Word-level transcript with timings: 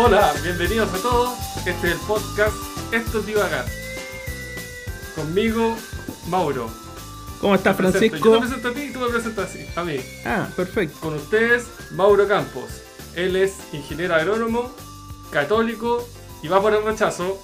Hola, 0.00 0.32
bienvenidos 0.44 0.94
a 0.94 1.02
todos. 1.02 1.36
Este 1.66 1.88
es 1.88 1.94
el 1.94 1.98
podcast 2.06 2.54
Esto 2.92 3.18
es 3.18 3.26
Divagar. 3.26 3.64
Conmigo, 5.16 5.74
Mauro. 6.28 6.70
¿Cómo 7.40 7.56
estás, 7.56 7.76
Francisco? 7.76 8.16
Yo 8.16 8.32
te 8.34 8.38
presento 8.38 8.68
a 8.68 8.74
ti 8.74 8.80
y 8.82 8.92
tú 8.92 9.00
me 9.00 9.08
presentas 9.08 9.56
a 9.74 9.82
mí. 9.82 9.96
Ah, 10.24 10.46
perfecto. 10.54 10.96
Con 11.00 11.14
ustedes, 11.14 11.66
Mauro 11.90 12.28
Campos. 12.28 12.80
Él 13.16 13.34
es 13.34 13.56
ingeniero 13.72 14.14
agrónomo, 14.14 14.70
católico 15.32 16.08
y 16.44 16.48
va 16.48 16.62
por 16.62 16.74
el 16.74 16.84
rechazo. 16.84 17.36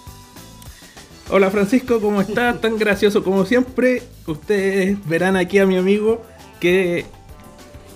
Hola, 1.30 1.50
Francisco, 1.50 2.00
¿cómo 2.00 2.20
estás? 2.20 2.60
Tan 2.60 2.78
gracioso 2.78 3.24
como 3.24 3.46
siempre. 3.46 4.04
Ustedes 4.28 5.04
verán 5.08 5.36
aquí 5.36 5.58
a 5.58 5.66
mi 5.66 5.76
amigo 5.76 6.22
que 6.60 7.04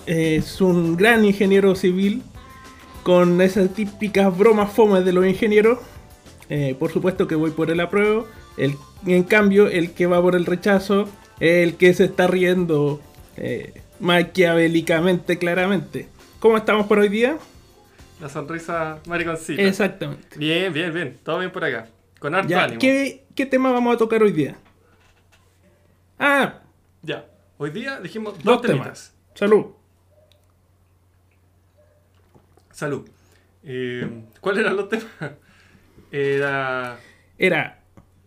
es 0.05 0.59
un 0.59 0.97
gran 0.97 1.23
ingeniero 1.23 1.75
civil 1.75 2.23
con 3.03 3.41
esas 3.41 3.73
típicas 3.73 4.35
bromas 4.37 4.71
fomes 4.71 5.05
de 5.05 5.13
los 5.13 5.25
ingenieros. 5.25 5.79
Eh, 6.49 6.75
por 6.79 6.91
supuesto 6.91 7.27
que 7.27 7.35
voy 7.35 7.51
por 7.51 7.69
el 7.71 7.79
apruebo. 7.79 8.27
El, 8.57 8.75
en 9.05 9.23
cambio, 9.23 9.67
el 9.67 9.93
que 9.93 10.07
va 10.07 10.21
por 10.21 10.35
el 10.35 10.45
rechazo 10.45 11.07
es 11.39 11.67
el 11.67 11.75
que 11.75 11.93
se 11.93 12.05
está 12.05 12.27
riendo 12.27 13.01
eh, 13.37 13.81
maquiavélicamente, 13.99 15.37
claramente. 15.37 16.07
¿Cómo 16.39 16.57
estamos 16.57 16.87
por 16.87 16.99
hoy 16.99 17.09
día? 17.09 17.37
La 18.19 18.29
sonrisa 18.29 18.99
mariconcita. 19.07 19.61
Exactamente. 19.61 20.37
Bien, 20.37 20.73
bien, 20.73 20.93
bien. 20.93 21.17
Todo 21.23 21.39
bien 21.39 21.51
por 21.51 21.63
acá. 21.63 21.87
Con 22.19 22.35
harto 22.35 22.49
Ya, 22.49 22.63
ánimo. 22.65 22.79
¿qué, 22.79 23.23
¿Qué 23.35 23.45
tema 23.45 23.71
vamos 23.71 23.95
a 23.95 23.97
tocar 23.97 24.21
hoy 24.23 24.31
día? 24.33 24.55
Ah, 26.17 26.61
Ya. 27.01 27.25
Hoy 27.57 27.71
día 27.71 27.99
dijimos 27.99 28.35
dos, 28.35 28.43
dos 28.43 28.61
temas. 28.61 29.13
Salud. 29.35 29.65
Salud. 32.79 33.05
Eh, 33.63 34.07
¿Cuáles 34.39 34.61
eran 34.63 34.77
los 34.77 34.87
temas? 34.87 35.05
Era 36.13 36.97
Era 37.37 37.79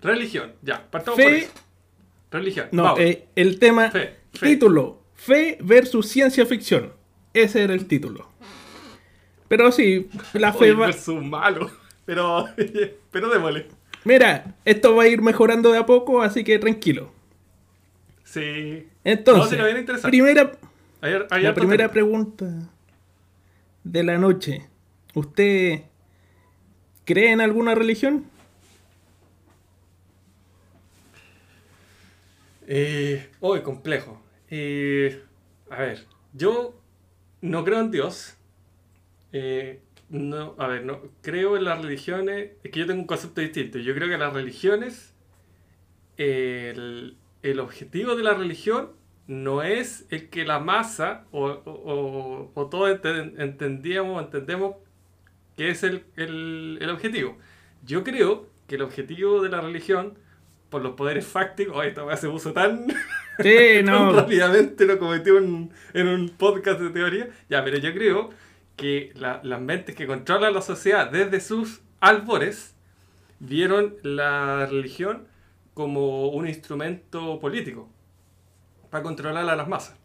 religión. 0.02 0.52
Ya, 0.60 0.90
partamos 0.90 1.16
Fe- 1.16 1.24
por 1.24 1.32
eso. 1.32 1.50
Religión. 2.30 2.68
no, 2.72 2.98
eh, 2.98 3.28
el 3.34 3.58
tema 3.58 3.90
Fe, 3.90 4.16
fe. 4.34 4.46
título, 4.46 5.02
fe 5.14 5.56
versus 5.62 6.06
ciencia 6.08 6.44
ficción. 6.44 6.92
Ese 7.32 7.62
era 7.62 7.72
el 7.72 7.86
título. 7.86 8.28
Pero 9.48 9.72
sí, 9.72 10.10
la 10.34 10.52
fe 10.52 10.64
Oye, 10.64 10.72
va... 10.74 10.86
versus 10.86 11.22
malo. 11.24 11.70
Pero, 12.04 12.46
pero 13.10 13.30
démosle. 13.30 13.68
Mira, 14.04 14.54
esto 14.66 14.94
va 14.96 15.04
a 15.04 15.08
ir 15.08 15.22
mejorando 15.22 15.72
de 15.72 15.78
a 15.78 15.86
poco, 15.86 16.20
así 16.20 16.44
que 16.44 16.58
tranquilo. 16.58 17.10
Sí. 18.24 18.86
Entonces, 19.04 19.58
No, 19.58 19.64
viene 19.64 19.80
interesante. 19.80 20.10
primera, 20.10 20.52
Ayer, 21.00 21.26
ayer 21.30 21.48
la 21.48 21.54
primera 21.54 21.90
pregunta 21.90 22.68
de 23.84 24.02
la 24.02 24.18
noche. 24.18 24.68
¿Usted 25.14 25.82
cree 27.04 27.32
en 27.32 27.40
alguna 27.40 27.74
religión? 27.74 28.26
Eh, 32.66 33.30
hoy 33.40 33.62
complejo. 33.62 34.22
Eh, 34.48 35.22
a 35.70 35.80
ver, 35.82 36.06
yo 36.32 36.74
no 37.40 37.64
creo 37.64 37.80
en 37.80 37.90
Dios. 37.90 38.36
Eh, 39.32 39.80
no, 40.08 40.54
a 40.58 40.66
ver, 40.66 40.84
no 40.84 41.00
creo 41.22 41.56
en 41.56 41.64
las 41.64 41.82
religiones. 41.82 42.52
Es 42.62 42.70
que 42.70 42.80
yo 42.80 42.86
tengo 42.86 43.00
un 43.00 43.06
concepto 43.06 43.40
distinto. 43.40 43.78
Yo 43.78 43.94
creo 43.94 44.08
que 44.08 44.18
las 44.18 44.32
religiones, 44.32 45.14
el, 46.16 47.16
el 47.42 47.60
objetivo 47.60 48.14
de 48.14 48.22
la 48.22 48.34
religión 48.34 48.92
no 49.32 49.62
es 49.62 50.06
el 50.10 50.28
que 50.30 50.44
la 50.44 50.58
masa 50.58 51.24
o, 51.32 51.46
o- 51.46 51.60
o- 51.64 52.50
o 52.54 52.66
todos 52.68 52.90
enten- 52.90 53.34
entendíamos, 53.40 54.22
entendemos 54.22 54.76
que 55.56 55.70
es 55.70 55.82
el, 55.82 56.04
el- 56.16 56.78
el 56.80 56.90
objetivo. 56.90 57.38
Yo 57.84 58.04
creo 58.04 58.46
que 58.66 58.76
el 58.76 58.82
objetivo 58.82 59.42
de 59.42 59.48
la 59.50 59.60
religión, 59.60 60.18
por 60.70 60.82
los 60.82 60.94
poderes 60.94 61.26
fácticos, 61.26 61.76
oh, 61.76 61.82
esta 61.82 62.04
weá 62.04 62.16
se 62.16 62.28
puso 62.28 62.52
tan, 62.52 62.86
Sí, 63.40 63.56
tan 63.84 63.84
no. 63.86 64.12
rápidamente, 64.12 64.86
lo 64.86 64.98
cometió 64.98 65.38
en, 65.38 65.70
en 65.94 66.08
un 66.08 66.28
podcast 66.30 66.80
de 66.80 66.90
teoría. 66.90 67.28
Ya, 67.50 67.62
pero 67.64 67.78
yo 67.78 67.92
creo 67.92 68.30
que 68.76 69.12
la- 69.14 69.40
las 69.44 69.60
mentes 69.60 69.94
que 69.94 70.06
controlan 70.06 70.54
la 70.54 70.62
sociedad 70.62 71.10
desde 71.10 71.40
sus 71.40 71.82
albores 72.00 72.74
vieron 73.40 73.94
la 74.02 74.66
religión 74.66 75.26
como 75.74 76.28
un 76.28 76.46
instrumento 76.48 77.38
político 77.40 77.88
para 78.92 79.02
controlar 79.02 79.48
a 79.48 79.56
las 79.56 79.66
masas. 79.66 79.96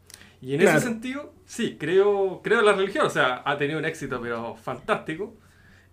Y 0.42 0.54
en 0.54 0.62
Claro. 0.62 0.78
ese 0.78 0.88
sentido, 0.88 1.34
sí, 1.46 1.76
creo, 1.78 2.42
creo 2.42 2.60
en 2.62 2.66
la 2.66 2.72
religión, 2.74 3.06
o 3.06 3.10
sea, 3.10 3.42
ha 3.44 3.58
tenido 3.58 3.78
un 3.80 3.86
éxito, 3.86 4.20
pero 4.22 4.56
fantástico. 4.56 5.36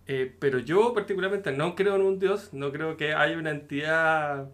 Eh, 0.06 0.32
pero 0.38 0.60
yo 0.60 0.93
particularmente 0.94 1.50
no 1.50 1.75
creo 1.75 1.97
en 1.97 2.03
un 2.03 2.19
Dios, 2.21 2.50
no 2.53 2.71
creo 2.71 2.97
que 2.97 3.15
haya 3.15 3.37
una 3.37 3.50
entidad 3.50 4.49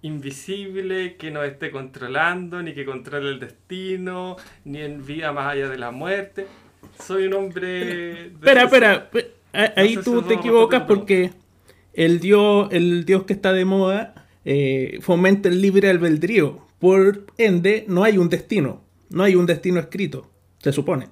invisible 0.00 1.16
que 1.16 1.30
nos 1.30 1.44
esté 1.44 1.70
controlando, 1.70 2.62
ni 2.62 2.72
que 2.72 2.84
controle 2.86 3.28
el 3.30 3.40
destino, 3.40 4.36
ni 4.64 4.80
en 4.80 5.04
vida 5.04 5.32
más 5.32 5.52
allá 5.52 5.68
de 5.68 5.76
la 5.78 5.90
muerte. 5.90 6.46
Soy 6.98 7.26
un 7.26 7.34
hombre... 7.34 8.26
Espera, 8.28 8.62
espera. 8.64 9.10
Ahí 9.76 9.96
sé 9.96 10.02
tú 10.02 10.22
te 10.22 10.34
equivocas 10.34 10.84
porque 10.84 11.32
el 11.92 12.20
dios, 12.20 12.68
el 12.70 13.04
dios 13.04 13.24
que 13.24 13.34
está 13.34 13.52
de 13.52 13.64
moda 13.66 14.14
eh, 14.44 14.98
fomenta 15.02 15.48
el 15.50 15.60
libre 15.60 15.90
albedrío. 15.90 16.66
Por 16.82 17.26
ende, 17.38 17.84
no 17.86 18.02
hay 18.02 18.18
un 18.18 18.28
destino. 18.28 18.82
No 19.08 19.22
hay 19.22 19.36
un 19.36 19.46
destino 19.46 19.78
escrito, 19.78 20.28
se 20.58 20.72
supone. 20.72 21.06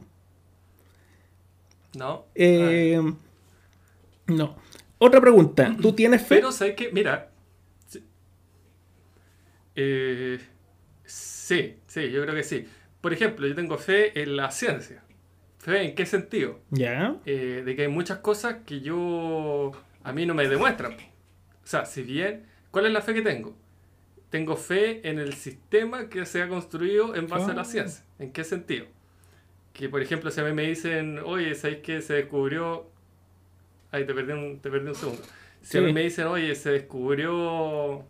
¿No? 1.96 2.26
Eh, 2.34 3.00
no. 4.26 4.56
Otra 4.98 5.20
pregunta. 5.20 5.76
¿Tú 5.80 5.92
tienes 5.94 6.22
fe? 6.22 6.34
Pero 6.34 6.50
sé 6.50 6.74
que, 6.74 6.90
mira. 6.90 7.30
Sí. 7.86 8.02
Eh, 9.76 10.40
sí, 11.04 11.76
sí, 11.86 12.10
yo 12.10 12.20
creo 12.22 12.34
que 12.34 12.42
sí. 12.42 12.66
Por 13.00 13.12
ejemplo, 13.12 13.46
yo 13.46 13.54
tengo 13.54 13.78
fe 13.78 14.20
en 14.20 14.36
la 14.36 14.50
ciencia. 14.50 15.04
¿Fe 15.58 15.84
en 15.84 15.94
qué 15.94 16.04
sentido? 16.04 16.58
Ya. 16.70 17.14
Eh, 17.26 17.62
de 17.64 17.76
que 17.76 17.82
hay 17.82 17.88
muchas 17.88 18.18
cosas 18.18 18.56
que 18.66 18.80
yo. 18.80 19.70
a 20.02 20.12
mí 20.12 20.26
no 20.26 20.34
me 20.34 20.48
demuestran. 20.48 20.94
O 20.94 21.66
sea, 21.66 21.84
si 21.84 22.02
bien. 22.02 22.46
¿Cuál 22.72 22.86
es 22.86 22.92
la 22.92 23.02
fe 23.02 23.14
que 23.14 23.22
tengo? 23.22 23.56
Tengo 24.30 24.56
fe 24.56 25.06
en 25.08 25.18
el 25.18 25.34
sistema 25.34 26.08
que 26.08 26.24
se 26.24 26.40
ha 26.42 26.48
construido 26.48 27.14
en 27.16 27.26
base 27.28 27.50
a 27.50 27.54
la 27.54 27.62
Ah. 27.62 27.64
ciencia. 27.64 28.04
¿En 28.18 28.32
qué 28.32 28.44
sentido? 28.44 28.86
Que, 29.72 29.88
por 29.88 30.00
ejemplo, 30.02 30.30
si 30.30 30.40
a 30.40 30.44
mí 30.44 30.52
me 30.52 30.62
dicen, 30.68 31.18
oye, 31.24 31.54
¿sabéis 31.54 31.80
que 31.80 32.00
se 32.02 32.14
descubrió 32.14 32.88
Ahí 33.92 34.04
te 34.06 34.14
perdí 34.14 34.32
un, 34.32 34.60
te 34.60 34.70
perdí 34.70 34.86
un 34.88 34.94
segundo. 34.94 35.20
Si 35.62 35.76
a 35.78 35.80
mí 35.80 35.92
me 35.92 36.02
dicen, 36.02 36.26
oye, 36.28 36.54
se 36.54 36.70
descubrió 36.70 38.04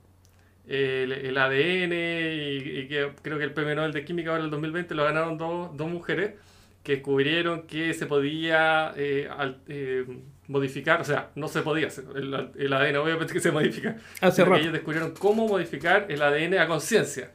el, 0.69 1.13
el 1.13 1.39
ADN 1.39 1.93
y, 1.95 2.81
y 2.81 2.87
que 2.89 3.11
creo 3.23 3.39
que 3.39 3.45
el 3.45 3.55
premio 3.55 3.75
Nobel 3.75 3.93
de 3.93 4.05
Química 4.05 4.29
ahora 4.31 4.41
en 4.41 4.45
el 4.47 4.51
2020 4.51 4.95
lo 4.95 5.05
ganaron 5.05 5.39
dos, 5.39 5.75
dos 5.77 5.89
mujeres 5.89 6.35
que 6.83 6.97
descubrieron 6.97 7.67
que 7.67 7.95
se 7.95 8.05
podía 8.07 8.93
eh, 8.97 9.27
al- 9.35 9.63
eh, 9.69 10.05
modificar, 10.51 11.01
o 11.01 11.05
sea, 11.05 11.31
no 11.37 11.47
se 11.47 11.63
podía 11.63 11.87
hacer, 11.87 12.05
el, 12.17 12.51
el 12.59 12.73
ADN 12.73 12.97
obviamente 12.97 13.33
que 13.33 13.41
se 13.41 13.53
modifica. 13.53 13.97
Hace 14.21 14.45
rato. 14.45 14.61
ellos 14.61 14.73
descubrieron 14.73 15.13
cómo 15.13 15.47
modificar 15.47 16.07
el 16.09 16.21
ADN 16.21 16.59
a 16.59 16.67
conciencia. 16.67 17.31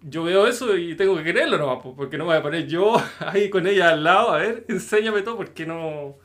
Yo 0.00 0.24
veo 0.24 0.46
eso 0.46 0.78
y 0.78 0.94
tengo 0.96 1.14
que 1.14 1.22
creerlo 1.22 1.58
nomás, 1.58 1.82
po, 1.82 1.94
porque 1.94 2.16
no 2.16 2.24
me 2.24 2.30
voy 2.30 2.38
a 2.38 2.42
poner 2.42 2.66
yo 2.66 2.96
ahí 3.20 3.50
con 3.50 3.66
ella 3.66 3.90
al 3.90 4.02
lado, 4.02 4.30
a 4.30 4.38
ver, 4.38 4.64
enséñame 4.68 5.20
todo, 5.20 5.36
porque 5.36 5.66
no... 5.66 6.16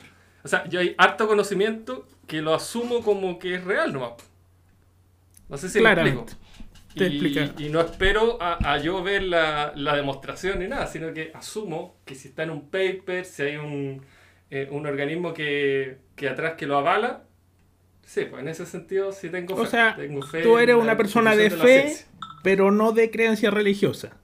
O 0.42 0.48
sea, 0.48 0.66
yo 0.66 0.80
hay 0.80 0.94
harto 0.96 1.28
conocimiento 1.28 2.06
que 2.26 2.40
lo 2.40 2.54
asumo 2.54 3.02
como 3.02 3.38
que 3.38 3.56
es 3.56 3.64
real 3.64 3.92
nomás. 3.92 4.12
No 5.50 5.58
sé 5.58 5.68
si 5.68 5.80
me 5.80 5.92
explico. 5.92 6.24
Te 6.96 7.08
Y, 7.08 7.52
y 7.58 7.68
no 7.68 7.82
espero 7.82 8.40
a, 8.40 8.72
a 8.72 8.78
yo 8.78 9.02
ver 9.02 9.24
la, 9.24 9.74
la 9.76 9.94
demostración 9.94 10.60
ni 10.60 10.68
nada, 10.68 10.86
sino 10.86 11.12
que 11.12 11.32
asumo 11.34 11.98
que 12.06 12.14
si 12.14 12.28
está 12.28 12.44
en 12.44 12.50
un 12.50 12.70
paper, 12.70 13.26
si 13.26 13.42
hay 13.42 13.56
un, 13.56 14.00
eh, 14.50 14.68
un 14.70 14.86
organismo 14.86 15.32
que, 15.34 15.98
que 16.16 16.28
atrás 16.28 16.54
que 16.54 16.66
lo 16.66 16.76
avala, 16.78 17.24
sí, 18.04 18.24
pues 18.30 18.42
en 18.42 18.48
ese 18.48 18.66
sentido 18.66 19.12
sí 19.12 19.28
tengo 19.30 19.56
fe. 19.56 19.62
O 19.62 19.66
sea, 19.66 19.96
Tengo 19.96 20.22
fe 20.22 20.42
tú 20.42 20.58
eres 20.58 20.76
una 20.76 20.96
persona 20.96 21.34
de 21.36 21.50
fe, 21.50 21.96
pero 22.42 22.70
no 22.70 22.92
de 22.92 23.10
creencia 23.10 23.50
religiosa. 23.50 24.16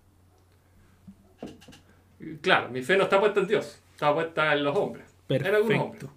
Claro, 2.41 2.69
mi 2.71 2.83
fe 2.83 2.97
no 2.97 3.05
está 3.05 3.19
puesta 3.21 3.41
en 3.41 3.49
Dios, 3.49 3.81
está 3.93 4.15
puesta 4.15 4.53
en 4.55 4.65
los 4.65 4.77
hombres. 4.77 5.05
En 5.29 5.55
algunos 5.55 5.81
hombres. 5.81 6.05
Perfecto. 6.05 6.13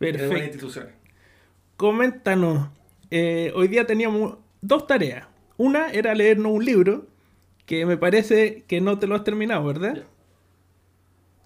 En 0.00 0.18
Perfecto. 0.18 0.44
instituciones. 0.44 0.94
Coméntanos. 1.76 2.68
eh, 3.10 3.52
hoy 3.54 3.68
día 3.68 3.86
teníamos 3.86 4.38
dos 4.60 4.86
tareas. 4.86 5.26
Una 5.56 5.90
era 5.90 6.14
leernos 6.14 6.52
un 6.52 6.64
libro 6.64 7.06
que 7.66 7.86
me 7.86 7.96
parece 7.96 8.64
que 8.66 8.80
no 8.80 8.98
te 8.98 9.06
lo 9.06 9.14
has 9.14 9.24
terminado, 9.24 9.64
¿verdad? 9.64 9.94
Ya. 9.96 10.02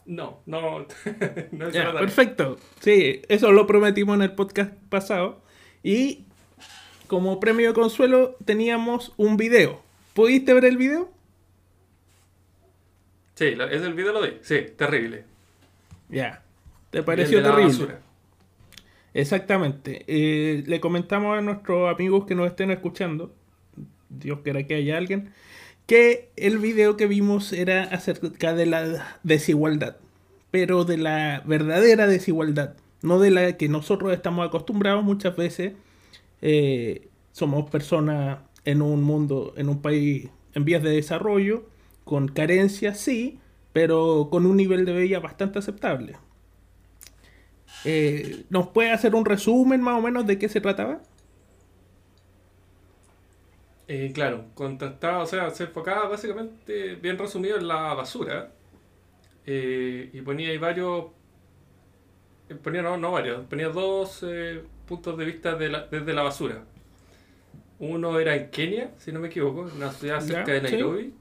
No, 0.06 0.40
no, 0.46 0.80
no 1.52 1.68
es 1.68 1.74
perfecto. 1.74 2.58
Sí, 2.80 3.22
eso 3.28 3.52
lo 3.52 3.66
prometimos 3.66 4.16
en 4.16 4.22
el 4.22 4.32
podcast 4.32 4.72
pasado. 4.88 5.42
Y 5.82 6.24
como 7.06 7.40
premio 7.40 7.68
de 7.68 7.74
consuelo 7.74 8.36
teníamos 8.44 9.12
un 9.16 9.36
video. 9.36 9.82
¿Pudiste 10.14 10.52
ver 10.54 10.66
el 10.66 10.76
video? 10.76 11.10
Sí, 13.34 13.46
ese 13.46 13.86
el 13.86 13.94
video 13.94 14.12
lo 14.12 14.22
vi. 14.22 14.38
Sí, 14.42 14.58
terrible. 14.76 15.24
Ya. 16.08 16.42
¿Te 16.90 17.02
pareció 17.02 17.42
terrible? 17.42 17.64
basura. 17.66 18.00
Exactamente. 19.12 20.04
Eh, 20.06 20.64
le 20.66 20.80
comentamos 20.80 21.38
a 21.38 21.40
nuestros 21.40 21.92
amigos 21.92 22.26
que 22.26 22.34
nos 22.34 22.46
estén 22.46 22.70
escuchando, 22.70 23.34
Dios 24.08 24.40
quiera 24.42 24.64
que 24.66 24.74
haya 24.74 24.96
alguien, 24.96 25.32
que 25.86 26.30
el 26.36 26.58
video 26.58 26.96
que 26.96 27.06
vimos 27.06 27.52
era 27.52 27.84
acerca 27.84 28.54
de 28.54 28.66
la 28.66 29.18
desigualdad, 29.22 29.96
pero 30.50 30.84
de 30.84 30.96
la 30.96 31.42
verdadera 31.44 32.06
desigualdad, 32.06 32.74
no 33.02 33.18
de 33.18 33.30
la 33.30 33.56
que 33.56 33.68
nosotros 33.68 34.12
estamos 34.12 34.46
acostumbrados 34.46 35.04
muchas 35.04 35.36
veces. 35.36 35.74
Eh, 36.42 37.08
somos 37.32 37.68
personas 37.70 38.38
en 38.64 38.80
un 38.82 39.02
mundo, 39.02 39.52
en 39.56 39.68
un 39.68 39.82
país 39.82 40.28
en 40.54 40.64
vías 40.64 40.82
de 40.82 40.90
desarrollo, 40.90 41.66
con 42.04 42.28
carencias, 42.28 42.98
sí, 42.98 43.38
pero 43.72 44.28
con 44.30 44.46
un 44.46 44.56
nivel 44.56 44.84
de 44.84 44.92
bella 44.92 45.20
bastante 45.20 45.58
aceptable. 45.58 46.16
Eh, 47.84 48.44
¿Nos 48.48 48.68
puede 48.68 48.92
hacer 48.92 49.14
un 49.14 49.24
resumen 49.24 49.82
más 49.82 49.98
o 49.98 50.02
menos 50.02 50.26
de 50.26 50.38
qué 50.38 50.48
se 50.48 50.60
trataba? 50.60 51.02
Eh, 53.86 54.12
claro, 54.14 54.46
contactaba, 54.54 55.22
o 55.22 55.26
sea, 55.26 55.50
se 55.50 55.64
enfocaba 55.64 56.08
básicamente, 56.08 56.94
bien 56.96 57.18
resumido, 57.18 57.58
en 57.58 57.68
la 57.68 57.94
basura. 57.94 58.52
Eh, 59.46 60.10
y 60.12 60.20
ponía 60.22 60.48
ahí 60.50 60.58
varios. 60.58 61.06
Ponía, 62.62 62.82
no, 62.82 62.96
no 62.96 63.12
varios, 63.12 63.44
ponía 63.46 63.68
dos 63.68 64.24
puntos 64.86 65.16
de 65.18 65.24
vista 65.24 65.56
desde 65.56 66.12
la 66.12 66.22
basura. 66.22 66.64
Uno 67.78 68.18
era 68.18 68.36
en 68.36 68.50
Kenia, 68.50 68.92
si 68.98 69.12
no 69.12 69.20
me 69.20 69.28
equivoco, 69.28 69.70
una 69.74 69.92
ciudad 69.92 70.20
cerca 70.20 70.52
de 70.52 70.62
Nairobi. 70.62 71.14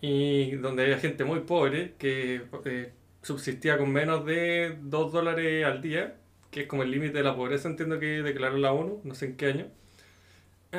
Y 0.00 0.52
donde 0.56 0.84
había 0.84 0.98
gente 0.98 1.24
muy 1.24 1.40
pobre 1.40 1.94
que 1.98 2.42
subsistía 3.22 3.78
con 3.78 3.90
menos 3.92 4.24
de 4.26 4.78
2 4.82 5.12
dólares 5.12 5.64
al 5.64 5.80
día, 5.80 6.16
que 6.50 6.62
es 6.62 6.66
como 6.68 6.82
el 6.82 6.90
límite 6.90 7.18
de 7.18 7.24
la 7.24 7.34
pobreza, 7.34 7.68
entiendo 7.68 7.98
que 7.98 8.22
declaró 8.22 8.58
la 8.58 8.72
ONU, 8.72 9.00
no 9.02 9.14
sé 9.14 9.26
en 9.26 9.36
qué 9.36 9.46
año. 9.46 9.66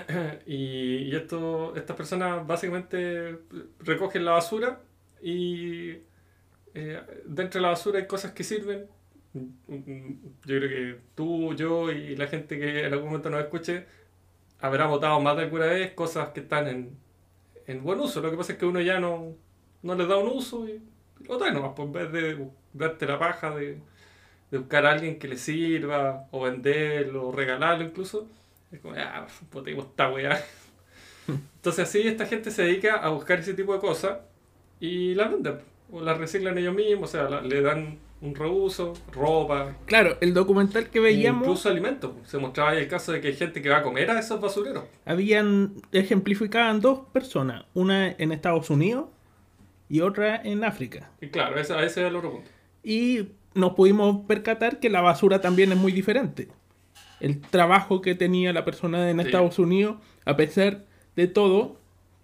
Y, 0.45 1.15
estas 1.15 1.97
personas 1.97 2.45
básicamente 2.45 3.39
recogen 3.79 4.25
la 4.25 4.31
basura 4.31 4.81
y 5.21 5.97
eh, 6.73 7.01
dentro 7.25 7.59
de 7.59 7.61
la 7.61 7.69
basura 7.69 7.99
hay 7.99 8.07
cosas 8.07 8.31
que 8.31 8.43
sirven. 8.43 8.87
Yo 9.33 9.43
creo 10.45 10.69
que 10.69 10.99
tú, 11.15 11.53
yo 11.53 11.91
y 11.91 12.15
la 12.15 12.27
gente 12.27 12.57
que 12.59 12.85
en 12.85 12.93
algún 12.93 13.09
momento 13.09 13.29
nos 13.29 13.41
escuche 13.41 13.85
habrá 14.59 14.87
votado 14.87 15.19
más 15.19 15.37
de 15.37 15.43
alguna 15.43 15.67
vez 15.67 15.93
cosas 15.93 16.29
que 16.29 16.39
están 16.41 16.67
en, 16.67 16.97
en 17.67 17.83
buen 17.83 17.99
uso. 17.99 18.21
Lo 18.21 18.31
que 18.31 18.37
pasa 18.37 18.53
es 18.53 18.59
que 18.59 18.65
uno 18.65 18.81
ya 18.81 18.99
no, 18.99 19.35
no 19.83 19.95
les 19.95 20.07
da 20.07 20.17
un 20.17 20.29
uso 20.29 20.67
y 20.67 20.81
otra 21.27 21.51
nomás, 21.51 21.73
pues, 21.75 21.87
en 21.87 21.93
vez 21.93 22.11
de 22.11 22.47
darte 22.73 23.05
la 23.05 23.19
paja 23.19 23.55
de, 23.55 23.79
buscar 24.51 24.85
a 24.85 24.91
alguien 24.91 25.19
que 25.19 25.27
le 25.27 25.37
sirva, 25.37 26.27
o 26.31 26.41
venderlo, 26.41 27.27
o 27.27 27.31
regalarlo 27.31 27.83
incluso, 27.83 28.27
es 28.71 28.79
como, 28.79 28.95
ah, 28.97 29.27
tengo 29.63 29.81
esta 29.81 30.11
weá. 30.11 30.43
Entonces 31.27 31.87
así 31.87 32.07
esta 32.07 32.25
gente 32.25 32.51
se 32.51 32.63
dedica 32.63 32.95
a 32.95 33.09
buscar 33.09 33.39
ese 33.39 33.53
tipo 33.53 33.73
de 33.73 33.79
cosas 33.79 34.19
y 34.79 35.13
las 35.15 35.31
venden, 35.31 35.59
o 35.91 36.01
las 36.01 36.17
reciclan 36.17 36.57
ellos 36.57 36.75
mismos, 36.75 37.09
o 37.09 37.11
sea, 37.11 37.41
le 37.41 37.61
dan 37.61 37.99
un 38.21 38.33
reuso, 38.33 38.93
ropa. 39.11 39.75
Claro, 39.85 40.17
el 40.21 40.33
documental 40.33 40.89
que 40.89 40.99
veíamos. 40.99 41.43
Incluso 41.43 41.69
alimentos. 41.69 42.11
Se 42.25 42.37
mostraba 42.37 42.71
ahí 42.71 42.79
el 42.79 42.87
caso 42.87 43.11
de 43.11 43.21
que 43.21 43.27
hay 43.27 43.35
gente 43.35 43.61
que 43.61 43.69
va 43.69 43.77
a 43.77 43.83
comer 43.83 44.09
a 44.09 44.19
esos 44.19 44.41
basureros. 44.41 44.85
Habían, 45.05 45.75
ejemplificaban 45.91 46.81
dos 46.81 47.01
personas, 47.11 47.65
una 47.73 48.09
en 48.09 48.31
Estados 48.31 48.69
Unidos 48.69 49.05
y 49.89 50.01
otra 50.01 50.41
en 50.43 50.63
África. 50.63 51.11
Y 51.21 51.27
claro, 51.27 51.59
ese, 51.59 51.73
ese 51.73 51.85
es 51.85 51.97
el 52.07 52.15
otro 52.15 52.31
punto. 52.31 52.49
Y 52.83 53.29
nos 53.53 53.73
pudimos 53.73 54.25
percatar 54.25 54.79
que 54.79 54.89
la 54.89 55.01
basura 55.01 55.41
también 55.41 55.71
es 55.71 55.77
muy 55.77 55.91
diferente. 55.91 56.47
El 57.19 57.41
trabajo 57.41 58.01
que 58.01 58.15
tenía 58.15 58.53
la 58.53 58.65
persona 58.65 59.09
en 59.09 59.19
Estados 59.19 59.59
Unidos, 59.59 59.97
a 60.25 60.35
pesar 60.37 60.85
de 61.15 61.27
todo, 61.27 61.79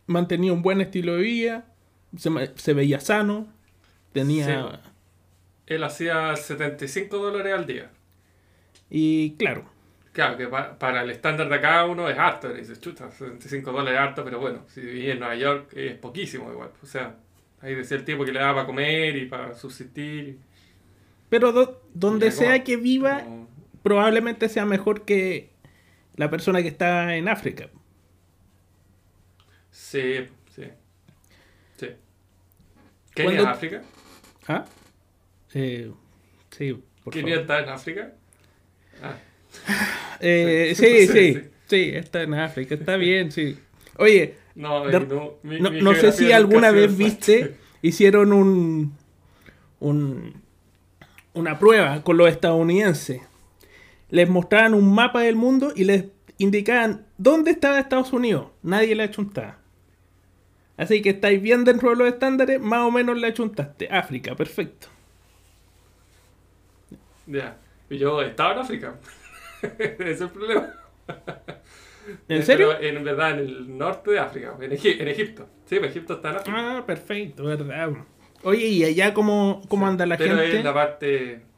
mantenía 0.08 0.54
un 0.54 0.62
buen 0.62 0.82
estilo 0.82 1.16
de 1.16 1.22
vida, 1.22 1.66
se, 2.18 2.74
veía 2.74 3.00
sano, 3.00 3.48
tenía... 4.12 4.82
Él 5.66 5.84
hacía 5.84 6.36
75 6.36 7.18
dólares 7.18 7.54
al 7.54 7.66
día. 7.66 7.90
Y 8.90 9.32
claro. 9.38 9.66
Claro, 10.12 10.38
que 10.38 10.48
para, 10.48 11.02
el 11.02 11.10
estándar 11.10 11.50
de 11.50 11.60
cada 11.60 11.86
uno 11.86 12.08
es 12.08 12.18
harto. 12.18 12.54
Dices, 12.54 12.80
chuta, 12.80 13.10
75 13.10 13.72
dólares 13.72 14.00
es 14.00 14.00
harto, 14.00 14.24
pero 14.24 14.40
bueno, 14.40 14.60
si 14.68 14.82
vivís 14.82 15.10
en 15.10 15.20
Nueva 15.20 15.36
York 15.36 15.74
es 15.74 15.96
poquísimo 15.96 16.52
igual. 16.52 16.70
O 16.84 16.86
sea, 16.86 17.16
Ahí 17.64 17.76
decía 17.76 17.96
el 17.96 18.04
tipo 18.04 18.26
que 18.26 18.34
le 18.34 18.40
daba 18.40 18.56
para 18.56 18.66
comer 18.66 19.16
y 19.16 19.26
para 19.26 19.56
subsistir. 19.56 20.38
Pero 21.30 21.80
donde 21.94 22.30
sea 22.30 22.62
que 22.62 22.76
viva, 22.76 23.24
probablemente 23.84 24.50
sea 24.50 24.66
mejor 24.66 25.06
que 25.06 25.50
la 26.16 26.30
persona 26.30 26.62
que 26.62 26.70
está 26.70 27.16
en 27.16 27.28
África. 27.28 27.70
Sí, 29.70 30.28
sí. 30.56 30.64
Sí. 31.78 31.88
¿Kenia 33.14 33.42
en 33.42 33.48
África? 33.48 33.82
¿Ah? 34.48 34.66
Eh, 35.54 35.92
sí, 36.52 36.82
por 37.04 37.14
¿Kenia 37.14 37.42
está 37.42 37.60
en 37.60 37.70
África? 37.70 38.14
Ah. 39.02 39.18
Eh, 40.20 40.74
sí, 40.76 41.08
sí, 41.08 41.50
sí, 41.68 41.92
está 41.94 42.24
en 42.24 42.34
África, 42.34 42.76
está 42.76 42.96
bien, 42.98 43.32
sí. 43.32 43.58
Oye, 43.98 44.36
no, 44.56 44.86
no, 44.88 45.38
no, 45.44 45.96
sé 45.96 46.12
si 46.12 46.32
alguna 46.32 46.72
vez 46.72 46.96
viste, 46.96 47.56
hicieron 47.82 48.34
un, 48.34 48.96
un, 49.80 50.42
una 51.34 51.60
prueba 51.60 52.04
con 52.04 52.18
los 52.18 52.30
estadounidenses. 52.30 53.22
Les 54.14 54.30
mostraban 54.30 54.76
un 54.76 54.94
mapa 54.94 55.22
del 55.22 55.36
mundo 55.36 55.74
y 55.76 55.86
les 55.86 56.06
indicaban 56.38 57.08
dónde 57.18 57.50
estaba 57.50 57.80
Estados 57.80 58.14
Unidos. 58.14 58.52
Nadie 58.62 58.94
le 58.94 59.02
achuntaba. 59.02 59.58
Así 60.78 61.02
que 61.02 61.10
estáis 61.10 61.42
bien 61.42 61.64
dentro 61.64 61.90
de 61.90 61.96
los 61.96 62.08
estándares, 62.08 62.62
más 62.62 62.82
o 62.82 62.92
menos 62.92 63.18
le 63.18 63.26
achuntaste. 63.26 63.88
África, 63.90 64.36
perfecto. 64.36 64.86
Ya, 67.26 67.58
y 67.90 67.98
yo 67.98 68.22
estaba 68.22 68.54
en 68.54 68.60
África. 68.60 69.00
Ese 69.80 70.12
es 70.12 70.22
el 70.22 70.30
problema. 70.30 70.74
¿En 72.30 72.44
serio? 72.44 72.80
en 72.80 73.04
verdad, 73.04 73.32
en 73.32 73.40
el 73.40 73.78
norte 73.80 74.12
de 74.12 74.20
África, 74.20 74.56
en, 74.62 74.74
Egipto. 74.74 75.50
Sí, 75.66 75.80
pues 75.80 75.90
Egipto 75.90 76.14
está 76.14 76.30
en 76.30 76.36
África. 76.36 76.78
Ah, 76.78 76.86
perfecto, 76.86 77.46
verdad. 77.46 77.90
Oye, 78.44 78.68
¿y 78.68 78.84
allá 78.84 79.12
cómo, 79.12 79.64
cómo 79.68 79.88
anda 79.88 80.06
la 80.06 80.18
gente? 80.18 80.36
Pero 80.36 80.44
es 80.44 80.64
la 80.64 80.74
parte... 80.76 81.53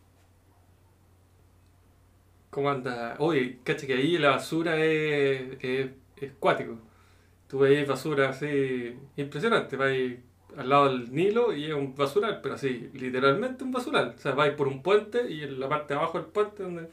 ¿Cómo 2.56 2.70
anda? 2.70 3.16
Oye, 3.20 3.60
caché 3.66 3.86
que 3.86 3.96
ahí 3.96 4.18
la 4.18 4.30
basura 4.30 4.78
es, 4.78 5.58
es, 5.60 5.90
es 6.16 6.32
cuático. 6.40 6.80
Tú 7.50 7.60
ves 7.60 7.86
basura 7.86 8.30
así 8.30 8.96
impresionante. 9.18 9.76
Vas 9.76 9.92
al 10.58 10.70
lado 10.70 10.88
del 10.88 11.14
Nilo 11.14 11.54
y 11.54 11.66
es 11.66 11.74
un 11.74 11.94
basural, 11.94 12.40
pero 12.42 12.56
así, 12.56 12.90
literalmente 12.94 13.66
un 13.66 13.74
basural. 13.74 14.14
O 14.16 14.22
sea, 14.22 14.32
vais 14.32 14.54
por 14.54 14.70
un 14.70 14.82
puente 14.82 15.30
y 15.30 15.44
en 15.44 15.60
la 15.60 15.68
parte 15.68 15.96
de 15.96 16.00
abajo 16.00 16.18
del 16.18 16.28
puente 16.28 16.64
donde 16.64 16.88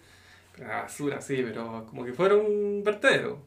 basura, 0.59 1.21
sí, 1.21 1.41
pero 1.45 1.87
como 1.89 2.05
que 2.05 2.13
fuera 2.13 2.35
un 2.35 2.83
vertedero. 2.85 3.39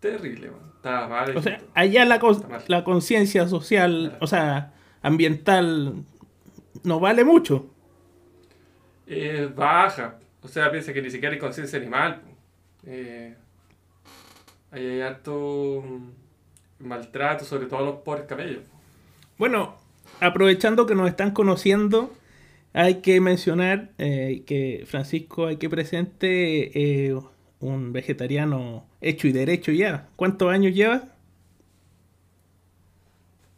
Terrible, 0.00 0.50
man. 0.50 0.72
Estaba 0.74 1.06
mal. 1.06 1.36
O 1.36 1.40
sea, 1.40 1.60
allá 1.74 2.04
la, 2.04 2.20
la 2.66 2.82
conciencia 2.82 3.46
social, 3.46 4.18
o 4.20 4.26
sea, 4.26 4.74
ambiental, 5.02 6.02
no 6.82 6.98
vale 6.98 7.22
mucho. 7.22 7.70
Eh, 9.06 9.48
baja. 9.54 10.18
O 10.42 10.48
sea, 10.48 10.70
piensa 10.70 10.92
que 10.92 11.02
ni 11.02 11.10
siquiera 11.10 11.34
hay 11.34 11.38
conciencia 11.40 11.78
animal. 11.78 12.20
Eh, 12.86 13.34
hay 14.70 15.00
harto 15.00 15.84
maltrato, 16.78 17.44
sobre 17.44 17.66
todo 17.66 17.78
a 17.78 17.82
los 17.82 17.96
pobres 18.00 18.24
camellos. 18.26 18.62
Bueno, 19.38 19.76
aprovechando 20.20 20.86
que 20.86 20.94
nos 20.94 21.08
están 21.08 21.32
conociendo, 21.32 22.12
hay 22.72 22.96
que 22.96 23.20
mencionar 23.20 23.90
eh, 23.98 24.42
que 24.46 24.84
Francisco 24.86 25.46
hay 25.46 25.56
que 25.56 25.68
presente 25.68 27.06
eh, 27.06 27.14
un 27.60 27.92
vegetariano 27.92 28.86
hecho 29.00 29.28
y 29.28 29.32
derecho 29.32 29.72
ya. 29.72 30.08
¿Cuántos 30.16 30.50
años 30.50 30.74
lleva? 30.74 31.04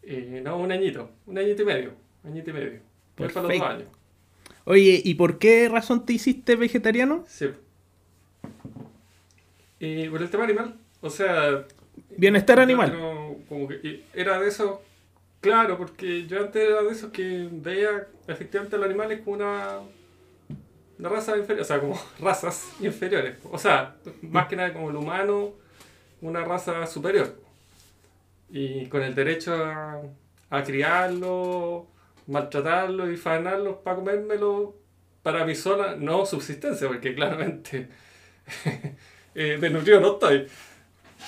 Eh, 0.03 0.41
no, 0.45 0.59
un 0.59 0.71
añito, 0.71 1.11
un 1.27 1.39
añito 1.39 1.63
y 1.63 1.65
medio, 1.65 1.93
añito 2.25 2.51
y 2.51 2.53
medio. 2.53 2.81
Perfecto. 3.15 3.49
Los 3.49 3.59
dos 3.59 3.69
años. 3.69 3.89
Oye, 4.65 5.01
¿y 5.05 5.15
por 5.15 5.39
qué 5.39 5.69
razón 5.69 6.07
te 6.07 6.13
hiciste 6.15 6.57
vegetariano? 6.57 7.25
Sí. 7.29 7.51
por 9.79 10.23
el 10.23 10.31
tema 10.31 10.45
animal. 10.45 10.75
O 11.01 11.11
sea... 11.11 11.67
Bienestar 12.17 12.59
animal. 12.59 12.97
como 13.49 13.69
que 13.69 14.05
era 14.15 14.41
de 14.41 14.49
eso 14.49 14.83
Claro, 15.45 15.77
porque 15.77 16.27
yo 16.27 16.41
antes 16.41 16.67
era 16.67 16.83
de 16.83 16.89
esos 16.89 17.13
que 17.13 17.47
veía 17.53 18.07
efectivamente 18.27 18.77
a 18.77 18.79
los 18.79 18.87
animales 18.87 19.21
como 19.21 19.37
una, 19.37 19.81
una 20.99 21.09
raza 21.11 21.37
inferior, 21.37 21.61
o 21.61 21.65
sea, 21.67 21.81
como 21.81 22.01
razas 22.19 22.73
inferiores. 22.81 23.37
O 23.53 23.59
sea, 23.59 23.97
más 24.23 24.47
que 24.47 24.57
nada 24.57 24.73
como 24.73 24.89
el 24.89 24.97
humano, 24.97 25.53
una 26.23 26.43
raza 26.45 26.87
superior. 26.87 27.37
Y 28.49 28.87
con 28.87 29.03
el 29.03 29.15
derecho 29.15 29.55
a, 29.55 30.01
a 30.49 30.65
criarlo, 30.65 31.89
maltratarlo 32.27 33.11
y 33.11 33.17
faenarlo 33.17 33.83
para 33.83 33.97
comérmelo 33.97 34.77
para 35.23 35.45
mi 35.47 35.55
sola 35.55 35.97
no 35.97 36.27
subsistencia, 36.27 36.87
porque 36.89 37.15
claramente 37.15 37.89
eh, 39.35 39.59
desnutrido 39.61 40.01
no 40.01 40.13
estoy. 40.15 40.47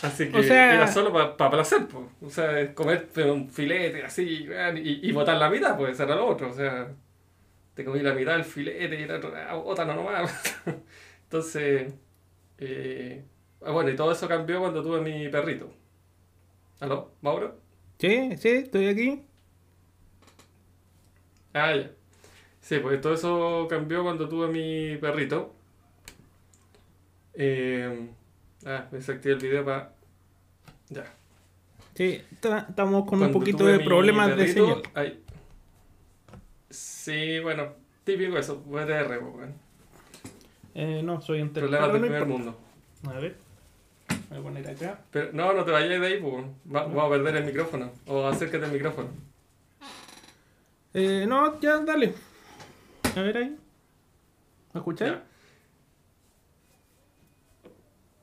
Así 0.03 0.31
que 0.31 0.39
O 0.39 0.43
sea- 0.43 0.75
era 0.75 0.87
solo 0.89 1.13
para 1.13 1.51
placer, 1.51 1.87
pues. 1.89 2.05
O 2.23 2.31
sea, 2.31 2.75
comer 2.75 3.09
un 3.31 3.51
filete 3.51 4.05
así 4.05 4.47
y, 4.83 5.09
y 5.09 5.13
botar 5.13 5.37
la 5.39 5.51
mitad, 5.51 5.77
pues, 5.77 5.99
era 6.01 6.15
lo 6.15 6.27
otro. 6.27 6.51
O 6.51 6.55
sea, 6.55 6.89
te 7.75 7.85
comí 7.85 8.01
la 8.01 8.15
mitad 8.15 8.35
del 8.35 8.45
filete 8.45 9.01
y 9.01 9.05
otro, 9.11 9.33
ah, 9.37 9.55
bótalo 9.57 9.95
nomás. 9.95 10.33
Entonces, 11.25 11.95
eh, 12.59 13.25
ah, 13.63 13.73
bueno, 13.73 13.91
y 13.91 13.97
todo 13.97 14.13
eso 14.13 14.29
cambió 14.29 14.61
cuando 14.61 14.83
tuve 14.83 15.01
mi 15.01 15.29
perrito. 15.29 15.71
¿Aló, 16.81 17.13
Mauro? 17.21 17.61
Sí, 17.99 18.37
sí, 18.39 18.49
estoy 18.49 18.87
aquí. 18.89 19.26
Ah, 21.57 21.75
ya. 21.75 21.91
Sí, 22.61 22.79
pues 22.81 23.01
todo 23.01 23.15
eso 23.15 23.67
cambió 23.71 24.03
cuando 24.03 24.29
tuve 24.29 24.49
mi 24.49 24.97
perrito. 24.99 25.55
Eh, 27.35 28.09
ah, 28.67 28.87
me 28.91 28.99
desactivé 28.99 29.35
el 29.35 29.41
video 29.41 29.65
para... 29.65 29.93
Ya. 30.89 31.05
Sí, 31.95 32.23
ta- 32.41 32.67
estamos 32.69 33.07
con 33.09 33.23
un 33.23 33.33
poquito 33.33 33.65
de 33.65 33.81
problemas 33.81 34.37
de 34.37 34.49
señal. 34.49 34.83
ay- 34.95 35.23
Sí, 36.69 37.39
bueno, 37.41 37.73
típico 38.05 38.37
eso, 38.37 38.63
VTR, 38.67 39.19
pues, 39.21 39.35
weón. 39.35 39.55
Eh, 40.75 41.01
no, 41.03 41.21
soy 41.23 41.41
entero. 41.41 41.67
Problemas 41.69 41.93
del 41.93 42.03
no 42.03 42.07
primer 42.09 42.27
mundo. 42.27 42.59
A 43.09 43.13
ver. 43.19 43.37
Voy 44.29 44.39
a 44.39 44.43
poner 44.43 44.69
acá. 44.69 45.01
Pero 45.11 45.31
no, 45.33 45.53
no 45.55 45.65
te 45.65 45.71
vayas 45.71 46.01
de 46.01 46.07
ahí, 46.07 46.21
pues. 46.21 46.45
Va- 46.75 46.85
Vamos 46.85 47.05
a 47.07 47.09
perder 47.09 47.37
el 47.37 47.45
micrófono. 47.45 47.91
O 48.07 48.27
acércate 48.27 48.65
al 48.67 48.73
micrófono. 48.73 49.09
Eh, 50.99 51.27
no, 51.29 51.61
ya, 51.61 51.77
dale. 51.81 52.15
A 53.15 53.21
ver 53.21 53.37
ahí. 53.37 53.57
¿Me 54.73 54.79
escucháis? 54.81 55.13
Ya. 55.13 55.25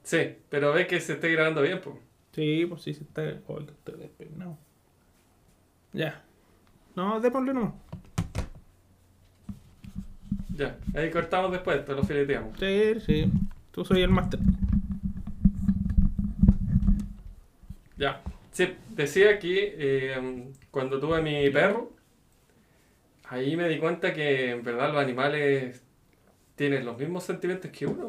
Sí, 0.02 0.38
pero 0.50 0.74
ve 0.74 0.88
que 0.88 1.00
se 1.00 1.14
esté 1.14 1.32
grabando 1.32 1.62
bien, 1.62 1.80
pues. 1.84 1.98
Sí, 2.32 2.66
pues 2.68 2.82
sí, 2.82 2.96
se 2.96 3.04
está. 3.04 3.22
Oh, 3.46 3.60
estoy 3.60 4.00
despeinado. 4.00 4.58
Ya. 5.92 6.24
No, 6.96 7.20
démosle 7.20 7.54
no. 7.54 7.80
Ya, 10.56 10.76
ahí 10.96 11.12
cortamos 11.12 11.52
después, 11.52 11.86
te 11.86 11.94
lo 11.94 12.04
fileteamos. 12.04 12.58
Sí, 12.58 13.00
sí. 13.06 13.32
Tú 13.70 13.86
soy 13.86 14.02
el 14.02 14.10
máster. 14.10 14.40
Ya. 17.98 18.20
Sí, 18.52 18.76
decía 18.90 19.38
que 19.38 19.76
eh, 19.78 20.52
cuando 20.72 21.00
tuve 21.00 21.22
mi 21.22 21.48
perro, 21.52 21.93
ahí 23.34 23.56
me 23.58 23.68
di 23.68 23.80
cuenta 23.80 24.14
que 24.14 24.52
en 24.52 24.64
verdad 24.64 24.92
los 24.94 25.02
animales 25.02 25.84
tienen 26.56 26.86
los 26.86 26.98
mismos 26.98 27.24
sentimientos 27.24 27.72
que 27.72 27.86
uno 27.88 28.08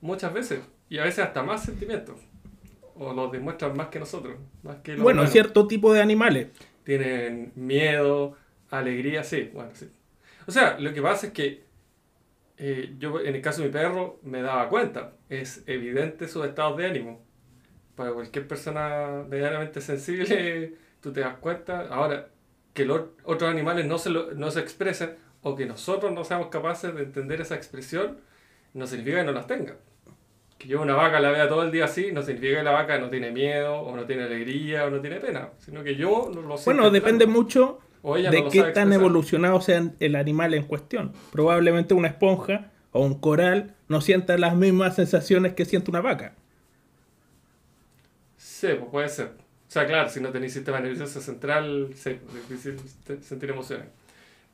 muchas 0.00 0.32
veces. 0.32 0.60
Y 0.88 0.98
a 0.98 1.04
veces 1.04 1.24
hasta 1.24 1.42
más 1.42 1.64
sentimientos. 1.64 2.16
O 2.94 3.12
los 3.14 3.32
demuestran 3.32 3.76
más 3.76 3.88
que 3.88 3.98
nosotros. 3.98 4.36
Más 4.62 4.76
que 4.82 4.92
los 4.92 5.02
Bueno, 5.02 5.20
humanos. 5.20 5.32
cierto 5.32 5.66
tipo 5.66 5.92
de 5.92 6.02
animales. 6.02 6.48
Tienen 6.84 7.52
miedo, 7.54 8.36
alegría, 8.70 9.24
sí, 9.24 9.50
bueno, 9.54 9.70
sí. 9.74 9.88
O 10.46 10.50
sea, 10.50 10.78
lo 10.78 10.92
que 10.92 11.00
pasa 11.00 11.28
es 11.28 11.32
que 11.32 11.64
eh, 12.58 12.94
yo 12.98 13.20
en 13.20 13.34
el 13.34 13.40
caso 13.40 13.62
de 13.62 13.68
mi 13.68 13.72
perro 13.72 14.20
me 14.22 14.42
daba 14.42 14.68
cuenta, 14.68 15.14
es 15.28 15.62
evidente 15.66 16.28
sus 16.28 16.44
estados 16.44 16.76
de 16.76 16.86
ánimo. 16.86 17.24
Para 17.94 18.12
cualquier 18.12 18.46
persona 18.46 19.24
medianamente 19.28 19.80
sensible, 19.80 20.74
tú 21.00 21.12
te 21.12 21.20
das 21.20 21.36
cuenta. 21.38 21.88
Ahora, 21.88 22.28
que 22.74 22.84
los 22.84 23.02
otros 23.24 23.50
animales 23.50 23.86
no 23.86 23.98
se, 23.98 24.10
lo- 24.10 24.32
no 24.32 24.50
se 24.50 24.60
expresen 24.60 25.16
o 25.42 25.54
que 25.56 25.66
nosotros 25.66 26.12
no 26.12 26.24
seamos 26.24 26.48
capaces 26.48 26.94
de 26.94 27.02
entender 27.02 27.40
esa 27.40 27.54
expresión, 27.56 28.18
no 28.74 28.86
significa 28.86 29.18
que 29.18 29.24
no 29.24 29.32
las 29.32 29.46
tenga. 29.46 29.76
Que 30.58 30.68
yo 30.68 30.80
una 30.80 30.94
vaca 30.94 31.18
la 31.20 31.30
vea 31.30 31.48
todo 31.48 31.62
el 31.64 31.72
día 31.72 31.86
así, 31.86 32.12
no 32.12 32.22
significa 32.22 32.58
que 32.58 32.62
la 32.62 32.70
vaca 32.70 32.98
no 32.98 33.10
tiene 33.10 33.32
miedo, 33.32 33.74
o 33.80 33.96
no 33.96 34.04
tiene 34.06 34.22
alegría, 34.24 34.86
o 34.86 34.90
no 34.90 35.00
tiene 35.00 35.16
pena, 35.20 35.50
sino 35.58 35.82
que 35.82 35.96
yo 35.96 36.30
no 36.32 36.42
lo 36.42 36.56
sé. 36.56 36.64
Bueno, 36.66 36.90
depende 36.90 37.26
mucho 37.26 37.80
de 38.30 38.42
no 38.42 38.48
qué 38.50 38.62
tan 38.74 38.88
evolucionado 39.00 39.60
sea 39.60 39.82
el 40.00 40.16
animal 40.16 40.54
en 40.54 40.64
cuestión. 40.64 41.12
Probablemente 41.32 41.94
una 41.94 42.08
esponja 42.08 42.70
o 42.92 43.04
un 43.04 43.14
coral 43.18 43.74
no 43.88 44.00
sienta 44.00 44.38
las 44.38 44.54
mismas 44.56 44.94
sensaciones 44.96 45.54
que 45.54 45.64
siente 45.64 45.90
una 45.90 46.00
vaca. 46.00 46.34
Sí, 48.36 48.68
pues 48.78 48.90
puede 48.90 49.08
ser. 49.08 49.32
O 49.72 49.74
sea, 49.74 49.86
claro, 49.86 50.06
si 50.10 50.20
no 50.20 50.30
tenéis 50.30 50.52
sistema 50.52 50.80
nervioso 50.80 51.18
central, 51.18 51.88
es 51.92 52.04
difícil 52.04 52.78
sentir 53.22 53.48
emociones. 53.48 53.86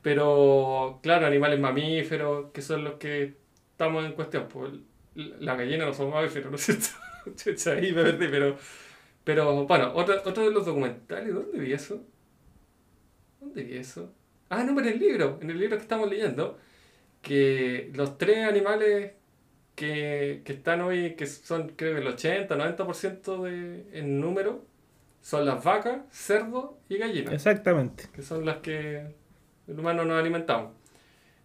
Pero, 0.00 1.00
claro, 1.02 1.26
animales 1.26 1.58
mamíferos, 1.58 2.52
que 2.52 2.62
son 2.62 2.84
los 2.84 2.94
que 3.00 3.34
estamos 3.72 4.06
en 4.06 4.12
cuestión. 4.12 4.46
Pues, 4.46 4.75
la 5.16 5.56
gallina 5.56 5.87
no 5.87 5.92
son 5.92 6.10
mamíferos, 6.10 6.52
¿no 6.52 6.56
es 6.56 6.62
cierto? 6.62 7.70
Ahí 7.72 7.90
me 7.90 8.04
perdí, 8.04 8.28
pero... 8.28 8.56
Pero, 9.25 9.66
bueno, 9.66 9.90
otro, 9.92 10.22
otro 10.25 10.44
de 10.44 10.52
los 10.52 10.64
documentales, 10.64 11.34
¿dónde 11.34 11.58
vi 11.58 11.72
eso? 11.72 12.00
¿Dónde 13.40 13.64
vi 13.64 13.76
eso? 13.76 14.14
Ah, 14.50 14.62
no, 14.62 14.72
pero 14.76 14.87
en 14.87 14.94
el 14.94 15.00
libro, 15.00 15.40
en 15.42 15.50
el 15.50 15.58
libro 15.58 15.78
que 15.78 15.82
estamos 15.82 16.08
leyendo, 16.08 16.60
que 17.22 17.90
los 17.92 18.18
tres 18.18 18.46
animales 18.46 19.14
que, 19.75 20.42
que 20.44 20.52
están 20.52 20.80
hoy, 20.82 21.16
que 21.16 21.26
son 21.26 21.70
creo 21.70 21.94
que 21.96 22.02
el 22.02 22.06
80, 22.06 22.56
90% 22.56 23.42
de, 23.42 23.98
en 23.98 24.20
número, 24.20 24.67
son 25.20 25.44
las 25.44 25.62
vacas, 25.62 26.00
cerdos 26.10 26.70
y 26.88 26.96
gallinas, 26.98 27.34
Exactamente. 27.34 28.04
que 28.14 28.22
son 28.22 28.44
las 28.46 28.58
que 28.58 29.06
el 29.66 29.78
humano 29.78 30.04
nos 30.04 30.18
alimentamos. 30.18 30.72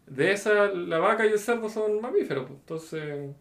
De 0.05 0.31
esas, 0.31 0.73
la 0.75 0.99
vaca 0.99 1.25
y 1.25 1.29
el 1.31 1.39
cerdo 1.39 1.69
son 1.69 2.01
mamíferos, 2.01 2.45
pues, 2.47 2.59
entonces... 2.59 3.35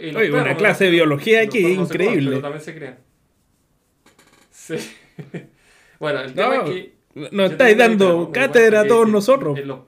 y 0.00 0.30
una 0.30 0.56
clase 0.56 0.84
de 0.84 0.90
biología 0.90 1.42
aquí 1.42 1.62
no 1.62 1.68
comen, 1.68 1.80
increíble. 1.84 2.30
pero 2.30 2.42
también 2.42 2.62
se 2.64 2.74
crean. 2.74 2.98
Sí. 4.50 4.76
bueno, 5.98 6.20
el 6.20 6.34
No, 6.34 6.42
tema 6.50 6.54
es 6.56 6.62
que 6.70 6.94
Nos 7.32 7.50
estáis 7.52 7.76
dando 7.78 8.30
cátedra 8.32 8.80
a 8.80 8.86
todos 8.86 9.06
que- 9.06 9.12
nosotros. 9.12 9.54
que 9.58 9.64
los, 9.64 9.80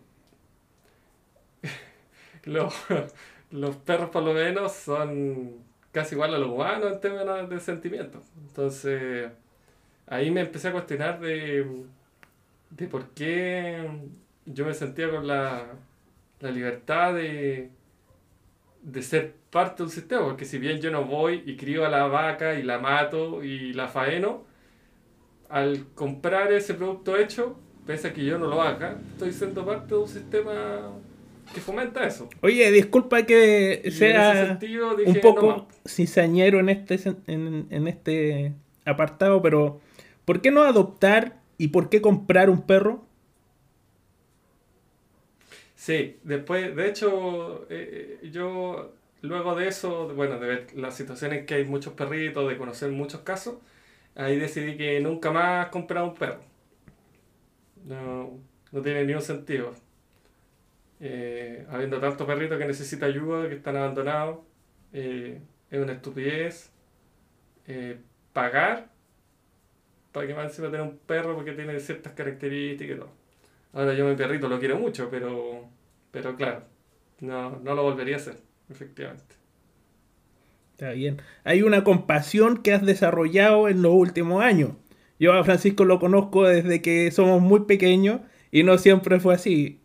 los, 2.45 2.75
los 3.51 3.77
perros 3.77 4.11
por 4.11 4.23
lo 4.23 4.33
menos 4.33 4.73
son 4.73 5.65
casi 5.93 6.15
igual 6.15 6.35
a 6.35 6.39
los 6.39 6.51
humanos 6.51 6.93
en 6.93 7.01
términos 7.01 7.49
de 7.49 7.61
sentimientos. 7.61 8.23
Entonces, 8.49 9.31
ahí 10.07 10.31
me 10.31 10.43
empecé 10.43 10.69
a 10.69 10.73
cuestionar 10.73 11.21
de, 11.21 11.85
de 12.71 12.87
por 12.87 13.09
qué 13.11 13.89
yo 14.47 14.65
me 14.65 14.75
sentía 14.75 15.11
con 15.11 15.27
la, 15.27 15.67
la 16.41 16.51
libertad 16.51 17.15
de, 17.15 17.71
de 18.83 19.03
ser 19.03 19.35
parte 19.51 19.79
de 19.79 19.83
un 19.85 19.91
sistema, 19.91 20.25
porque 20.25 20.45
si 20.45 20.59
bien 20.59 20.81
yo 20.81 20.91
no 20.91 21.05
voy 21.05 21.43
y 21.45 21.57
crío 21.57 21.85
a 21.85 21.89
la 21.89 22.07
vaca 22.07 22.55
y 22.55 22.63
la 22.63 22.79
mato 22.79 23.43
y 23.43 23.73
la 23.73 23.89
faeno, 23.89 24.45
al 25.49 25.87
comprar 25.95 26.53
ese 26.53 26.75
producto 26.75 27.17
hecho, 27.17 27.59
pese 27.87 28.09
a 28.09 28.13
que 28.13 28.25
yo 28.25 28.39
no 28.39 28.47
lo 28.47 28.63
haga, 28.63 28.97
estoy 29.13 29.33
siendo 29.33 29.67
parte 29.67 29.95
de 29.95 30.01
un 30.01 30.09
sistema 30.09 30.53
que 31.53 31.61
fomenta 31.61 32.07
eso. 32.07 32.29
Oye, 32.43 32.71
disculpa 32.73 33.25
que 33.27 33.83
Y 33.85 33.91
sea 33.93 34.35
sentido 34.35 34.97
dije, 34.97 35.11
un 35.11 35.15
no 35.21 35.21
poco 35.21 35.47
más. 35.47 35.83
cizañero 35.87 36.61
en 36.61 36.69
este, 36.71 36.99
en, 37.27 37.67
en 37.71 37.89
este 37.89 38.55
apartado, 38.85 39.43
pero 39.43 39.81
¿por 40.25 40.41
qué 40.41 40.51
no 40.51 40.63
adoptar 40.63 41.41
y 41.59 41.69
por 41.69 41.89
qué 41.91 42.01
comprar 42.01 42.49
un 42.51 42.63
perro? 42.67 43.05
Sí, 45.75 46.19
después, 46.25 46.77
de 46.77 46.89
hecho, 46.89 47.63
eh, 47.71 48.19
eh, 48.23 48.31
yo 48.31 48.95
luego 49.23 49.55
de 49.55 49.69
eso, 49.69 50.09
bueno, 50.15 50.39
de 50.39 50.47
ver 50.47 50.67
las 50.77 50.97
situaciones 50.97 51.47
que 51.47 51.55
hay 51.55 51.65
muchos 51.65 51.95
perritos, 51.95 52.49
de 52.49 52.59
conocer 52.59 52.91
muchos 52.93 53.23
casos, 53.23 53.57
ahí 54.15 54.39
decidí 54.39 54.77
que 54.77 55.01
nunca 55.01 55.31
más 55.33 55.69
comprar 55.69 56.05
un 56.05 56.15
perro. 56.15 56.43
No, 57.85 58.39
no 58.73 58.83
tiene 58.83 59.05
ningún 59.05 59.23
sentido. 59.23 59.75
Eh, 61.01 61.67
habiendo 61.71 61.99
tantos 61.99 62.27
perritos 62.27 62.59
que 62.59 62.67
necesitan 62.67 63.09
ayuda, 63.09 63.49
que 63.49 63.55
están 63.55 63.77
abandonados, 63.77 64.41
eh, 64.93 65.41
es 65.71 65.81
una 65.81 65.93
estupidez. 65.93 66.71
Eh, 67.67 67.99
pagar 68.33 68.91
para 70.13 70.27
que 70.27 70.35
más 70.35 70.47
encima 70.47 70.71
tener 70.71 70.83
un 70.83 70.99
perro 70.99 71.35
porque 71.35 71.53
tiene 71.53 71.79
ciertas 71.81 72.13
características 72.13 72.97
y 72.97 72.99
todo. 72.99 73.11
Ahora 73.73 73.95
yo 73.95 74.07
a 74.07 74.11
mi 74.11 74.17
perrito 74.17 74.49
lo 74.49 74.59
quiero 74.59 74.79
mucho, 74.79 75.09
pero, 75.11 75.69
pero 76.11 76.37
claro, 76.37 76.65
no, 77.21 77.59
no 77.61 77.75
lo 77.75 77.83
volvería 77.85 78.17
a 78.17 78.19
hacer, 78.19 78.39
efectivamente. 78.69 79.37
Está 80.73 80.93
bien. 80.93 81.21
Hay 81.45 81.63
una 81.63 81.85
compasión 81.85 82.59
que 82.63 82.73
has 82.73 82.85
desarrollado 82.85 83.69
en 83.69 83.83
los 83.83 83.93
últimos 83.93 84.43
años. 84.43 84.73
Yo 85.19 85.35
a 85.35 85.45
Francisco 85.45 85.85
lo 85.85 85.99
conozco 86.01 86.45
desde 86.45 86.81
que 86.81 87.11
somos 87.11 87.43
muy 87.43 87.67
pequeños 87.67 88.23
y 88.51 88.63
no 88.63 88.79
siempre 88.79 89.21
fue 89.21 89.35
así. 89.35 89.80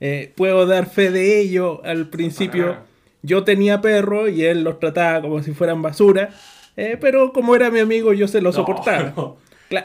Eh, 0.00 0.32
puedo 0.34 0.66
dar 0.66 0.86
fe 0.86 1.10
de 1.10 1.40
ello. 1.40 1.82
Al 1.84 2.08
principio 2.08 2.76
yo 3.22 3.44
tenía 3.44 3.80
perro 3.80 4.28
y 4.28 4.44
él 4.44 4.64
los 4.64 4.78
trataba 4.80 5.20
como 5.22 5.42
si 5.42 5.52
fueran 5.52 5.82
basura. 5.82 6.30
eh, 6.76 6.96
pero 7.00 7.32
como 7.32 7.54
era 7.54 7.70
mi 7.70 7.80
amigo 7.80 8.12
yo 8.12 8.26
se 8.28 8.40
lo 8.40 8.50
No, 8.50 8.52
soportaba. 8.54 9.12
no. 9.16 9.36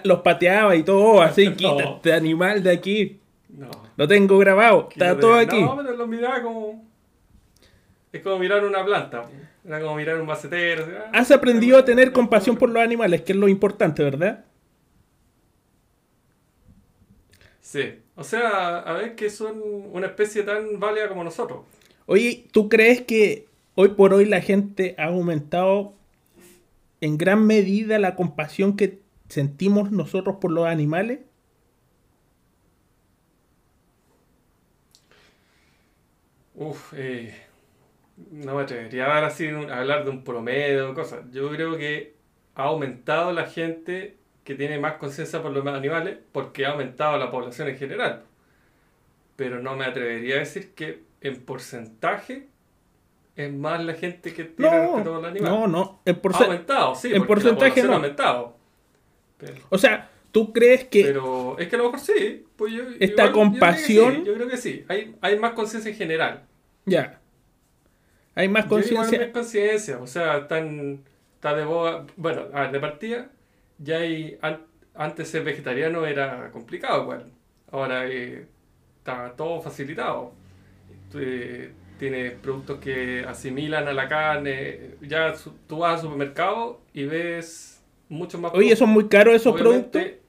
Los 0.03 0.19
pateaba 0.21 0.75
y 0.75 0.83
todo, 0.83 1.21
así, 1.21 1.49
No. 1.49 1.55
quítate 1.55 2.13
animal 2.13 2.63
de 2.63 2.71
aquí. 2.71 3.19
No. 3.49 3.69
Lo 3.97 4.07
tengo 4.07 4.37
grabado, 4.37 4.89
está 4.91 5.17
todo 5.19 5.35
aquí. 5.35 5.61
No, 5.61 5.77
pero 5.77 5.95
lo 5.95 6.07
miraba 6.07 6.41
como. 6.41 6.83
Es 8.11 8.21
como 8.21 8.39
mirar 8.39 8.63
una 8.65 8.83
planta. 8.85 9.25
Era 9.67 9.81
como 9.81 9.95
mirar 9.95 10.19
un 10.21 10.25
macetero. 10.27 10.83
así, 10.83 10.91
ah, 10.97 11.09
Has 11.13 11.31
aprendido 11.31 11.77
a 11.77 11.83
tener 11.85 12.11
compasión 12.11 12.55
por 12.55 12.69
los 12.69 12.81
animales, 12.83 13.21
que 13.21 13.31
es 13.33 13.37
lo 13.37 13.47
importante, 13.47 14.03
¿verdad? 14.03 14.45
Sí. 17.65 17.99
O 18.15 18.23
sea, 18.23 18.77
a 18.77 18.93
ver 18.93 19.15
que 19.15 19.31
son 19.31 19.59
una 19.91 20.05
especie 20.05 20.43
tan 20.43 20.79
válida 20.79 21.09
como 21.09 21.23
nosotros. 21.23 21.61
Oye, 22.05 22.45
¿tú 22.51 22.69
crees 22.69 23.01
que 23.01 23.47
hoy 23.73 23.89
por 23.89 24.13
hoy 24.13 24.25
la 24.25 24.39
gente 24.39 24.93
ha 24.99 25.05
aumentado 25.05 25.95
en 27.01 27.17
gran 27.17 27.47
medida 27.47 27.97
la 27.97 28.15
compasión 28.15 28.77
que 28.77 28.99
sentimos 29.29 29.91
nosotros 29.91 30.35
por 30.39 30.51
los 30.51 30.67
animales? 30.67 31.21
Uf, 36.53 36.93
eh, 36.95 37.33
no 38.29 38.55
me 38.57 38.61
atrevería 38.61 39.05
a 39.05 39.15
dar 39.15 39.23
así 39.23 39.47
a 39.47 39.79
hablar 39.79 40.03
de 40.05 40.11
un 40.11 40.23
promedio 40.23 40.91
o 40.91 40.93
cosas. 40.93 41.25
Yo 41.31 41.49
creo 41.49 41.77
que 41.77 42.13
ha 42.53 42.65
aumentado 42.65 43.33
la 43.33 43.47
gente 43.47 44.19
que 44.45 44.55
tiene 44.55 44.79
más 44.79 44.93
conciencia 44.93 45.41
por 45.41 45.51
los 45.51 45.65
animales 45.67 46.17
porque 46.31 46.65
ha 46.65 46.69
aumentado 46.69 47.17
la 47.17 47.29
población 47.29 47.67
en 47.67 47.77
general. 47.77 48.23
Pero 49.35 49.59
no 49.61 49.75
me 49.75 49.83
atrevería 49.85 50.35
a 50.35 50.39
decir 50.39 50.73
que 50.73 51.03
en 51.19 51.41
porcentaje 51.41 52.47
es 53.35 53.51
más 53.51 53.83
la 53.83 53.95
gente 53.95 54.33
que 54.33 54.45
tiene 54.45 54.71
No, 54.71 54.81
respeto 54.83 55.03
por 55.11 55.21
los 55.21 55.25
animales. 55.31 55.59
no, 55.59 55.67
no. 55.67 55.99
En 56.05 56.21
ha 56.23 56.37
aumentado, 56.37 56.95
sí, 56.95 57.13
en 57.13 57.25
porcentaje 57.27 57.81
la 57.81 57.87
población 57.87 57.87
no. 57.87 57.93
ha 57.93 57.95
aumentado. 57.97 58.57
Pero, 59.37 59.55
O 59.69 59.77
sea, 59.77 60.09
¿tú 60.31 60.53
crees 60.53 60.85
que 60.85 61.03
pero 61.03 61.57
es 61.59 61.67
que 61.67 61.75
a 61.75 61.79
lo 61.79 61.85
mejor 61.85 61.99
sí. 61.99 62.45
Pues 62.55 62.71
yo, 62.71 62.83
Esta 62.99 63.03
igual- 63.03 63.15
yo 63.15 63.15
creo 63.15 63.31
que 63.33 63.33
compasión- 63.33 64.15
sí, 64.15 64.23
Yo 64.25 64.33
creo 64.35 64.47
que 64.47 64.57
sí. 64.57 64.85
Hay, 64.87 65.15
hay 65.19 65.37
más 65.39 65.51
conciencia 65.53 65.91
en 65.91 65.97
general. 65.97 66.43
ya 66.85 67.19
hay 68.37 68.47
más 68.49 68.65
conciencia? 68.65 69.19
hay 69.21 69.31
conciencia, 69.31 69.97
o 69.97 70.07
sea, 70.07 70.37
están, 70.39 70.99
está 71.35 71.55
de 71.55 71.63
boga. 71.63 72.05
Bueno, 72.17 72.43
a 72.53 72.61
ver, 72.63 72.71
de 72.73 72.79
partida, 72.81 73.29
ya 73.77 73.97
hay. 73.99 74.37
an- 74.41 74.61
antes 74.93 75.27
ser 75.29 75.43
vegetariano 75.43 76.05
era 76.05 76.51
complicado, 76.51 77.03
igual. 77.03 77.31
Ahora 77.71 78.07
eh, 78.07 78.47
está 78.99 79.33
todo 79.35 79.61
facilitado. 79.61 80.33
Eh, 81.15 81.71
tienes 81.99 82.33
productos 82.33 82.79
que 82.79 83.25
asimilan 83.27 83.87
a 83.87 83.93
la 83.93 84.07
carne. 84.07 84.91
Ya 85.01 85.33
tú 85.67 85.79
vas 85.79 85.95
al 85.95 86.01
supermercado 86.01 86.81
y 86.93 87.05
ves 87.05 87.81
mucho 88.09 88.37
más. 88.39 88.53
Oye, 88.53 88.75
¿son 88.75 88.89
muy 88.89 89.07
caros 89.09 89.35
esos 89.35 89.53
Obviamente, 89.53 89.99
productos? 89.99 90.25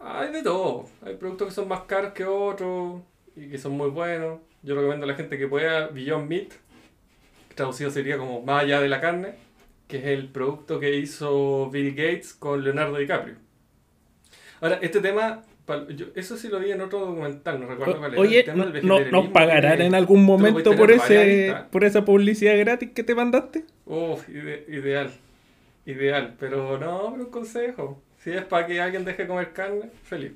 Hay 0.00 0.32
de 0.32 0.42
todo. 0.42 0.86
Hay 1.02 1.16
productos 1.16 1.48
que 1.48 1.54
son 1.54 1.68
más 1.68 1.82
caros 1.82 2.12
que 2.12 2.24
otros 2.24 3.02
y 3.36 3.48
que 3.48 3.58
son 3.58 3.72
muy 3.72 3.90
buenos. 3.90 4.40
Yo 4.62 4.74
recomiendo 4.74 5.04
a 5.04 5.08
la 5.08 5.14
gente 5.14 5.38
que 5.38 5.46
pueda 5.48 5.88
Beyond 5.88 6.28
Meat, 6.28 6.48
traducido 7.54 7.90
sería 7.90 8.18
como 8.18 8.42
más 8.42 8.64
allá 8.64 8.80
de 8.80 8.88
la 8.88 9.00
carne, 9.00 9.34
que 9.88 9.96
es 9.98 10.04
el 10.04 10.28
producto 10.28 10.78
que 10.78 10.96
hizo 10.96 11.68
Bill 11.70 11.90
Gates 11.94 12.34
con 12.34 12.62
Leonardo 12.62 12.96
DiCaprio. 12.98 13.36
Ahora, 14.60 14.78
este 14.82 15.00
tema, 15.00 15.42
yo- 15.96 16.06
eso 16.14 16.36
sí 16.36 16.48
lo 16.48 16.58
vi 16.60 16.70
en 16.72 16.80
otro 16.80 17.00
documental, 17.00 17.60
no 17.60 17.66
recuerdo 17.68 17.98
cuál 17.98 18.12
era. 18.12 18.20
Oye, 18.20 18.38
el 18.40 18.44
tema 18.44 18.66
del 18.66 18.86
¿no, 18.86 19.00
¿nos 19.10 19.28
pagarán 19.28 19.80
en 19.80 19.94
algún 19.94 20.24
momento 20.24 20.74
por 20.76 20.90
ese 20.90 21.54
por 21.70 21.84
esa 21.84 22.04
publicidad 22.04 22.56
gratis 22.58 22.90
que 22.94 23.02
te 23.02 23.14
mandaste? 23.14 23.64
Uf, 23.86 24.28
ide- 24.28 24.64
ideal. 24.68 25.10
Ideal. 25.86 26.34
Pero 26.38 26.78
no, 26.78 27.10
pero 27.12 27.24
un 27.24 27.30
consejo. 27.30 28.02
Si 28.18 28.30
es 28.30 28.42
para 28.44 28.66
que 28.66 28.80
alguien 28.80 29.04
deje 29.04 29.22
de 29.22 29.28
comer 29.28 29.52
carne, 29.52 29.90
feliz. 30.04 30.32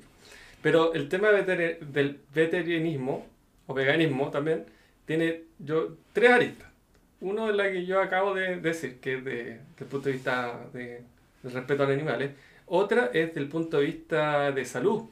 Pero 0.61 0.93
el 0.93 1.09
tema 1.09 1.29
veter- 1.29 1.79
del 1.79 2.19
vegetarianismo, 2.33 3.27
o 3.67 3.73
veganismo 3.73 4.31
también, 4.31 4.65
tiene 5.05 5.41
yo 5.59 5.97
tres 6.13 6.31
aristas. 6.31 6.69
Uno 7.23 7.49
es 7.49 7.55
la 7.55 7.71
que 7.71 7.85
yo 7.85 8.01
acabo 8.01 8.33
de 8.35 8.57
decir, 8.59 8.99
que 8.99 9.15
es 9.17 9.23
de, 9.25 9.33
desde 9.33 9.61
el 9.79 9.87
punto 9.87 10.07
de 10.09 10.13
vista 10.13 10.59
de, 10.73 11.03
del 11.43 11.53
respeto 11.53 11.83
a 11.83 11.85
los 11.87 11.95
animales. 11.95 12.31
Otra 12.67 13.07
es 13.07 13.27
desde 13.29 13.41
el 13.41 13.49
punto 13.49 13.79
de 13.79 13.85
vista 13.85 14.51
de 14.51 14.65
salud. 14.65 15.03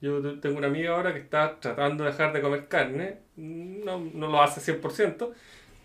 Yo 0.00 0.22
te- 0.22 0.40
tengo 0.40 0.58
una 0.58 0.68
amiga 0.68 0.92
ahora 0.94 1.12
que 1.12 1.20
está 1.20 1.58
tratando 1.60 2.04
de 2.04 2.10
dejar 2.12 2.32
de 2.32 2.40
comer 2.42 2.68
carne. 2.68 3.18
No, 3.36 4.00
no 4.00 4.28
lo 4.28 4.42
hace 4.42 4.60
100%, 4.60 5.32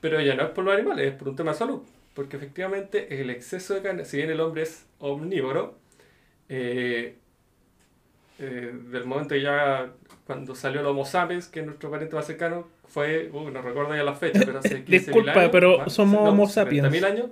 pero 0.01 0.21
ya 0.21 0.36
no 0.36 0.43
es 0.43 0.49
por 0.51 0.63
los 0.65 0.75
animales, 0.75 1.07
es 1.13 1.17
por 1.17 1.29
un 1.29 1.36
tema 1.36 1.51
de 1.53 1.57
salud. 1.57 1.81
Porque 2.15 2.38
efectivamente 2.38 3.21
el 3.21 3.29
exceso 3.31 3.73
de 3.75 3.81
carne, 3.81 4.05
si 4.05 4.17
bien 4.17 4.29
el 4.31 4.39
hombre 4.41 4.63
es 4.63 4.86
omnívoro, 4.99 5.77
eh, 6.49 7.17
eh, 8.39 8.71
del 8.91 9.05
momento 9.05 9.36
ya 9.36 9.91
cuando 10.25 10.55
salió 10.55 10.81
el 10.81 10.88
Homo 10.88 11.05
sapiens, 11.05 11.47
que 11.47 11.59
es 11.62 11.65
nuestro 11.65 11.91
pariente 11.91 12.15
más 12.15 12.25
cercano, 12.25 12.67
fue, 12.93 13.29
uh, 13.34 13.49
no 13.49 13.62
recuerdo 13.63 13.95
ya 13.95 14.03
la 14.03 14.13
fecha, 14.13 14.39
pero 14.45 14.60
hace 14.60 14.77
15.000 14.86 14.86
Disculpa, 14.86 15.32
años, 15.32 15.49
pero 15.51 15.77
más, 15.79 15.91
somos 15.93 16.23
no, 16.23 16.29
Homo 16.29 16.47
sapiens. 16.47 16.88
70.000 16.88 17.06
años. 17.06 17.25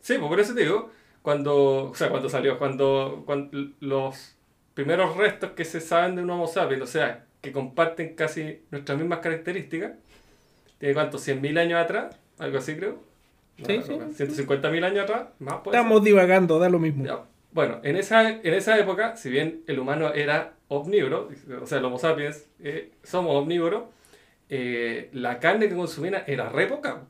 Sí, 0.00 0.14
pues 0.16 0.28
por 0.28 0.38
eso 0.40 0.54
te 0.54 0.60
digo, 0.62 0.90
cuando, 1.22 1.90
o 1.90 1.94
sea, 1.94 2.08
cuando 2.08 2.28
salió, 2.28 2.58
cuando, 2.58 3.24
cuando 3.26 3.50
los 3.80 4.36
primeros 4.74 5.16
restos 5.16 5.50
que 5.50 5.64
se 5.64 5.80
saben 5.80 6.14
de 6.16 6.22
un 6.22 6.30
Homo 6.30 6.46
sapiens, 6.46 6.82
o 6.82 6.86
sea, 6.86 7.24
que 7.40 7.50
comparten 7.52 8.14
casi 8.14 8.60
nuestras 8.70 8.96
mismas 8.98 9.18
características, 9.18 9.92
tiene 10.78 10.94
cuánto, 10.94 11.18
100.000 11.18 11.58
años 11.58 11.80
atrás, 11.80 12.16
algo 12.38 12.58
así 12.58 12.76
creo. 12.76 13.02
No, 13.58 13.66
Sí, 13.66 13.78
no, 13.78 13.82
sí, 13.82 13.96
no, 13.98 14.08
sí. 14.12 14.24
150.000 14.44 14.84
años 14.84 15.02
atrás, 15.02 15.28
más 15.40 15.56
puede 15.56 15.76
ser. 15.76 15.80
Estamos 15.84 16.04
divagando, 16.04 16.58
da 16.60 16.68
lo 16.68 16.78
mismo. 16.78 17.04
Ya, 17.04 17.24
Bueno, 17.58 17.80
en 17.82 17.96
esa, 17.96 18.30
en 18.30 18.54
esa 18.54 18.78
época, 18.78 19.16
si 19.16 19.30
bien 19.30 19.62
el 19.66 19.80
humano 19.80 20.14
era 20.14 20.52
omnívoro, 20.68 21.28
o 21.60 21.66
sea, 21.66 21.78
el 21.78 21.84
Homo 21.86 21.98
sapiens, 21.98 22.46
eh, 22.62 22.92
somos 23.02 23.34
omnívoros, 23.34 23.82
eh, 24.48 25.08
la 25.12 25.40
carne 25.40 25.68
que 25.68 25.74
consumían 25.74 26.22
era 26.28 26.48
re 26.50 26.68
poca. 26.68 27.02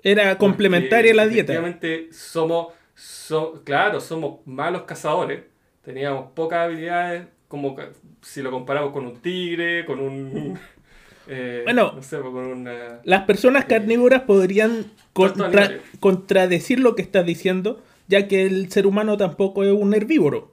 Era 0.00 0.38
complementaria 0.38 1.10
a 1.10 1.16
la 1.16 1.26
dieta. 1.26 1.52
Efectivamente, 1.52 2.12
somos, 2.12 2.74
so- 2.94 3.60
claro, 3.64 4.00
somos 4.00 4.38
malos 4.46 4.82
cazadores, 4.82 5.40
teníamos 5.82 6.30
pocas 6.30 6.60
habilidades, 6.66 7.26
como 7.48 7.74
si 8.22 8.40
lo 8.40 8.52
comparamos 8.52 8.92
con 8.92 9.04
un 9.04 9.20
tigre, 9.20 9.84
con 9.84 9.98
un... 9.98 10.56
eh, 11.26 11.62
Bueno. 11.64 11.94
no 11.96 12.02
sé, 12.04 12.20
con 12.20 12.36
una... 12.36 13.00
Las 13.02 13.24
personas 13.24 13.64
carnívoras 13.64 14.22
podrían 14.22 14.92
contra- 15.12 15.80
contradecir 15.98 16.78
lo 16.78 16.94
que 16.94 17.02
estás 17.02 17.26
diciendo, 17.26 17.82
ya 18.08 18.26
que 18.26 18.44
el 18.44 18.70
ser 18.72 18.86
humano 18.86 19.16
tampoco 19.16 19.62
es 19.64 19.72
un 19.72 19.94
herbívoro. 19.94 20.52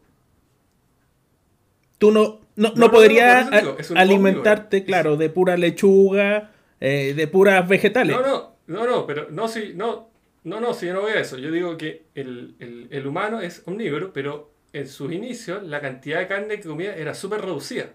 Tú 1.97 2.11
no, 2.11 2.41
no, 2.55 2.73
no, 2.75 2.91
podrías 2.91 3.49
alimentarte, 3.95 4.77
omnívoro. 4.77 4.85
claro, 4.85 5.17
de 5.17 5.29
pura 5.29 5.57
lechuga, 5.57 6.51
eh, 6.79 7.13
de 7.15 7.27
puras 7.27 7.67
vegetales. 7.67 8.15
No, 8.15 8.21
no, 8.21 8.55
no, 8.67 8.85
no, 8.85 9.07
pero 9.07 9.29
no, 9.31 9.47
sí, 9.47 9.71
no, 9.75 10.09
no, 10.43 10.59
no, 10.59 10.73
si 10.73 10.87
yo 10.87 10.93
no 10.93 11.01
voy 11.01 11.13
a 11.13 11.21
eso. 11.21 11.37
Yo 11.37 11.49
digo 11.51 11.77
que 11.77 12.07
el, 12.13 12.55
el, 12.59 12.87
el 12.91 13.07
humano 13.07 13.41
es 13.41 13.63
omnívoro, 13.65 14.11
pero 14.11 14.51
en 14.73 14.87
sus 14.87 15.11
inicios 15.11 15.63
la 15.63 15.79
cantidad 15.79 16.19
de 16.19 16.27
carne 16.27 16.59
que 16.59 16.67
comía 16.67 16.95
era 16.95 17.13
súper 17.13 17.41
reducida. 17.41 17.93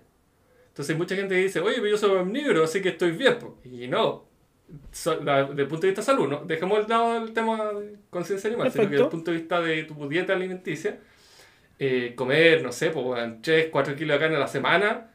Entonces 0.69 0.97
mucha 0.97 1.15
gente 1.15 1.35
dice, 1.35 1.61
oye, 1.61 1.77
pero 1.77 1.89
yo 1.89 1.99
soy 1.99 2.17
omnívoro, 2.17 2.65
así 2.65 2.81
que 2.81 2.91
estoy 2.91 3.13
bien. 3.13 3.39
po". 3.39 3.59
Y 3.65 3.87
no, 3.87 4.30
so- 4.93 5.21
la- 5.23 5.45
desde 5.45 5.63
el 5.63 5.69
punto 5.69 5.83
de 5.83 5.89
vista 5.89 6.01
de 6.03 6.07
salud, 6.07 6.29
¿no? 6.29 6.45
Dejemos 6.45 6.79
el 6.81 6.89
lado 6.89 7.15
del 7.21 7.33
tema 7.33 7.73
de 7.73 7.97
conciencia 8.11 8.49
animal, 8.49 8.71
sino 8.71 8.85
que 8.85 8.89
desde 8.91 8.97
Perfecto. 8.99 9.05
el 9.05 9.11
punto 9.11 9.31
de 9.31 9.37
vista 9.39 9.61
de 9.61 9.85
tu 9.85 10.09
dieta 10.09 10.33
alimenticia, 10.35 10.99
eh, 11.79 12.15
comer, 12.15 12.63
no 12.63 12.73
sé, 12.73 12.91
pues, 12.91 13.43
3, 13.43 13.69
4 13.71 13.95
kilos 13.97 14.15
de 14.17 14.21
carne 14.21 14.37
a 14.37 14.41
la 14.41 14.49
semana, 14.49 15.11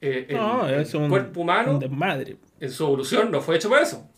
eh, 0.00 0.26
el, 0.28 0.36
No, 0.36 0.68
el 0.68 0.80
es 0.80 0.94
un, 0.94 1.08
cuerpo 1.08 1.40
humano 1.40 1.78
un 1.78 2.38
en 2.60 2.70
su 2.70 2.84
evolución 2.84 3.30
no 3.30 3.40
fue 3.40 3.56
hecho 3.56 3.68
para 3.68 3.82
eso. 3.82 4.08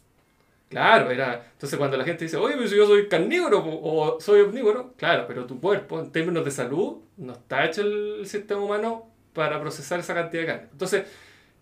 Claro, 0.69 1.11
era. 1.11 1.47
Entonces, 1.53 1.79
cuando 1.79 1.97
la 1.97 2.05
gente 2.05 2.25
dice, 2.25 2.37
oye, 2.37 2.55
pero 2.57 2.69
si 2.69 2.77
yo 2.77 2.87
soy 2.87 3.09
carnívoro 3.09 3.64
o 3.64 4.21
soy 4.21 4.43
omnívoro, 4.43 4.93
claro, 4.99 5.25
pero 5.27 5.47
tu 5.47 5.59
cuerpo, 5.61 5.99
en 5.99 6.12
términos 6.12 6.45
de 6.45 6.51
salud, 6.51 6.99
no 7.17 7.33
está 7.33 7.64
hecho 7.64 7.81
el 7.83 8.27
sistema 8.27 8.61
humano 8.61 9.07
para 9.33 9.59
procesar 9.61 10.01
esa 10.01 10.12
cantidad 10.14 10.43
de 10.43 10.47
carne. 10.47 10.69
Entonces, 10.71 11.05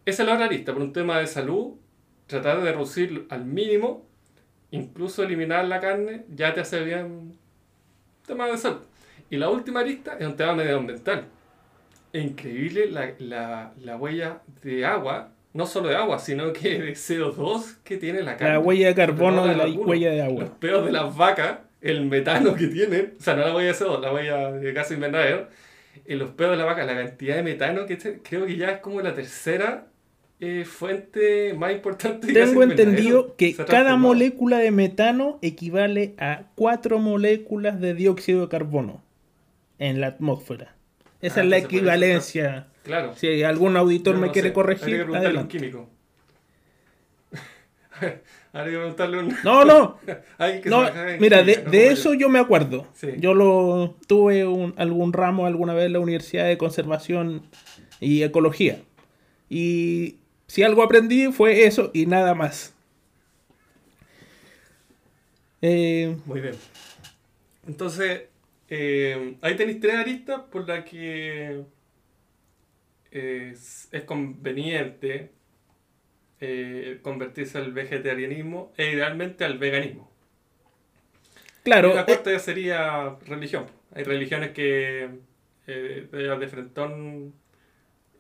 esa 0.05 0.22
es 0.22 0.29
la 0.29 0.35
otra 0.35 0.48
lista, 0.48 0.72
por 0.72 0.83
un 0.83 0.92
tema 0.92 1.20
de 1.20 1.26
salud, 1.29 1.74
tratar 2.26 2.62
de 2.62 2.72
reducir 2.72 3.26
al 3.30 3.44
mínimo, 3.44 4.04
incluso 4.70 5.22
eliminar 5.22 5.64
la 5.66 5.80
carne, 5.80 6.24
ya 6.34 6.52
te 6.54 6.60
hace 6.60 6.82
bien 6.84 7.36
tema 8.26 8.46
de 8.48 8.58
salud. 8.58 8.80
Y 9.30 9.36
la 9.36 9.48
última 9.48 9.82
lista 9.82 10.16
es 10.18 10.26
un 10.26 10.36
tema 10.36 10.54
medioambiental. 10.54 11.24
Es 12.12 12.24
increíble 12.24 12.88
la, 12.90 13.12
la, 13.18 13.72
la 13.82 13.96
huella 13.96 14.40
de 14.62 14.84
agua, 14.84 15.30
no 15.52 15.66
solo 15.66 15.88
de 15.88 15.96
agua, 15.96 16.18
sino 16.18 16.52
que 16.52 16.78
de 16.80 16.92
CO2 16.92 17.78
que 17.84 17.96
tiene 17.96 18.22
la 18.22 18.36
carne. 18.36 18.54
La 18.54 18.60
huella 18.60 18.88
de 18.88 18.94
carbono 18.94 19.42
todo 19.42 19.52
la 19.54 19.64
algunos. 19.64 19.88
huella 19.88 20.10
de 20.10 20.18
Los 20.18 20.26
agua. 20.26 20.56
peos 20.60 20.84
de 20.86 20.92
las 20.92 21.16
vacas, 21.16 21.58
el 21.80 22.04
metano 22.06 22.54
que 22.54 22.66
tienen, 22.68 23.14
o 23.18 23.22
sea, 23.22 23.34
no 23.34 23.42
la 23.46 23.54
huella 23.54 23.72
de 23.72 23.78
CO2, 23.78 24.00
la 24.00 24.12
huella 24.12 24.52
de 24.52 24.72
gas 24.72 24.90
invernadero, 24.90 25.48
en 26.04 26.18
los 26.18 26.30
peos 26.30 26.50
de 26.52 26.56
la 26.56 26.64
vaca, 26.64 26.84
la 26.84 26.94
cantidad 26.94 27.36
de 27.36 27.42
metano 27.42 27.86
que 27.86 27.96
te- 27.96 28.20
creo 28.22 28.46
que 28.46 28.56
ya 28.56 28.70
es 28.70 28.78
como 28.80 29.00
la 29.00 29.14
tercera 29.14 29.86
eh, 30.40 30.64
fuente 30.66 31.55
más 31.55 31.72
importante 31.72 32.33
Tengo 32.33 32.62
entendido 32.62 33.37
que 33.37 33.55
Se 33.55 33.62
ha 33.62 33.64
cada 33.64 33.96
molécula 33.96 34.59
de 34.59 34.70
metano 34.70 35.38
equivale 35.42 36.14
a 36.18 36.44
4 36.57 36.99
moléculas 36.99 37.81
de 37.81 37.94
dióxido 37.94 38.42
de 38.42 38.49
carbono 38.49 39.03
en 39.79 40.01
la 40.01 40.09
atmósfera. 40.09 40.75
Esa 41.22 41.40
Ah, 41.40 41.44
es 41.44 41.51
la 41.51 41.57
equivalencia. 41.59 42.68
Claro. 42.85 43.14
Si 43.16 43.42
algún 43.42 43.77
auditor 43.77 44.16
me 44.18 44.31
quiere 44.31 44.49
sé, 44.49 44.55
corregir, 44.55 44.85
habría 44.85 44.99
que 44.99 45.05
preguntarle 45.05 45.27
a 45.27 45.31
un 45.31 45.37
adelante. 45.46 45.59
químico. 45.59 45.90
Habría 48.53 48.72
que 48.72 48.79
preguntarle 48.79 49.18
un... 49.20 49.35
No, 49.42 49.64
no. 49.64 49.99
Que 50.62 50.68
No, 50.68 50.85
mira, 51.18 51.42
de, 51.42 51.88
eso 51.88 52.12
yo. 52.14 52.20
yo 52.20 52.29
me 52.29 52.38
acuerdo. 52.38 52.87
Sí. 52.94 53.09
Yo 53.18 53.33
lo 53.35 53.96
tuve 54.07 54.46
un- 54.46 54.75
algún 54.77 55.12
ramo 55.12 55.46
alguna 55.46 55.72
vez 55.75 55.87
en 55.87 55.94
la 55.94 56.01
Universidad 56.01 56.46
de 56.46 56.59
Conservación 56.59 57.42
y 58.01 58.22
Ecología. 58.22 58.81
Y 59.49 60.16
si 60.46 60.62
algo 60.62 60.82
aprendí 60.82 61.32
fue 61.32 61.66
eso 61.66 61.90
y 61.94 62.06
nada 62.06 62.35
más. 62.35 62.74
Eh, 65.62 66.16
Muy 66.24 66.40
bien. 66.40 66.62
Entonces, 67.66 68.28
eh, 68.68 69.37
ahí 69.42 69.56
tenéis 69.56 69.80
tres 69.80 69.94
aristas 69.96 70.42
por 70.50 70.68
las 70.68 70.85
que 70.85 71.64
es, 73.11 73.88
es 73.92 74.04
conveniente 74.04 75.32
eh, 76.40 77.00
convertirse 77.02 77.59
al 77.59 77.72
vegetarianismo 77.72 78.72
e 78.76 78.92
idealmente 78.92 79.44
al 79.44 79.59
veganismo. 79.59 80.11
claro, 81.62 81.88
y 81.88 81.92
la 81.92 82.04
eh, 82.06 82.06
cuarta 82.06 82.30
ya 82.32 82.38
sería 82.38 83.16
religión. 83.26 83.66
Hay 83.94 84.04
religiones 84.04 84.52
que 84.52 85.09
eh, 85.66 86.09
de 86.11 86.37
de 86.38 86.48
frentón 86.48 87.35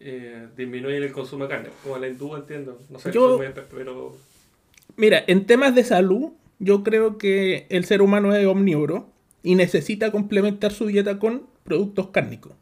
eh, 0.00 0.48
disminuyen 0.56 1.02
el 1.02 1.12
consumo 1.12 1.44
de 1.44 1.50
carne, 1.50 1.68
como 1.82 1.98
la 1.98 2.08
hindú, 2.08 2.36
entiendo. 2.36 2.78
No 2.90 2.98
sé, 2.98 3.12
Yo- 3.12 3.36
muy 3.38 3.46
pero 3.70 4.16
mira, 4.96 5.22
en 5.26 5.46
temas 5.46 5.74
de 5.74 5.84
salud, 5.84 6.30
yo 6.58 6.82
creo 6.82 7.18
que 7.18 7.66
el 7.68 7.84
ser 7.84 8.02
humano 8.02 8.34
es 8.34 8.46
omnívoro 8.46 9.08
y 9.42 9.54
necesita 9.54 10.10
complementar 10.10 10.72
su 10.72 10.86
dieta 10.86 11.18
con 11.18 11.46
productos 11.64 12.08
cárnicos. 12.08 12.52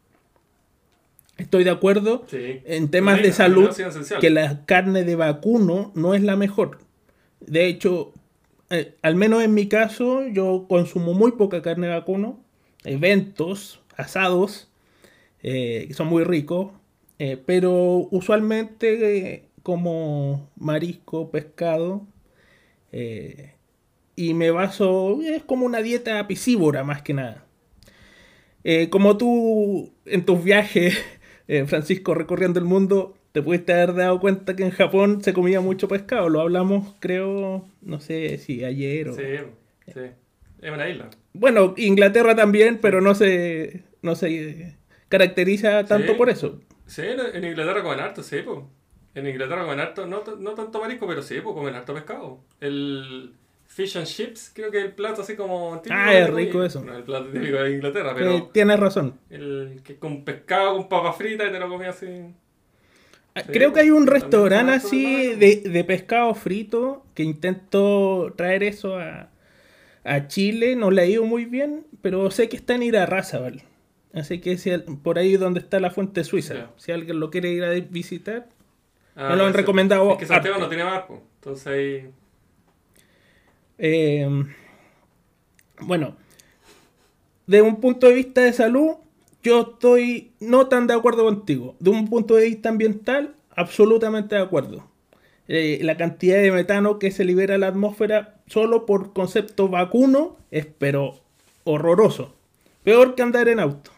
Estoy 1.37 1.65
de 1.65 1.69
acuerdo 1.69 2.23
sí. 2.27 2.61
en 2.65 2.89
temas 2.89 3.21
de 3.21 3.33
salud 3.33 3.69
que 4.21 4.29
la 4.29 4.65
carne 4.65 5.03
de 5.03 5.15
vacuno 5.15 5.91
no 5.93 6.13
es 6.13 6.23
la 6.23 6.37
mejor. 6.37 6.79
De 7.41 7.67
hecho, 7.67 8.13
eh, 8.69 8.95
al 9.01 9.15
menos 9.15 9.43
en 9.43 9.53
mi 9.53 9.67
caso, 9.67 10.25
yo 10.27 10.65
consumo 10.69 11.13
muy 11.13 11.33
poca 11.33 11.61
carne 11.61 11.87
de 11.87 11.93
vacuno, 11.93 12.39
eventos, 12.85 13.81
asados, 13.97 14.69
eh, 15.43 15.85
que 15.87 15.93
son 15.93 16.07
muy 16.07 16.23
ricos, 16.23 16.71
eh, 17.19 17.37
pero 17.45 18.07
usualmente 18.11 19.27
eh, 19.33 19.43
como 19.63 20.49
marisco, 20.57 21.31
pescado, 21.31 22.05
eh, 22.91 23.53
y 24.15 24.33
me 24.33 24.51
baso, 24.51 25.19
es 25.23 25.43
como 25.43 25.65
una 25.65 25.81
dieta 25.81 26.25
piscívora 26.27 26.83
más 26.83 27.01
que 27.01 27.13
nada. 27.13 27.45
Eh, 28.63 28.89
como 28.89 29.17
tú 29.17 29.91
en 30.05 30.25
tus 30.25 30.43
viajes, 30.43 30.97
Francisco, 31.67 32.13
recorriendo 32.15 32.59
el 32.59 32.65
mundo, 32.65 33.15
te 33.31 33.41
pudiste 33.41 33.73
haber 33.73 33.93
dado 33.95 34.19
cuenta 34.19 34.55
que 34.55 34.63
en 34.63 34.71
Japón 34.71 35.21
se 35.21 35.33
comía 35.33 35.59
mucho 35.61 35.87
pescado. 35.87 36.29
Lo 36.29 36.39
hablamos, 36.41 36.95
creo, 36.99 37.67
no 37.81 37.99
sé 37.99 38.37
si 38.37 38.63
ayer 38.63 39.09
o... 39.09 39.13
Sí, 39.15 39.23
sí. 39.93 39.99
Es 40.61 40.71
una 40.71 40.89
isla. 40.89 41.09
Bueno, 41.33 41.73
Inglaterra 41.77 42.35
también, 42.35 42.79
pero 42.81 43.01
no 43.01 43.13
se, 43.13 43.83
no 44.01 44.15
se 44.15 44.77
caracteriza 45.09 45.83
tanto 45.85 46.13
Sí. 46.13 46.17
por 46.17 46.29
eso. 46.29 46.59
Sí, 46.85 47.01
en 47.03 47.43
Inglaterra 47.43 47.81
comen 47.83 47.99
harto, 47.99 48.21
sí, 48.23 48.37
pues. 48.45 48.59
En 49.15 49.27
Inglaterra 49.27 49.63
comen 49.63 49.79
harto, 49.79 50.05
no, 50.05 50.23
no 50.39 50.51
tanto 50.53 50.79
marisco, 50.79 51.07
pero 51.07 51.21
sí, 51.21 51.39
pues 51.41 51.55
comen 51.55 51.73
harto 51.75 51.93
pescado. 51.93 52.39
El 52.59 53.33
fish 53.65 53.97
and 53.97 54.05
chips, 54.05 54.51
creo 54.53 54.69
que 54.71 54.79
es 54.79 54.85
el 54.85 54.91
plato 54.93 55.21
así 55.21 55.35
como 55.35 55.79
típico. 55.81 55.95
Ah, 55.97 56.13
es 56.13 56.29
rico 56.33 56.63
eso. 56.63 56.81
No, 56.83 56.95
el 56.95 57.03
plato 57.03 57.25
típico 57.29 57.57
de 57.57 57.71
Inglaterra, 57.71 58.11
Eh, 58.11 58.15
pero 58.17 58.43
tienes 58.53 58.79
razón. 58.79 59.19
el 59.29 59.81
que 59.83 59.97
con 59.97 60.23
pescado, 60.23 60.75
con 60.77 60.87
papa 60.89 61.13
frita 61.13 61.45
y 61.47 61.51
te 61.51 61.59
lo 61.59 61.69
comí 61.69 61.85
así. 61.85 62.07
Ah, 63.33 63.41
Sí, 63.41 63.51
Creo 63.51 63.73
que 63.73 63.81
hay 63.81 63.89
un 63.89 64.07
restaurante 64.07 64.71
así 64.73 65.35
de 65.35 65.61
de, 65.69 65.83
pescado 65.83 66.33
frito 66.35 67.05
que 67.13 67.23
intentó 67.23 68.33
traer 68.37 68.63
eso 68.63 68.97
a, 68.97 69.29
a 70.05 70.27
Chile. 70.27 70.75
No 70.77 70.89
le 70.91 71.01
ha 71.01 71.05
ido 71.05 71.23
muy 71.25 71.45
bien, 71.45 71.85
pero 72.01 72.31
sé 72.31 72.47
que 72.47 72.55
está 72.55 72.75
en 72.75 72.83
Irarrázaval. 72.83 73.63
Así 74.15 74.39
que 74.39 74.57
si 74.57 74.71
por 75.03 75.19
ahí 75.19 75.35
donde 75.35 75.59
está 75.59 75.79
la 75.81 75.91
fuente 75.91 76.23
suiza. 76.23 76.71
Si 76.77 76.93
alguien 76.93 77.19
lo 77.19 77.29
quiere 77.29 77.51
ir 77.51 77.65
a 77.65 77.71
visitar. 77.71 78.47
Ah, 79.13 79.29
Me 79.29 79.35
lo 79.35 79.45
han 79.45 79.53
recomendado 79.53 80.11
Es 80.13 80.17
que 80.17 80.25
Santiago 80.25 80.57
no 80.57 80.69
tiene 80.69 80.85
pues. 81.05 81.19
Entonces 81.35 81.67
ahí. 81.67 82.09
Eh, 83.77 84.45
bueno, 85.81 86.15
de 87.45 87.61
un 87.61 87.81
punto 87.81 88.07
de 88.07 88.13
vista 88.13 88.41
de 88.41 88.53
salud, 88.53 88.95
yo 89.43 89.73
estoy 89.73 90.31
no 90.39 90.67
tan 90.67 90.87
de 90.87 90.93
acuerdo 90.93 91.25
contigo. 91.25 91.75
De 91.81 91.89
un 91.89 92.07
punto 92.07 92.35
de 92.35 92.45
vista 92.45 92.69
ambiental, 92.69 93.35
absolutamente 93.53 94.35
de 94.35 94.41
acuerdo. 94.41 94.89
Eh, 95.49 95.79
la 95.81 95.97
cantidad 95.97 96.41
de 96.41 96.53
metano 96.53 96.99
que 96.99 97.11
se 97.11 97.25
libera 97.25 97.55
a 97.55 97.57
la 97.57 97.67
atmósfera 97.67 98.39
solo 98.47 98.85
por 98.85 99.11
concepto 99.11 99.67
vacuno 99.67 100.37
es 100.51 100.65
pero 100.65 101.19
horroroso. 101.65 102.33
Peor 102.83 103.15
que 103.15 103.21
andar 103.21 103.49
en 103.49 103.59
auto. 103.59 103.94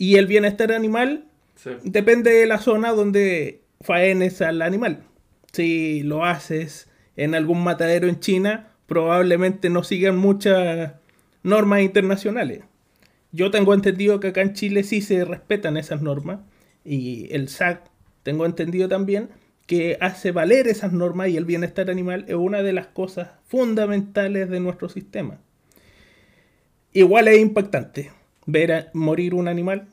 Y 0.00 0.16
el 0.16 0.26
bienestar 0.26 0.72
animal 0.72 1.30
Sí. 1.62 1.70
Depende 1.84 2.32
de 2.32 2.46
la 2.46 2.58
zona 2.58 2.92
donde 2.92 3.60
faenes 3.82 4.40
al 4.40 4.62
animal. 4.62 5.02
Si 5.52 6.02
lo 6.02 6.24
haces 6.24 6.88
en 7.16 7.34
algún 7.34 7.62
matadero 7.62 8.08
en 8.08 8.18
China, 8.18 8.70
probablemente 8.86 9.68
no 9.68 9.84
sigan 9.84 10.16
muchas 10.16 10.94
normas 11.42 11.82
internacionales. 11.82 12.62
Yo 13.30 13.50
tengo 13.50 13.74
entendido 13.74 14.20
que 14.20 14.28
acá 14.28 14.40
en 14.40 14.54
Chile 14.54 14.84
sí 14.84 15.02
se 15.02 15.24
respetan 15.26 15.76
esas 15.76 16.00
normas 16.00 16.40
y 16.82 17.28
el 17.30 17.48
SAC, 17.48 17.90
tengo 18.22 18.46
entendido 18.46 18.88
también, 18.88 19.28
que 19.66 19.98
hace 20.00 20.32
valer 20.32 20.66
esas 20.66 20.94
normas 20.94 21.28
y 21.28 21.36
el 21.36 21.44
bienestar 21.44 21.90
animal 21.90 22.24
es 22.26 22.36
una 22.36 22.62
de 22.62 22.72
las 22.72 22.86
cosas 22.86 23.32
fundamentales 23.44 24.48
de 24.48 24.60
nuestro 24.60 24.88
sistema. 24.88 25.40
Igual 26.92 27.28
es 27.28 27.38
impactante 27.38 28.10
ver 28.52 28.72
a 28.72 28.90
morir 28.94 29.34
un 29.34 29.48
animal, 29.48 29.88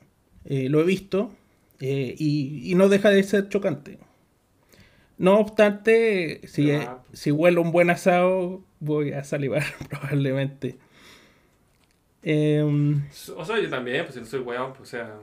eh, 0.46 0.70
lo 0.70 0.80
he 0.82 0.84
visto, 0.84 1.32
eh, 1.80 2.16
y, 2.18 2.72
y 2.72 2.76
no 2.76 2.90
deja 2.90 3.10
de 3.10 3.24
ser 3.24 3.50
chocante. 3.50 4.00
No 5.18 5.40
obstante, 5.40 6.42
si, 6.48 6.72
Ah. 6.72 7.00
si 7.14 7.32
huelo 7.32 7.62
un 7.62 7.72
buen 7.72 7.90
asado, 7.90 8.64
voy 8.80 9.14
a 9.14 9.24
salivar 9.24 9.64
probablemente. 9.90 10.78
Em, 12.24 13.04
O 13.38 13.46
sea, 13.46 13.60
yo 13.60 13.70
también, 13.70 14.06
pues 14.06 14.18
no 14.18 14.26
soy 14.26 14.42
weón, 14.42 14.72
pues 14.74 14.82
o 14.82 14.86
sea, 14.86 15.16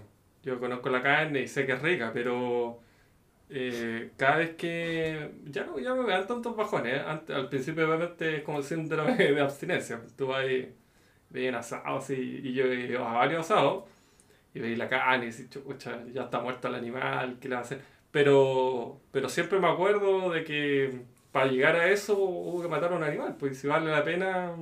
yo 0.42 0.58
conozco 0.60 0.88
la 0.90 1.02
carne 1.02 1.42
y 1.42 1.48
sé 1.48 1.66
que 1.66 1.72
es 1.72 1.82
rica, 1.82 2.10
pero 2.14 2.80
eh, 3.50 4.10
cada 4.16 4.36
vez 4.38 4.54
que. 4.56 5.30
Ya 5.46 5.66
ya 5.82 5.94
me 5.94 6.08
dan 6.10 6.26
tantos 6.26 6.56
bajones. 6.56 6.94
¿eh? 6.96 7.02
Antes- 7.06 7.36
al 7.36 7.48
principio, 7.48 7.86
obviamente, 7.86 8.36
es 8.38 8.42
como 8.42 8.58
el 8.58 8.64
síndrome 8.64 9.16
de 9.16 9.40
abstinencia. 9.40 10.00
Tú 10.16 10.28
vas 10.28 10.44
ahí, 10.46 10.72
veis 11.34 11.54
asados 11.54 12.08
y, 12.10 12.40
y 12.44 12.52
yo 12.54 12.72
iba 12.72 13.10
a 13.10 13.14
varios 13.14 13.40
asados 13.40 13.84
y 14.54 14.60
veis 14.60 14.78
la 14.78 14.88
carne 14.88 15.28
y 15.28 16.12
ya 16.12 16.22
está 16.22 16.40
muerto 16.40 16.68
el 16.68 16.76
animal, 16.76 17.38
¿qué 17.40 17.48
le 17.48 17.56
va 17.56 17.60
a 17.60 17.64
hacer? 17.64 17.80
Pero, 18.12 19.00
pero 19.10 19.28
siempre 19.28 19.58
me 19.58 19.68
acuerdo 19.68 20.30
de 20.30 20.44
que 20.44 21.02
para 21.32 21.46
llegar 21.46 21.74
a 21.74 21.90
eso 21.90 22.16
hubo 22.16 22.62
que 22.62 22.68
matar 22.68 22.92
a 22.92 22.96
un 22.96 23.02
animal, 23.02 23.36
pues 23.36 23.58
si 23.58 23.66
vale 23.66 23.90
la 23.90 24.04
pena 24.04 24.52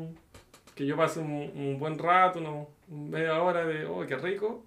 que 0.75 0.87
yo 0.87 0.97
pase 0.97 1.21
un, 1.21 1.53
un 1.55 1.79
buen 1.79 1.99
rato, 1.99 2.39
una 2.39 2.67
media 2.89 3.43
hora 3.43 3.67
de, 3.67 3.85
oh, 3.85 4.07
qué 4.07 4.17
rico, 4.17 4.65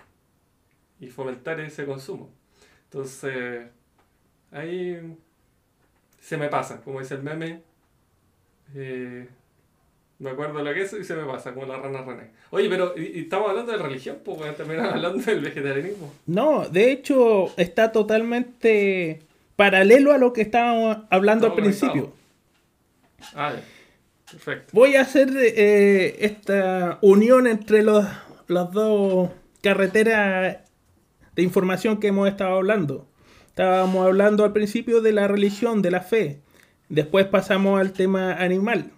y 1.00 1.08
fomentar 1.08 1.60
ese 1.60 1.86
consumo. 1.88 2.30
Entonces, 2.84 3.68
ahí 4.52 5.18
se 6.20 6.38
me 6.38 6.48
pasa, 6.50 6.82
como 6.82 7.00
dice 7.00 7.16
el 7.16 7.24
meme, 7.24 7.64
eh, 8.76 9.28
me 10.20 10.30
acuerdo 10.30 10.64
lo 10.64 10.74
que 10.74 10.82
es 10.84 10.94
y 10.94 11.04
se 11.04 11.16
me 11.16 11.24
pasa, 11.26 11.54
como 11.54 11.66
la 11.66 11.78
rana 11.78 12.02
René. 12.02 12.30
Oye, 12.52 12.70
pero 12.70 12.94
y, 12.98 13.20
y 13.20 13.20
estamos 13.22 13.50
hablando 13.50 13.72
de 13.72 13.78
religión, 13.78 14.18
pues 14.24 14.56
terminamos 14.56 14.94
hablando 14.94 15.24
del 15.24 15.42
vegetarianismo. 15.42 16.14
no, 16.26 16.68
de 16.70 16.92
hecho 16.92 17.54
está 17.58 17.92
totalmente 17.92 19.22
paralelo 19.56 20.14
a 20.14 20.18
lo 20.18 20.34
que 20.34 20.42
estábamos 20.42 20.98
hablando 21.10 21.48
al 21.48 21.56
principio. 21.56 22.14
Ah. 23.34 23.54
Perfecto. 24.30 24.72
Voy 24.74 24.96
a 24.96 25.02
hacer 25.02 25.30
eh, 25.38 26.18
esta 26.20 26.98
unión 27.02 27.48
entre 27.48 27.84
los, 27.84 28.06
las 28.48 28.72
dos 28.72 29.30
carreteras 29.62 30.58
de 31.36 31.44
información 31.44 32.00
que 32.00 32.08
hemos 32.08 32.28
estado 32.28 32.56
hablando. 32.56 33.08
Estábamos 33.48 34.06
hablando 34.06 34.44
al 34.44 34.52
principio 34.52 35.02
de 35.02 35.14
la 35.14 35.28
religión, 35.28 35.82
de 35.82 35.92
la 35.92 36.02
fe. 36.02 36.42
Después 36.90 37.26
pasamos 37.28 37.80
al 37.80 37.94
tema 37.94 38.34
animal. 38.34 38.92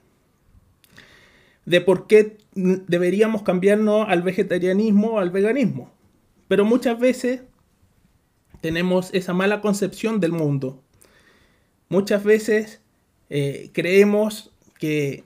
De 1.67 1.81
por 1.81 2.07
qué 2.07 2.37
deberíamos 2.55 3.43
cambiarnos 3.43 4.07
al 4.07 4.21
vegetarianismo 4.21 5.15
o 5.15 5.19
al 5.19 5.31
veganismo. 5.31 5.91
Pero 6.47 6.63
muchas 6.63 6.97
veces 6.97 7.41
tenemos 8.61 9.13
esa 9.13 9.33
mala 9.33 9.59
concepción 9.59 10.21
del 10.21 10.31
mundo. 10.31 10.81
Muchas 11.89 12.23
veces 12.23 12.79
eh, 13.29 13.69
creemos 13.73 14.53
que 14.79 15.25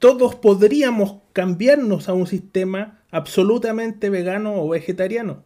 todos 0.00 0.34
podríamos 0.34 1.18
cambiarnos 1.32 2.08
a 2.08 2.14
un 2.14 2.26
sistema 2.26 3.00
absolutamente 3.12 4.10
vegano 4.10 4.60
o 4.60 4.68
vegetariano. 4.68 5.44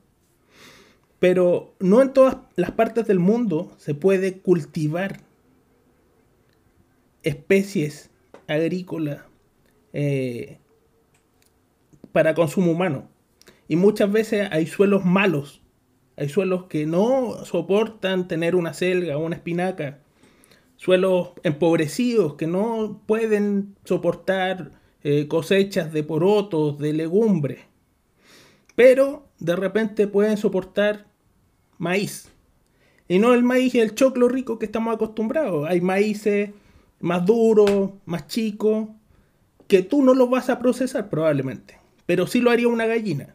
Pero 1.19 1.75
no 1.81 2.01
en 2.01 2.15
todas 2.15 2.39
las 2.57 2.71
partes 2.71 3.07
del 3.07 3.19
mundo 3.19 3.77
se 3.77 3.95
puede 3.95 4.39
cultivar 4.39 5.21
especies 7.23 8.09
agrícolas 8.49 9.32
eh, 9.93 10.59
para 12.13 12.35
consumo 12.35 12.73
humano. 12.73 13.09
Y 13.69 13.77
muchas 13.77 14.11
veces 14.11 14.49
hay 14.51 14.67
suelos 14.67 15.05
malos. 15.05 15.63
Hay 16.17 16.29
suelos 16.29 16.65
que 16.65 16.87
no 16.87 17.45
soportan 17.45 18.29
tener 18.29 18.55
una 18.55 18.75
selga 18.75 19.17
o 19.17 19.25
una 19.25 19.37
espinaca. 19.37 20.01
Suelos 20.77 21.31
empobrecidos 21.43 22.35
que 22.35 22.47
no 22.47 23.01
pueden 23.07 23.77
soportar 23.85 24.73
eh, 25.05 25.27
cosechas 25.27 25.93
de 25.93 26.03
porotos, 26.03 26.79
de 26.79 26.93
legumbres. 26.93 27.61
Pero 28.75 29.29
de 29.39 29.57
repente 29.57 30.07
pueden 30.07 30.37
soportar 30.37 31.07
maíz. 31.79 32.29
Y 33.09 33.19
no 33.19 33.35
el 33.35 33.43
maíz 33.43 33.75
y 33.75 33.81
el 33.81 33.95
choclo 33.95 34.29
rico 34.29 34.59
que 34.59 34.67
estamos 34.67 34.95
acostumbrados. 34.95 35.69
Hay 35.69 35.81
maíces 35.81 36.51
más 37.01 37.27
duros, 37.27 37.91
más 38.05 38.27
chicos, 38.29 38.89
que 39.73 39.83
tú 39.83 40.03
no 40.03 40.13
los 40.13 40.29
vas 40.29 40.51
a 40.51 40.59
procesar 40.59 41.09
probablemente. 41.09 41.79
Pero 42.05 42.27
sí 42.27 42.43
lo 42.43 42.51
haría 42.51 42.69
una 42.69 42.85
gallina. 42.85 43.35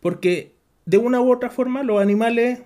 Porque 0.00 0.56
de 0.86 0.98
una 0.98 1.20
u 1.20 1.32
otra 1.32 1.50
forma 1.50 1.84
los 1.84 2.02
animales 2.02 2.62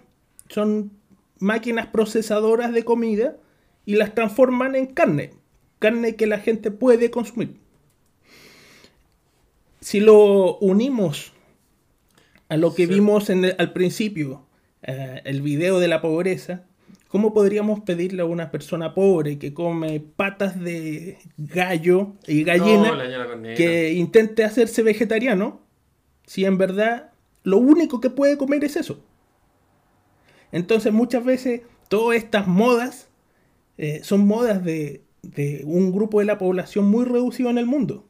son 0.48 0.90
máquinas 1.38 1.88
procesadoras 1.88 2.72
de 2.72 2.83
comida 2.83 3.37
y 3.85 3.96
las 3.96 4.14
transforman 4.14 4.77
en 4.77 4.87
carne. 4.87 5.33
Carne 5.79 6.16
que 6.16 6.27
la 6.27 6.38
gente 6.38 6.70
puede 6.70 7.11
consumir. 7.11 7.59
Si 9.83 10.00
lo 10.00 10.57
unimos 10.57 11.35
a 12.48 12.57
lo 12.57 12.74
que 12.74 12.87
vimos 12.87 13.29
en 13.29 13.44
al 13.59 13.74
principio, 13.74 14.46
eh, 14.81 15.20
el 15.27 15.42
video 15.42 15.81
de 15.81 15.88
la 15.88 16.00
pobreza, 16.00 16.64
¿cómo 17.14 17.33
podríamos 17.33 17.79
pedirle 17.79 18.22
a 18.22 18.24
una 18.24 18.50
persona 18.50 18.92
pobre 18.92 19.38
que 19.38 19.55
come 19.55 20.00
patas 20.00 20.61
de 20.61 21.16
gallo 21.38 22.14
y 22.27 22.42
gallina 22.42 22.92
que 23.57 23.92
intente 23.92 24.42
hacerse 24.42 24.83
vegetariano 24.83 25.61
si 26.27 26.44
en 26.44 26.59
verdad 26.59 27.12
lo 27.44 27.59
único 27.59 28.00
que 28.00 28.11
puede 28.11 28.37
comer 28.37 28.64
es 28.64 28.74
eso? 28.74 29.00
Entonces 30.50 30.92
muchas 30.92 31.24
veces 31.24 31.61
todas 31.87 32.16
estas 32.16 32.48
modas 32.48 33.09
eh, 33.79 34.00
son 34.03 34.27
modas 34.27 34.64
de, 34.64 35.05
de 35.22 35.62
un 35.66 35.92
grupo 35.92 36.18
de 36.18 36.27
la 36.27 36.37
población 36.37 36.88
muy 36.88 37.05
reducido 37.05 37.48
en 37.48 37.59
el 37.59 37.66
mundo. 37.66 38.09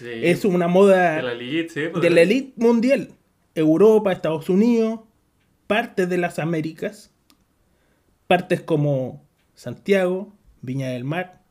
Es 0.00 0.46
una 0.46 0.68
moda 0.68 1.20
pues, 1.20 2.02
de 2.02 2.10
la 2.10 2.22
elite, 2.22 2.54
mundial. 2.56 3.10
Europa, 3.54 4.10
Estados 4.10 4.48
Unidos, 4.48 5.00
partes 5.66 6.08
de 6.08 6.16
las 6.16 6.38
Américas, 6.38 7.13
partes 8.26 8.60
como 8.60 9.24
Santiago, 9.54 10.32
Viña 10.62 10.88
del 10.88 11.04
Mar. 11.04 11.42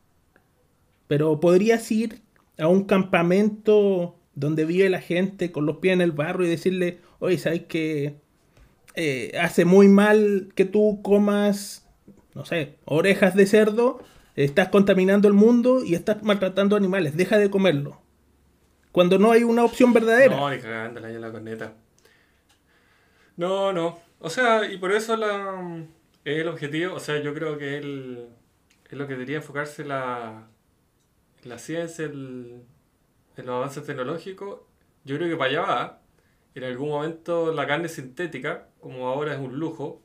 Pero 1.07 1.39
podrías 1.39 1.91
ir 1.91 2.21
a 2.57 2.67
un 2.67 2.85
campamento 2.85 4.15
donde 4.35 4.65
vive 4.65 4.89
la 4.89 5.01
gente 5.01 5.51
con 5.51 5.65
los 5.65 5.77
pies 5.77 5.93
en 5.93 6.01
el 6.01 6.11
barro 6.11 6.45
y 6.45 6.49
decirle, 6.49 6.99
oye, 7.19 7.37
¿sabes 7.37 7.63
que 7.63 8.15
eh, 8.95 9.37
hace 9.39 9.65
muy 9.65 9.87
mal 9.87 10.51
que 10.55 10.65
tú 10.65 11.01
comas, 11.03 11.87
no 12.33 12.45
sé, 12.45 12.77
orejas 12.85 13.35
de 13.35 13.45
cerdo? 13.45 13.99
Estás 14.35 14.69
contaminando 14.69 15.27
el 15.27 15.35
mundo 15.35 15.83
y 15.83 15.93
estás 15.93 16.23
maltratando 16.23 16.75
animales, 16.75 17.15
deja 17.15 17.37
de 17.37 17.51
comerlo. 17.51 18.01
Cuando 18.91 19.19
no 19.19 19.31
hay 19.31 19.43
una 19.43 19.63
opción 19.63 19.93
verdadera. 19.93 20.35
No, 20.35 20.49
ni 20.49 20.59
cagando 20.59 20.99
la 20.99 21.31
corneta. 21.31 21.73
No, 23.37 23.73
no. 23.73 23.99
O 24.19 24.29
sea, 24.29 24.71
y 24.71 24.77
por 24.77 24.91
eso 24.91 25.17
la, 25.17 25.85
es 26.25 26.39
el 26.39 26.47
objetivo. 26.47 26.95
O 26.95 26.99
sea, 26.99 27.21
yo 27.21 27.33
creo 27.33 27.57
que 27.57 27.77
él, 27.77 28.29
es 28.89 28.97
lo 28.97 29.07
que 29.07 29.13
debería 29.13 29.37
enfocarse 29.37 29.83
la, 29.85 30.47
la 31.43 31.57
ciencia, 31.57 32.05
el, 32.05 32.63
en 33.37 33.45
los 33.45 33.55
avances 33.55 33.85
tecnológicos. 33.85 34.59
Yo 35.03 35.17
creo 35.17 35.29
que 35.29 35.37
para 35.37 35.49
allá 35.49 35.61
va. 35.61 35.99
En 36.55 36.63
algún 36.63 36.89
momento 36.89 37.51
la 37.51 37.65
carne 37.65 37.89
sintética, 37.89 38.67
como 38.79 39.07
ahora 39.07 39.33
es 39.33 39.39
un 39.39 39.57
lujo, 39.57 40.01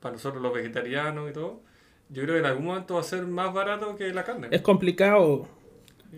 para 0.00 0.12
nosotros 0.12 0.40
los 0.40 0.54
vegetarianos 0.54 1.30
y 1.30 1.32
todo, 1.32 1.62
yo 2.08 2.22
creo 2.22 2.34
que 2.34 2.40
en 2.40 2.46
algún 2.46 2.66
momento 2.66 2.94
va 2.94 3.00
a 3.00 3.04
ser 3.04 3.26
más 3.26 3.52
barato 3.52 3.96
que 3.96 4.12
la 4.14 4.24
carne. 4.24 4.48
Es 4.50 4.62
complicado. 4.62 5.48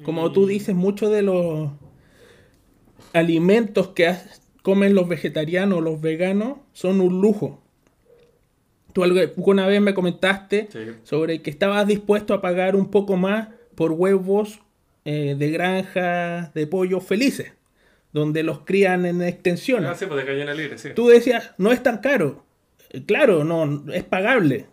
Como 0.04 0.30
tú 0.30 0.46
dices, 0.46 0.74
mucho 0.74 1.08
de 1.08 1.22
los 1.22 1.70
alimentos 3.12 3.88
que 3.88 4.14
comen 4.62 4.94
los 4.94 5.08
vegetarianos, 5.08 5.82
los 5.82 6.00
veganos, 6.00 6.58
son 6.72 7.00
un 7.00 7.20
lujo. 7.20 7.60
Tú 8.92 9.04
alguna 9.04 9.66
vez 9.66 9.80
me 9.80 9.94
comentaste 9.94 10.68
sobre 11.02 11.42
que 11.42 11.50
estabas 11.50 11.86
dispuesto 11.86 12.34
a 12.34 12.40
pagar 12.40 12.76
un 12.76 12.90
poco 12.90 13.16
más 13.16 13.48
por 13.74 13.92
huevos 13.92 14.60
eh, 15.04 15.34
de 15.38 15.50
granja 15.50 16.50
de 16.54 16.66
pollos 16.66 17.04
felices, 17.04 17.52
donde 18.12 18.42
los 18.42 18.60
crían 18.60 19.06
en 19.06 19.22
extensión. 19.22 19.84
Ah, 19.86 19.94
sí, 19.94 20.06
pues 20.06 20.26
de 20.26 20.54
libre, 20.54 20.78
sí. 20.78 20.90
Tú 20.94 21.08
decías, 21.08 21.52
no 21.58 21.72
es 21.72 21.82
tan 21.82 21.98
caro. 21.98 22.44
Claro, 23.06 23.44
no, 23.44 23.84
es 23.92 24.04
pagable, 24.04 24.66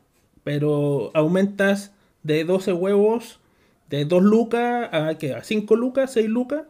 pero 0.44 1.12
aumentas 1.14 1.94
de 2.24 2.44
12 2.44 2.74
huevos, 2.74 3.40
de 3.90 4.06
2 4.06 4.24
lucas 4.24 4.90
a, 4.92 5.16
¿qué? 5.20 5.34
a 5.34 5.44
5 5.44 5.76
lucas, 5.76 6.14
6 6.14 6.28
lucas, 6.28 6.64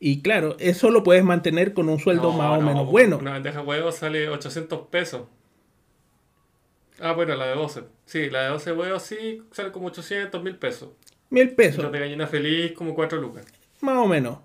y 0.00 0.22
claro, 0.22 0.56
eso 0.58 0.90
lo 0.90 1.02
puedes 1.04 1.22
mantener 1.22 1.74
con 1.74 1.88
un 1.88 1.98
sueldo 1.98 2.32
más 2.32 2.58
o 2.58 2.62
menos 2.62 2.86
bueno. 2.86 3.18
Una 3.18 3.32
bandeja 3.32 3.60
de 3.60 3.66
huevos 3.66 3.96
sale 3.96 4.28
800 4.28 4.88
pesos. 4.88 5.22
Ah, 7.00 7.12
bueno, 7.12 7.34
la 7.36 7.46
de 7.46 7.54
12. 7.54 7.82
Sí, 8.04 8.30
la 8.30 8.42
de 8.42 8.48
12 8.50 8.72
huevos 8.72 9.02
sí 9.02 9.42
sale 9.52 9.72
como 9.72 9.86
800, 9.86 10.42
mil 10.42 10.56
pesos. 10.56 10.90
Mil 11.30 11.50
pesos. 11.50 11.84
La 11.84 11.90
de 11.90 12.00
gallina 12.00 12.26
feliz 12.26 12.72
como 12.72 12.94
4 12.94 13.20
lucas. 13.20 13.46
Más 13.80 13.96
o 13.96 14.06
menos. 14.06 14.38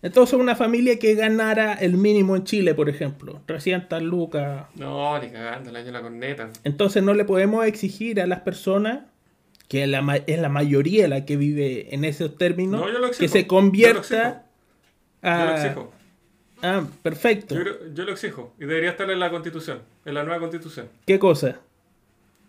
Entonces 0.00 0.38
una 0.38 0.54
familia 0.54 0.98
que 0.98 1.14
ganara 1.14 1.74
el 1.74 1.96
mínimo 1.96 2.36
en 2.36 2.44
Chile, 2.44 2.74
por 2.74 2.88
ejemplo, 2.88 3.42
300 3.46 4.00
lucas. 4.02 4.66
No, 4.76 5.18
ni 5.20 5.30
cagando, 5.30 5.72
la 5.72 5.82
la 5.82 6.02
corneta. 6.02 6.50
Entonces 6.62 7.02
no 7.02 7.14
le 7.14 7.24
podemos 7.24 7.66
exigir 7.66 8.20
a 8.20 8.26
las 8.26 8.40
personas, 8.40 9.00
que 9.66 9.82
es 9.82 9.88
la, 9.88 10.22
es 10.26 10.38
la 10.38 10.48
mayoría 10.48 11.08
la 11.08 11.24
que 11.24 11.36
vive 11.36 11.92
en 11.92 12.04
esos 12.04 12.38
términos, 12.38 12.84
que 13.18 13.26
se 13.26 13.48
convierta 13.48 14.44
yo 15.22 15.44
lo 15.44 15.54
exijo. 15.54 15.92
Ah, 16.62 16.84
perfecto. 17.02 17.54
Yo, 17.94 18.04
lo 18.04 18.12
exijo. 18.12 18.54
Y 18.58 18.66
debería 18.66 18.90
estar 18.90 19.08
en 19.10 19.20
la 19.20 19.30
constitución, 19.30 19.82
en 20.04 20.14
la 20.14 20.24
nueva 20.24 20.40
constitución. 20.40 20.88
¿Qué 21.06 21.18
cosa? 21.18 21.60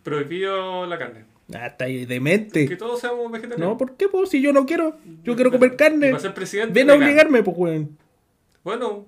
Prohibido 0.04 0.86
la 0.86 0.98
carne. 0.98 1.26
Ah, 1.54 1.68
está 1.68 1.86
ahí 1.86 2.06
demente. 2.06 2.68
Que 2.68 2.76
todos 2.76 3.00
seamos 3.00 3.32
vegetarianos. 3.32 3.70
No, 3.74 3.78
¿por 3.78 3.96
qué? 3.96 4.08
Pues 4.08 4.30
si 4.30 4.42
yo 4.42 4.54
no 4.54 4.66
quiero. 4.66 4.98
Yo 5.24 5.36
quiero 5.36 5.52
comer 5.52 5.76
carne. 5.76 6.12
Va 6.12 6.20
ser 6.20 6.34
presidente. 6.34 6.74
Ven 6.74 6.90
a 6.90 6.94
obligarme, 6.94 7.44
pues, 7.44 7.58
weón. 7.58 7.98
Bueno. 8.64 9.06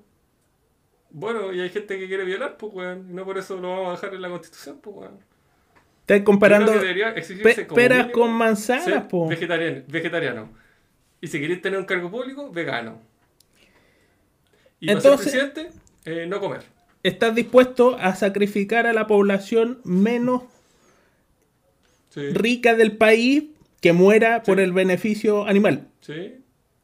Bueno, 1.11 1.53
y 1.53 1.59
hay 1.59 1.69
gente 1.69 1.99
que 1.99 2.07
quiere 2.07 2.23
violar, 2.23 2.57
pues, 2.57 2.73
weón. 2.73 3.07
Y 3.09 3.13
no 3.13 3.25
por 3.25 3.37
eso 3.37 3.57
lo 3.57 3.69
vamos 3.69 3.89
a 3.89 3.91
dejar 3.93 4.15
en 4.15 4.21
la 4.21 4.29
constitución, 4.29 4.79
pues, 4.81 4.95
weón. 4.95 5.19
Estás 6.01 6.21
comparando 6.21 6.73
peras 7.75 8.07
con 8.07 8.31
manzanas, 8.31 9.05
pues. 9.09 9.29
Vegetariano, 9.29 9.83
vegetariano. 9.87 10.49
Y 11.21 11.27
si 11.27 11.39
queréis 11.39 11.61
tener 11.61 11.79
un 11.79 11.85
cargo 11.85 12.09
público, 12.09 12.51
vegano. 12.51 12.99
Y 14.79 14.89
Entonces, 14.89 15.31
ser 15.31 15.53
presidente, 15.53 15.79
eh, 16.05 16.25
no 16.27 16.39
comer. 16.39 16.63
¿Estás 17.03 17.35
dispuesto 17.35 17.95
a 17.99 18.15
sacrificar 18.15 18.87
a 18.87 18.93
la 18.93 19.05
población 19.05 19.79
menos 19.83 20.43
rica 22.15 22.75
del 22.75 22.97
país 22.97 23.43
que 23.79 23.93
muera 23.93 24.43
por 24.43 24.59
el 24.59 24.73
beneficio 24.73 25.45
animal? 25.45 25.87
Sí. 26.01 26.35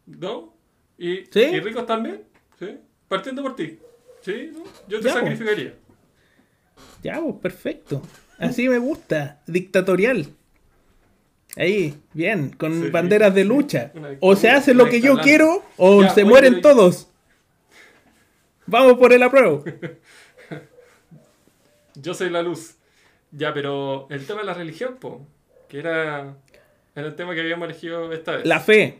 ¿No? 0.06 0.54
¿Y, 0.98 1.38
¿Y 1.38 1.60
ricos 1.60 1.86
también? 1.86 2.24
Sí. 2.60 2.78
Partiendo 3.08 3.44
por 3.44 3.56
ti. 3.56 3.80
Sí, 4.22 4.52
yo 4.88 5.00
te 5.00 5.10
sacrificaría. 5.10 5.76
Ya, 7.04 7.22
pues, 7.22 7.36
perfecto. 7.36 8.02
Así 8.38 8.68
me 8.68 8.78
gusta. 8.78 9.42
Dictatorial. 9.48 10.28
Ahí, 11.56 11.96
bien, 12.14 12.52
con 12.52 12.92
banderas 12.92 13.34
de 13.34 13.46
lucha. 13.46 13.92
O 14.20 14.36
se 14.36 14.50
hace 14.50 14.74
lo 14.74 14.90
que 14.90 15.02
yo 15.02 15.18
quiero 15.20 15.64
o 15.78 16.08
se 16.10 16.24
mueren 16.24 16.62
todos. 16.62 17.10
Vamos 18.66 18.98
por 18.98 19.14
el 19.14 19.24
apruebo. 19.24 19.64
Yo 21.96 22.14
soy 22.14 22.30
la 22.30 22.44
luz. 22.44 22.77
Ya, 23.32 23.54
pero 23.54 24.08
el 24.10 24.26
tema 24.26 24.42
de 24.42 24.46
la 24.46 24.54
religión, 24.54 24.98
po, 25.00 25.26
que 25.68 25.80
era, 25.80 26.36
el 26.96 27.16
tema 27.16 27.34
que 27.34 27.42
habíamos 27.42 27.70
elegido 27.70 28.12
esta 28.12 28.38
vez. 28.38 28.46
La 28.46 28.60
fe. 28.60 29.00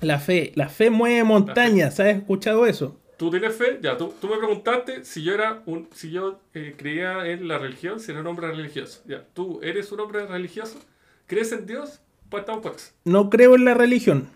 La 0.00 0.18
fe. 0.18 0.52
La 0.54 0.68
fe 0.68 0.90
mueve 0.90 1.24
montañas. 1.24 2.00
¿Has 2.00 2.16
escuchado 2.16 2.66
eso? 2.66 2.98
¿Tú 3.16 3.30
tienes 3.30 3.54
fe? 3.54 3.78
Ya, 3.80 3.96
tú, 3.96 4.12
me 4.22 4.36
preguntaste 4.36 5.04
si 5.04 5.22
yo 5.22 5.34
era 5.34 5.62
un, 5.66 5.88
si 5.94 6.10
yo 6.10 6.40
eh, 6.52 6.74
creía 6.76 7.26
en 7.26 7.46
la 7.46 7.58
religión, 7.58 8.00
si 8.00 8.10
era 8.10 8.20
un 8.20 8.26
hombre 8.26 8.48
religioso. 8.48 9.02
Ya, 9.06 9.24
¿tú 9.34 9.60
eres 9.62 9.92
un 9.92 10.00
hombre 10.00 10.26
religioso? 10.26 10.80
¿Crees 11.26 11.52
en 11.52 11.66
Dios? 11.66 12.00
Pues 12.28 12.94
No 13.04 13.30
creo 13.30 13.54
en 13.54 13.64
la 13.64 13.74
religión. 13.74 14.28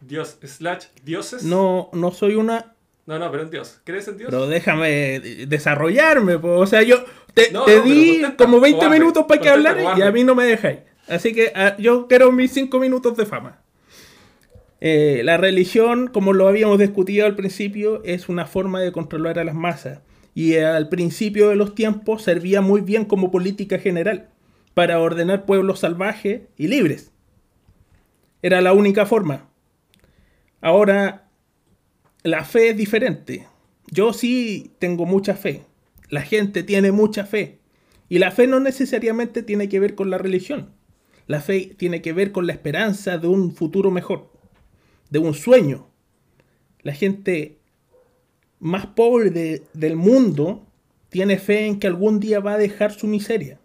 Dios 0.00 0.36
slash 0.42 0.86
dioses. 1.04 1.42
No, 1.44 1.88
no 1.94 2.10
soy 2.10 2.34
una 2.34 2.73
No, 3.06 3.18
no, 3.18 3.30
pero 3.30 3.42
en 3.42 3.50
Dios. 3.50 3.80
¿Crees 3.84 4.08
en 4.08 4.16
Dios? 4.16 4.30
Pero 4.30 4.46
déjame 4.46 5.20
desarrollarme, 5.46 6.38
po. 6.38 6.58
o 6.58 6.66
sea, 6.66 6.82
yo 6.82 7.04
te, 7.34 7.52
No, 7.52 7.64
te 7.64 7.76
no, 7.76 7.82
di 7.82 8.22
como 8.38 8.60
20 8.60 8.78
cobarde, 8.78 8.98
minutos 8.98 9.26
para 9.28 9.40
que 9.40 9.48
hablar 9.50 9.76
y 9.98 10.02
a 10.02 10.10
mí 10.10 10.24
no 10.24 10.34
me 10.34 10.44
dejáis. 10.44 10.78
Así 11.06 11.34
que 11.34 11.52
ah, 11.54 11.76
yo 11.78 12.08
quiero 12.08 12.32
mis 12.32 12.52
5 12.52 12.78
minutos 12.78 13.16
de 13.16 13.26
fama. 13.26 13.60
Eh, 14.80 15.22
la 15.24 15.36
religión, 15.36 16.08
como 16.08 16.32
lo 16.32 16.48
habíamos 16.48 16.78
discutido 16.78 17.26
al 17.26 17.36
principio, 17.36 18.02
es 18.04 18.28
una 18.28 18.46
forma 18.46 18.80
de 18.80 18.92
controlar 18.92 19.38
a 19.38 19.44
las 19.44 19.54
masas. 19.54 20.00
Y 20.34 20.54
eh, 20.54 20.64
al 20.64 20.88
principio 20.88 21.48
de 21.48 21.56
los 21.56 21.74
tiempos 21.74 22.22
servía 22.22 22.60
muy 22.60 22.80
bien 22.80 23.04
como 23.04 23.30
política 23.30 23.78
general 23.78 24.30
para 24.74 24.98
ordenar 24.98 25.46
pueblos 25.46 25.80
salvajes 25.80 26.42
y 26.56 26.68
libres. 26.68 27.12
Era 28.42 28.60
la 28.60 28.72
única 28.72 29.06
forma. 29.06 29.48
Ahora, 30.60 31.23
la 32.24 32.44
fe 32.44 32.70
es 32.70 32.76
diferente. 32.76 33.46
Yo 33.90 34.12
sí 34.12 34.72
tengo 34.80 35.06
mucha 35.06 35.34
fe. 35.34 35.62
La 36.08 36.22
gente 36.22 36.62
tiene 36.62 36.90
mucha 36.90 37.24
fe. 37.26 37.58
Y 38.08 38.18
la 38.18 38.30
fe 38.32 38.46
no 38.46 38.58
necesariamente 38.60 39.42
tiene 39.42 39.68
que 39.68 39.78
ver 39.80 39.94
con 39.94 40.10
la 40.10 40.18
religión. 40.18 40.70
La 41.26 41.40
fe 41.40 41.74
tiene 41.78 42.02
que 42.02 42.12
ver 42.12 42.32
con 42.32 42.46
la 42.46 42.52
esperanza 42.52 43.16
de 43.18 43.28
un 43.28 43.54
futuro 43.54 43.90
mejor, 43.90 44.30
de 45.10 45.18
un 45.20 45.32
sueño. 45.34 45.88
La 46.82 46.92
gente 46.92 47.58
más 48.58 48.86
pobre 48.86 49.30
de- 49.30 49.62
del 49.72 49.96
mundo 49.96 50.66
tiene 51.08 51.38
fe 51.38 51.66
en 51.66 51.78
que 51.78 51.86
algún 51.86 52.20
día 52.20 52.40
va 52.40 52.54
a 52.54 52.58
dejar 52.58 52.92
su 52.92 53.06
miseria. 53.06 53.58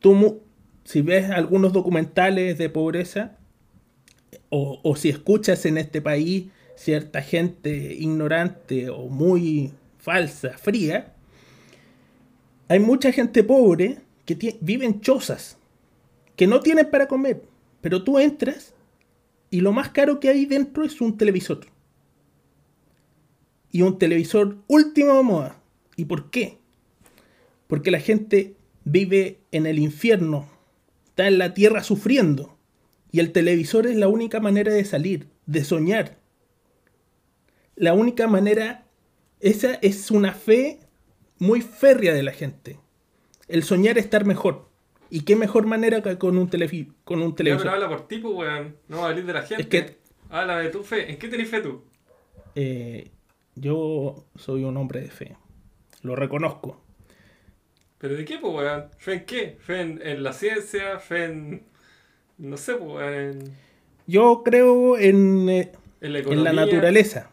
Tú, 0.00 0.40
si 0.84 1.02
ves 1.02 1.30
algunos 1.30 1.72
documentales 1.72 2.58
de 2.58 2.68
pobreza, 2.68 3.38
o, 4.50 4.80
o 4.82 4.96
si 4.96 5.08
escuchas 5.08 5.64
en 5.66 5.78
este 5.78 6.00
país 6.02 6.46
cierta 6.76 7.22
gente 7.22 7.94
ignorante 7.94 8.90
o 8.90 9.08
muy 9.08 9.72
falsa, 9.98 10.56
fría, 10.58 11.14
hay 12.68 12.80
mucha 12.80 13.12
gente 13.12 13.44
pobre 13.44 13.98
que 14.24 14.56
vive 14.60 14.86
en 14.86 15.00
chozas, 15.00 15.58
que 16.36 16.46
no 16.46 16.60
tienen 16.60 16.90
para 16.90 17.08
comer, 17.08 17.42
pero 17.80 18.02
tú 18.02 18.18
entras 18.18 18.74
y 19.50 19.60
lo 19.60 19.72
más 19.72 19.90
caro 19.90 20.18
que 20.18 20.30
hay 20.30 20.46
dentro 20.46 20.84
es 20.84 21.00
un 21.00 21.16
televisor. 21.16 21.66
Y 23.70 23.82
un 23.82 23.98
televisor 23.98 24.56
última 24.66 25.22
moda. 25.22 25.60
¿Y 25.96 26.06
por 26.06 26.30
qué? 26.30 26.58
Porque 27.66 27.90
la 27.90 28.00
gente 28.00 28.56
vive 28.84 29.38
en 29.52 29.66
el 29.66 29.78
infierno, 29.78 30.48
está 31.06 31.28
en 31.28 31.38
la 31.38 31.54
tierra 31.54 31.84
sufriendo. 31.84 32.56
Y 33.12 33.20
el 33.20 33.30
televisor 33.30 33.86
es 33.86 33.96
la 33.96 34.08
única 34.08 34.40
manera 34.40 34.72
de 34.72 34.84
salir, 34.84 35.28
de 35.46 35.62
soñar. 35.64 36.18
La 37.76 37.94
única 37.94 38.26
manera, 38.28 38.86
esa 39.40 39.74
es 39.74 40.10
una 40.10 40.32
fe 40.32 40.80
muy 41.38 41.60
férrea 41.60 42.12
de 42.14 42.22
la 42.22 42.32
gente. 42.32 42.78
El 43.48 43.62
soñar 43.64 43.98
estar 43.98 44.24
mejor. 44.24 44.68
¿Y 45.10 45.20
qué 45.22 45.36
mejor 45.36 45.66
manera 45.66 46.02
que 46.02 46.16
con 46.18 46.38
un, 46.38 46.48
telefi- 46.50 46.92
con 47.04 47.20
un 47.22 47.30
Ya, 47.32 47.36
televisor? 47.36 47.62
pero 47.62 47.74
habla 47.74 47.88
por 47.88 48.08
tipo, 48.08 48.30
weón. 48.30 48.76
No 48.88 48.98
va 48.98 49.06
a 49.06 49.08
hablar 49.10 49.24
de 49.24 49.32
la 49.32 49.42
gente. 49.42 49.62
Es 49.62 49.68
que- 49.68 49.98
Habla 50.30 50.58
de 50.58 50.70
tu 50.70 50.82
fe. 50.82 51.10
¿En 51.12 51.18
qué 51.18 51.28
tenés 51.28 51.48
fe 51.48 51.60
tú? 51.60 51.84
Eh, 52.56 53.10
yo 53.54 54.24
soy 54.36 54.64
un 54.64 54.76
hombre 54.76 55.00
de 55.00 55.10
fe. 55.10 55.36
Lo 56.02 56.16
reconozco. 56.16 56.80
¿Pero 57.98 58.16
de 58.16 58.24
qué, 58.24 58.38
pues, 58.38 58.52
weón? 58.54 58.84
¿Fe 58.98 59.12
en 59.14 59.24
qué? 59.26 59.56
¿Fe 59.60 59.80
en, 59.80 60.00
en 60.02 60.22
la 60.22 60.32
ciencia? 60.32 60.98
¿Fe 60.98 61.24
en. 61.26 61.62
No 62.38 62.56
sé, 62.56 62.74
pues, 62.74 62.90
weón. 62.90 63.14
En, 63.14 63.52
Yo 64.06 64.42
creo 64.44 64.98
en, 64.98 65.48
eh, 65.48 65.72
en 66.00 66.12
la 66.12 66.18
en 66.20 66.44
la 66.44 66.52
naturaleza. 66.52 67.30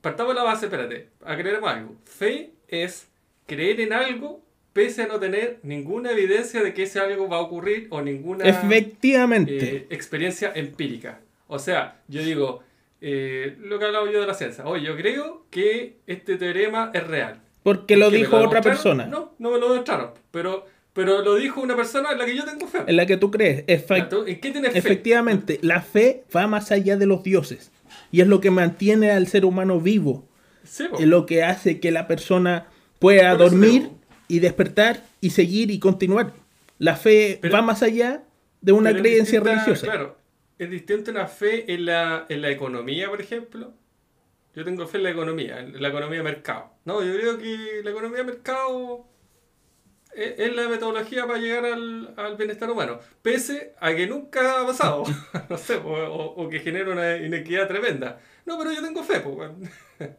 Partamos 0.00 0.34
de 0.34 0.40
la 0.40 0.44
base, 0.44 0.66
espérate. 0.66 1.08
Aclaremos 1.24 1.70
algo. 1.70 1.94
Fe 2.04 2.50
es 2.68 3.08
creer 3.46 3.80
en 3.80 3.92
algo 3.92 4.42
pese 4.72 5.02
a 5.02 5.06
no 5.08 5.18
tener 5.18 5.58
ninguna 5.62 6.12
evidencia 6.12 6.62
de 6.62 6.72
que 6.72 6.84
ese 6.84 7.00
algo 7.00 7.28
va 7.28 7.38
a 7.38 7.40
ocurrir 7.40 7.88
o 7.90 8.00
ninguna 8.02 8.44
Efectivamente. 8.44 9.76
eh, 9.76 9.86
experiencia 9.90 10.52
empírica. 10.54 11.20
O 11.48 11.58
sea, 11.58 11.96
yo 12.08 12.22
digo, 12.22 12.62
eh, 13.00 13.56
lo 13.60 13.78
que 13.78 13.86
hablaba 13.86 14.10
yo 14.10 14.20
de 14.20 14.26
la 14.26 14.34
ciencia. 14.34 14.64
Oye, 14.66 14.86
yo 14.86 14.96
creo 14.96 15.44
que 15.50 15.96
este 16.06 16.36
teorema 16.36 16.90
es 16.94 17.06
real. 17.06 17.40
porque 17.62 17.96
lo 17.96 18.06
¿Qué, 18.06 18.12
me 18.12 18.18
dijo 18.18 18.36
otra 18.36 18.62
persona. 18.62 19.06
No, 19.06 19.34
no 19.38 19.50
me 19.50 19.58
lo 19.58 19.70
demostraron. 19.70 20.10
Pero, 20.30 20.64
pero 20.92 21.20
lo 21.22 21.34
dijo 21.34 21.60
una 21.60 21.74
persona 21.76 22.12
en 22.12 22.18
la 22.18 22.24
que 22.24 22.36
yo 22.36 22.44
tengo 22.44 22.66
fe. 22.68 22.78
En 22.86 22.96
la 22.96 23.06
que 23.06 23.16
tú 23.16 23.30
crees. 23.32 23.66
Efe- 23.66 24.08
¿Tú 24.08 24.24
¿En 24.26 24.40
qué 24.40 24.50
tienes 24.52 24.72
fe? 24.72 24.78
efectivamente, 24.78 25.58
la 25.62 25.82
fe 25.82 26.22
va 26.34 26.46
más 26.46 26.70
allá 26.70 26.96
de 26.96 27.06
los 27.06 27.22
dioses. 27.24 27.72
Y 28.10 28.20
es 28.20 28.26
lo 28.26 28.40
que 28.40 28.50
mantiene 28.50 29.10
al 29.10 29.26
ser 29.26 29.44
humano 29.44 29.80
vivo. 29.80 30.28
Sí. 30.64 30.86
Es 30.98 31.06
lo 31.06 31.26
que 31.26 31.42
hace 31.42 31.80
que 31.80 31.90
la 31.90 32.06
persona 32.06 32.66
pueda 32.98 33.34
dormir 33.34 33.90
y 34.28 34.38
despertar 34.40 35.02
y 35.20 35.30
seguir 35.30 35.70
y 35.70 35.78
continuar. 35.78 36.32
La 36.78 36.96
fe 36.96 37.38
Pero- 37.40 37.54
va 37.54 37.62
más 37.62 37.82
allá 37.82 38.22
de 38.60 38.72
una 38.72 38.90
creencia 38.92 39.40
distinta, 39.40 39.64
religiosa. 39.64 39.86
Claro, 39.86 40.16
es 40.58 40.70
distinto 40.70 41.10
una 41.10 41.26
fe 41.26 41.72
en 41.72 41.86
la, 41.86 42.26
en 42.28 42.42
la 42.42 42.50
economía, 42.50 43.08
por 43.08 43.20
ejemplo. 43.20 43.72
Yo 44.54 44.64
tengo 44.64 44.86
fe 44.86 44.98
en 44.98 45.04
la 45.04 45.10
economía, 45.10 45.60
en 45.60 45.80
la 45.80 45.88
economía 45.88 46.18
de 46.18 46.24
mercado. 46.24 46.70
No, 46.84 47.02
yo 47.02 47.14
creo 47.14 47.38
que 47.38 47.80
la 47.84 47.90
economía 47.90 48.18
de 48.18 48.24
mercado 48.24 49.06
es, 50.14 50.38
es 50.38 50.54
la 50.56 50.68
metodología 50.68 51.26
para 51.26 51.38
llegar 51.38 51.64
al, 51.66 52.12
al 52.16 52.36
bienestar 52.36 52.70
humano. 52.70 52.98
Pese 53.22 53.74
a 53.80 53.94
que 53.94 54.06
nunca 54.06 54.60
ha 54.60 54.66
pasado. 54.66 55.04
no 55.50 55.56
sé, 55.58 55.76
o, 55.76 55.88
o- 55.92 56.44
o 56.44 56.48
que 56.48 56.60
genera 56.60 56.90
una 56.92 57.16
inequidad 57.16 57.68
tremenda. 57.68 58.20
No, 58.46 58.58
pero 58.58 58.72
yo 58.72 58.82
tengo 58.82 59.02
fe, 59.02 59.20
pues. 59.20 59.50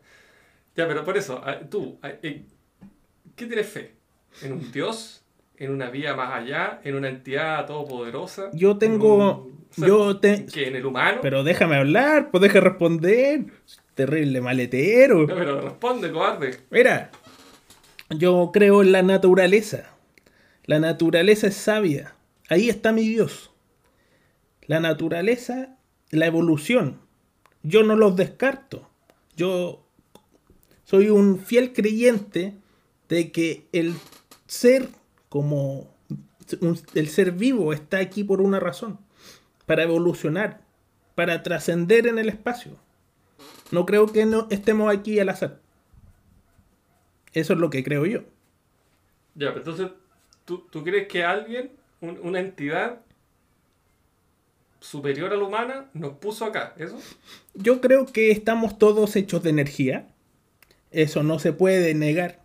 ya, 0.75 0.87
pero 0.87 1.03
por 1.03 1.17
eso, 1.17 1.41
a- 1.45 1.59
tú, 1.59 1.97
a- 2.01 2.09
eh, 2.21 2.43
¿qué 3.35 3.45
tienes 3.45 3.67
fe? 3.67 3.91
¿En 4.41 4.53
un 4.53 4.71
Dios? 4.71 5.23
¿En 5.57 5.71
una 5.71 5.89
vía 5.89 6.15
más 6.15 6.33
allá? 6.33 6.79
¿En 6.83 6.95
una 6.95 7.09
entidad 7.09 7.65
todopoderosa? 7.65 8.49
Yo 8.53 8.77
tengo- 8.77 9.45
¿En 9.45 9.51
un- 9.51 9.61
o 9.71 9.73
sea, 9.73 9.87
yo 9.87 10.17
te- 10.19 10.45
¿qué, 10.51 10.67
¿En 10.67 10.75
el 10.75 10.85
humano? 10.85 11.19
Pero 11.21 11.43
déjame 11.43 11.75
hablar, 11.77 12.29
pues 12.31 12.41
deja 12.41 12.59
responder. 12.59 13.45
Terrible 13.93 14.39
maletero. 14.41 15.27
No, 15.27 15.35
pero 15.35 15.61
responde, 15.61 16.11
cobarde. 16.11 16.57
Mira, 16.71 17.11
yo 18.17 18.51
creo 18.53 18.81
en 18.81 18.91
la 18.91 19.03
naturaleza. 19.03 19.89
La 20.65 20.79
naturaleza 20.79 21.47
es 21.47 21.55
sabia. 21.55 22.15
Ahí 22.49 22.69
está 22.69 22.91
mi 22.91 23.07
Dios. 23.07 23.51
La 24.67 24.79
naturaleza, 24.79 25.77
la 26.09 26.25
evolución. 26.25 26.99
Yo 27.63 27.83
no 27.83 27.95
los 27.95 28.15
descarto. 28.15 28.87
Yo 29.35 29.85
soy 30.83 31.09
un 31.09 31.39
fiel 31.39 31.73
creyente 31.73 32.55
de 33.09 33.31
que 33.31 33.67
el 33.71 33.93
ser 34.47 34.89
como 35.29 35.89
el 36.93 37.07
ser 37.07 37.31
vivo 37.31 37.71
está 37.71 37.99
aquí 37.99 38.25
por 38.25 38.41
una 38.41 38.59
razón, 38.59 38.99
para 39.65 39.83
evolucionar, 39.83 40.61
para 41.15 41.43
trascender 41.43 42.07
en 42.07 42.19
el 42.19 42.27
espacio. 42.27 42.77
No 43.71 43.85
creo 43.85 44.07
que 44.07 44.25
no 44.25 44.47
estemos 44.49 44.93
aquí 44.93 45.19
al 45.19 45.29
azar. 45.29 45.60
Eso 47.33 47.53
es 47.53 47.59
lo 47.59 47.69
que 47.69 47.83
creo 47.83 48.05
yo. 48.05 48.19
Ya, 49.35 49.47
pero 49.53 49.59
entonces, 49.59 49.87
¿tú, 50.45 50.67
tú 50.69 50.83
crees 50.83 51.07
que 51.07 51.23
alguien, 51.23 51.71
un- 52.01 52.19
una 52.21 52.39
entidad 52.39 52.99
superior 54.79 55.31
a 55.31 55.37
la 55.37 55.43
humana, 55.43 55.85
nos 55.93 56.13
puso 56.17 56.45
acá? 56.45 56.73
¿Eso? 56.77 56.99
Yo 57.53 57.81
creo 57.81 58.05
que 58.07 58.31
estamos 58.31 58.77
todos 58.77 59.15
hechos 59.15 59.43
de 59.43 59.51
energía. 59.51 60.07
Eso 60.91 61.23
no 61.23 61.39
se 61.39 61.53
puede 61.53 61.93
negar. 61.93 62.39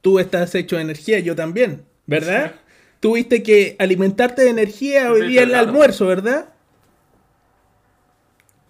Tú 0.00 0.18
estás 0.18 0.54
hecho 0.54 0.76
de 0.76 0.82
energía, 0.82 1.20
yo 1.20 1.36
también, 1.36 1.84
¿verdad? 2.06 2.54
Tuviste 3.00 3.42
que 3.42 3.76
alimentarte 3.78 4.42
de 4.42 4.50
energía 4.50 5.10
hoy 5.12 5.28
día 5.28 5.42
en 5.42 5.48
el 5.50 5.54
almuerzo, 5.56 6.06
¿verdad? 6.06 6.48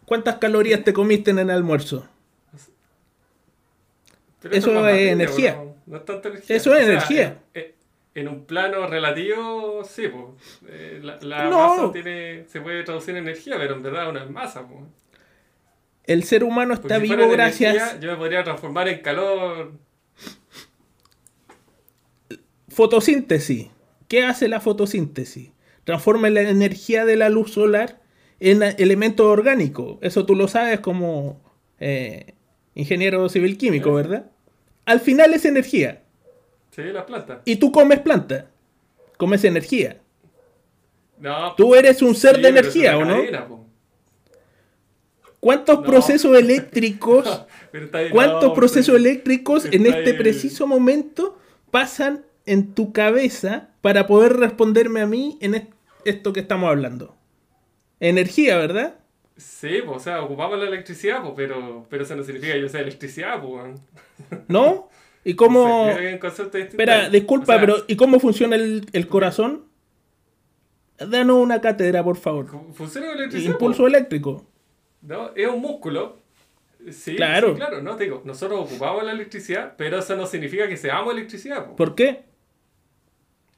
¿Cuántas 0.06 0.36
calorías 0.36 0.84
te 0.84 0.92
comiste 0.92 1.30
en 1.30 1.38
el 1.38 1.50
almuerzo? 1.50 2.08
Pero 4.42 4.54
Eso 4.54 4.88
es 4.88 5.10
energía. 5.12 5.54
No, 5.54 5.76
no 5.86 5.96
es 5.96 6.04
tanta 6.04 6.28
energía. 6.28 6.56
Eso 6.56 6.74
es 6.76 6.88
energía. 6.88 7.38
En, 8.14 8.28
un 8.28 8.44
plano 8.44 8.86
relativo, 8.86 9.82
sí, 9.84 10.08
pues. 10.08 10.60
eh, 10.68 11.00
la 11.02 11.18
la 11.22 11.44
No. 11.48 11.76
masa 11.76 11.92
tiene, 11.92 12.44
se 12.46 12.60
puede 12.60 12.82
traducir 12.82 13.16
en 13.16 13.22
energía, 13.22 13.54
pero 13.56 13.74
en 13.74 13.82
verdad 13.82 14.14
es 14.16 14.28
masa. 14.30 14.66
Pues. 14.68 14.80
El 16.04 16.24
ser 16.24 16.44
humano 16.44 16.74
está 16.74 16.96
si 16.96 17.02
vivo 17.02 17.28
gracias... 17.30 17.74
energía, 17.74 18.00
yo 18.00 18.10
me 18.10 18.16
podría 18.18 18.44
transformar 18.44 18.88
en 18.88 19.00
calor. 19.00 19.72
Fotosíntesis. 22.68 23.68
¿Qué 24.08 24.24
hace 24.24 24.48
la 24.48 24.60
fotosíntesis? 24.60 25.50
Transforma 25.84 26.28
la 26.30 26.42
energía 26.42 27.04
de 27.04 27.16
la 27.16 27.28
luz 27.28 27.52
solar 27.52 28.00
en 28.40 28.62
elementos 28.62 29.26
orgánicos. 29.26 29.98
Eso 30.02 30.26
tú 30.26 30.34
lo 30.34 30.48
sabes 30.48 30.80
como 30.80 31.40
eh, 31.80 32.34
ingeniero 32.74 33.28
civil 33.28 33.56
químico, 33.56 33.90
Sí. 33.90 33.94
¿verdad? 33.96 34.31
Al 34.84 35.00
final 35.00 35.32
es 35.34 35.44
energía. 35.44 36.02
Sí, 36.70 36.82
las 36.82 37.04
plantas. 37.04 37.40
Y 37.44 37.56
tú 37.56 37.70
comes 37.70 38.00
planta. 38.00 38.46
Comes 39.16 39.44
energía. 39.44 39.98
No, 41.18 41.54
Tú 41.54 41.74
eres 41.74 42.02
un 42.02 42.14
ser 42.14 42.36
sí, 42.36 42.42
de 42.42 42.48
energía, 42.48 42.98
¿o 42.98 43.04
no? 43.04 43.16
po. 43.48 43.66
¿Cuántos 45.40 45.76
No. 45.80 45.82
procesos 45.84 46.36
eléctricos, 46.36 47.44
ahí, 47.92 48.10
cuántos 48.10 48.44
no, 48.50 48.54
procesos 48.54 48.94
eléctricos 48.96 49.64
en 49.66 49.86
este 49.86 50.10
ahí. 50.10 50.16
preciso 50.18 50.66
momento 50.66 51.38
pasan 51.70 52.24
en 52.46 52.74
tu 52.74 52.92
cabeza 52.92 53.68
para 53.80 54.06
poder 54.06 54.34
responderme 54.34 55.00
a 55.00 55.06
mí 55.06 55.38
en 55.40 55.54
est- 55.56 55.70
esto 56.04 56.32
que 56.32 56.40
estamos 56.40 56.68
hablando? 56.68 57.16
Energía, 58.00 58.56
¿verdad? 58.56 58.96
Sí, 59.36 59.80
pues, 59.84 59.96
o 59.96 60.00
sea, 60.00 60.22
ocupamos 60.22 60.58
la 60.58 60.66
electricidad, 60.66 61.22
pues, 61.22 61.32
pero, 61.36 61.86
pero 61.88 62.04
eso 62.04 62.14
no 62.16 62.22
significa 62.22 62.52
que 62.54 62.60
yo 62.60 62.68
sea 62.68 62.80
electricidad, 62.80 63.40
pues. 63.42 63.80
¿No? 64.48 64.88
¿Y 65.24 65.34
cómo... 65.36 65.88
Espera, 65.90 67.08
disculpa, 67.08 67.44
O 67.54 67.58
sea, 67.58 67.60
pero 67.60 67.76
¿y 67.88 67.96
cómo 67.96 68.20
funciona 68.20 68.56
el, 68.56 68.86
el 68.92 69.08
corazón? 69.08 69.64
Danos 70.98 71.36
una 71.36 71.60
cátedra, 71.60 72.04
por 72.04 72.16
favor. 72.16 72.46
Funciona 72.74 73.08
con 73.08 73.16
electricidad. 73.18 73.52
Impulso 73.52 73.82
pues. 73.82 73.94
eléctrico. 73.94 74.46
¿no? 75.02 75.30
Es 75.34 75.48
un 75.48 75.60
músculo. 75.60 76.20
Sí, 76.90 77.14
Claro. 77.16 77.50
sí, 77.50 77.56
claro, 77.56 77.80
no 77.80 77.94
te 77.96 78.04
digo, 78.04 78.22
nosotros 78.24 78.60
ocupamos 78.68 79.04
la 79.04 79.12
electricidad, 79.12 79.74
pero 79.76 79.98
eso 80.00 80.16
no 80.16 80.26
significa 80.26 80.66
que 80.68 80.76
seamos 80.76 81.12
electricidad. 81.12 81.66
po. 81.66 81.76
¿Por 81.76 81.94
qué? 81.94 82.24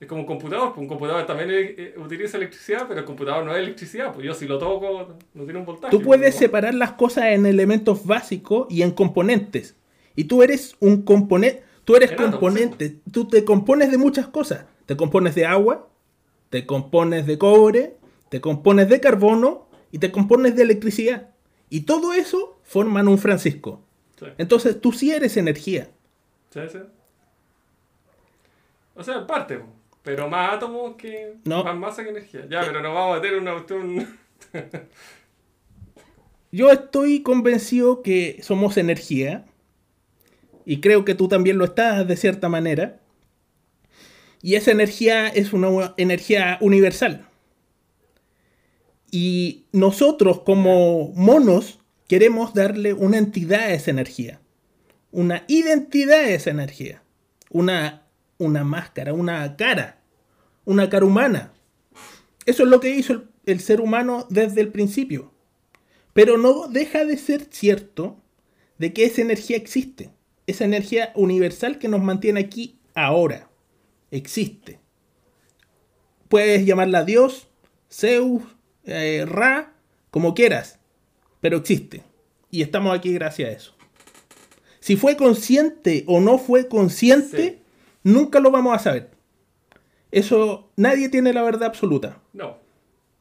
Es 0.04 0.08
como 0.08 0.20
un 0.20 0.26
computador, 0.26 0.74
pues 0.74 0.82
un 0.82 0.86
computador 0.86 1.24
también 1.24 1.48
eh, 1.50 1.94
utiliza 1.96 2.36
electricidad, 2.36 2.84
pero 2.86 3.00
el 3.00 3.06
computador 3.06 3.42
no 3.42 3.52
es 3.52 3.62
electricidad, 3.62 4.12
pues 4.12 4.26
yo 4.26 4.34
si 4.34 4.46
lo 4.46 4.58
toco 4.58 5.16
no 5.32 5.44
tiene 5.44 5.58
un 5.58 5.64
voltaje. 5.64 5.90
Tú 5.90 6.02
puedes 6.02 6.34
¿no? 6.34 6.40
separar 6.40 6.74
las 6.74 6.92
cosas 6.92 7.28
en 7.28 7.46
elementos 7.46 8.04
básicos 8.04 8.66
y 8.68 8.82
en 8.82 8.90
componentes. 8.90 9.76
Y 10.14 10.24
tú 10.24 10.42
eres 10.42 10.76
un 10.80 11.04
componente. 11.04 11.64
Tú 11.84 11.96
eres 11.96 12.12
átomos, 12.12 12.32
componente. 12.32 12.98
Tú 13.10 13.26
te 13.26 13.46
compones 13.46 13.90
de 13.90 13.96
muchas 13.96 14.26
cosas. 14.26 14.66
Te 14.84 14.94
compones 14.94 15.34
de 15.34 15.46
agua, 15.46 15.88
te 16.50 16.66
compones 16.66 17.26
de 17.26 17.38
cobre, 17.38 17.96
te 18.28 18.42
compones 18.42 18.90
de 18.90 19.00
carbono 19.00 19.68
y 19.90 20.00
te 20.00 20.12
compones 20.12 20.54
de 20.54 20.64
electricidad. 20.64 21.30
Y 21.70 21.82
todo 21.82 22.12
eso 22.12 22.58
forman 22.62 23.08
un 23.08 23.16
Francisco. 23.16 23.80
Sí, 24.20 24.26
Entonces 24.36 24.78
tú 24.82 24.92
sí 24.92 25.12
eres 25.12 25.38
energía. 25.38 25.88
sí, 26.50 26.60
sí. 26.70 26.78
O 28.94 29.02
sea, 29.02 29.16
en 29.16 29.26
parte, 29.26 29.60
pero 30.04 30.28
más 30.28 30.54
átomos 30.54 30.94
que 30.96 31.34
No. 31.44 31.64
más 31.64 31.76
masa 31.76 32.04
que 32.04 32.10
energía. 32.10 32.46
Ya, 32.48 32.60
pero 32.60 32.80
nos 32.82 32.94
vamos 32.94 33.18
a 33.18 33.20
meter 33.20 33.42
cuestión. 33.42 34.18
Yo 36.52 36.70
estoy 36.70 37.22
convencido 37.22 38.02
que 38.02 38.38
somos 38.42 38.76
energía. 38.76 39.44
Y 40.66 40.80
creo 40.80 41.04
que 41.04 41.14
tú 41.14 41.26
también 41.26 41.58
lo 41.58 41.64
estás 41.64 42.06
de 42.06 42.16
cierta 42.16 42.48
manera. 42.48 43.00
Y 44.40 44.54
esa 44.54 44.70
energía 44.70 45.26
es 45.28 45.52
una 45.52 45.94
energía 45.96 46.58
universal. 46.60 47.26
Y 49.10 49.64
nosotros 49.72 50.40
como 50.40 51.12
monos 51.14 51.80
queremos 52.08 52.54
darle 52.54 52.92
una 52.92 53.18
entidad 53.18 53.60
a 53.60 53.72
esa 53.74 53.90
energía. 53.90 54.40
Una 55.12 55.44
identidad 55.48 56.20
a 56.20 56.28
esa 56.30 56.50
energía. 56.50 57.02
Una, 57.50 58.03
una 58.44 58.64
máscara, 58.64 59.12
una 59.12 59.56
cara. 59.56 60.00
Una 60.64 60.88
cara 60.88 61.04
humana. 61.04 61.52
Eso 62.46 62.62
es 62.62 62.68
lo 62.68 62.80
que 62.80 62.90
hizo 62.90 63.24
el- 63.46 63.60
ser 63.60 63.80
humano 63.80 64.26
desde 64.30 64.60
el 64.60 64.68
principio. 64.68 65.32
Pero 66.12 66.38
no 66.38 66.68
deja 66.68 67.04
de 67.04 67.16
ser 67.16 67.48
cierto 67.50 68.16
de 68.78 68.92
que 68.92 69.04
esa 69.04 69.20
energía 69.22 69.56
existe. 69.56 70.10
Esa 70.46 70.64
energía 70.64 71.12
universal 71.14 71.78
que 71.78 71.88
nos 71.88 72.02
mantiene 72.02 72.40
aquí 72.40 72.78
ahora. 72.94 73.50
Existe. 74.10 74.78
Puedes 76.28 76.64
llamarla 76.66 77.04
Dios, 77.04 77.48
Zeus, 77.90 78.42
eh, 78.84 79.24
Ra, 79.26 79.74
como 80.10 80.34
quieras. 80.34 80.78
Pero 81.40 81.58
existe. 81.58 82.02
Y 82.50 82.62
estamos 82.62 82.96
aquí 82.96 83.12
gracias 83.12 83.48
a 83.48 83.52
eso. 83.52 83.74
Si 84.80 84.96
fue 84.96 85.16
consciente 85.16 86.04
o 86.06 86.20
no 86.20 86.38
fue 86.38 86.68
consciente. 86.68 87.60
Nunca 88.04 88.38
lo 88.40 88.50
vamos 88.52 88.74
a 88.76 88.78
saber. 88.78 89.10
Eso, 90.12 90.70
nadie 90.76 91.08
tiene 91.08 91.32
la 91.32 91.42
verdad 91.42 91.64
absoluta. 91.64 92.20
No. 92.32 92.58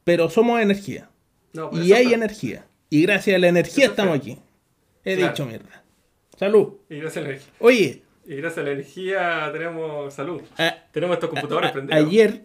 Pero 0.04 0.30
somos 0.30 0.60
energía. 0.60 1.10
no 1.52 1.70
Y 1.72 1.92
hay 1.92 2.04
está. 2.04 2.14
energía. 2.14 2.66
Y 2.90 3.02
gracias 3.02 3.36
a 3.36 3.38
la 3.40 3.48
energía 3.48 3.84
Eso 3.84 3.92
estamos 3.92 4.16
está. 4.16 4.32
aquí. 4.32 4.40
He 5.04 5.16
Claro. 5.16 5.32
dicho 5.32 5.46
mierda. 5.46 5.82
Salud. 6.38 6.74
Y 6.88 6.96
gracias 6.98 7.16
a 7.18 7.20
la 7.22 7.28
energía. 7.34 7.52
Oye, 7.58 8.02
Y 8.26 8.36
gracias 8.36 8.58
a 8.58 8.62
la 8.66 8.70
energía 8.72 9.50
tenemos 9.52 10.14
salud. 10.14 10.40
a- 10.56 10.74
Tenemos 10.92 11.14
estos 11.14 11.30
computadores 11.30 11.70
a- 11.70 11.72
prendidos. 11.72 12.06
ayer 12.06 12.42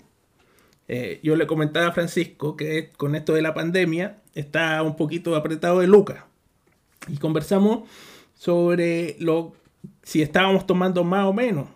eh, 0.92 1.20
yo 1.24 1.36
le 1.36 1.46
comentaba 1.48 1.88
a 1.88 1.92
Francisco 1.92 2.58
que 2.58 2.90
con 2.98 3.14
esto 3.16 3.34
de 3.34 3.42
la 3.44 3.54
pandemia 3.54 4.18
está 4.34 4.82
un 4.82 4.96
poquito 4.96 5.36
apretado 5.36 5.80
de 5.80 5.88
Lucas. 5.88 6.24
Y 7.08 7.18
conversamos 7.18 7.88
sobre 8.34 9.16
lo 9.20 9.54
si 10.04 10.22
estábamos 10.22 10.66
tomando 10.66 11.04
más 11.04 11.26
o 11.28 11.34
menos. 11.34 11.68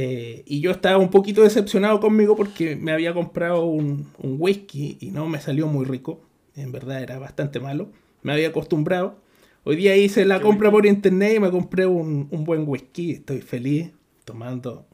Eh, 0.00 0.44
y 0.46 0.60
yo 0.60 0.70
estaba 0.70 0.96
un 0.98 1.10
poquito 1.10 1.42
decepcionado 1.42 1.98
conmigo 1.98 2.36
porque 2.36 2.76
me 2.76 2.92
había 2.92 3.12
comprado 3.12 3.64
un, 3.64 4.06
un 4.18 4.36
whisky 4.38 4.96
y 5.00 5.10
no 5.10 5.28
me 5.28 5.40
salió 5.40 5.66
muy 5.66 5.84
rico. 5.84 6.20
En 6.54 6.70
verdad 6.70 7.02
era 7.02 7.18
bastante 7.18 7.58
malo. 7.58 7.90
Me 8.22 8.32
había 8.32 8.48
acostumbrado. 8.48 9.16
Hoy 9.64 9.74
día 9.74 9.96
hice 9.96 10.24
la 10.24 10.38
¿Qué 10.38 10.44
compra 10.44 10.68
whisky? 10.68 10.76
por 10.76 10.86
internet 10.86 11.32
y 11.36 11.40
me 11.40 11.50
compré 11.50 11.86
un, 11.86 12.28
un 12.30 12.44
buen 12.44 12.62
whisky. 12.68 13.10
Estoy 13.12 13.40
feliz 13.40 13.90
tomando 14.24 14.86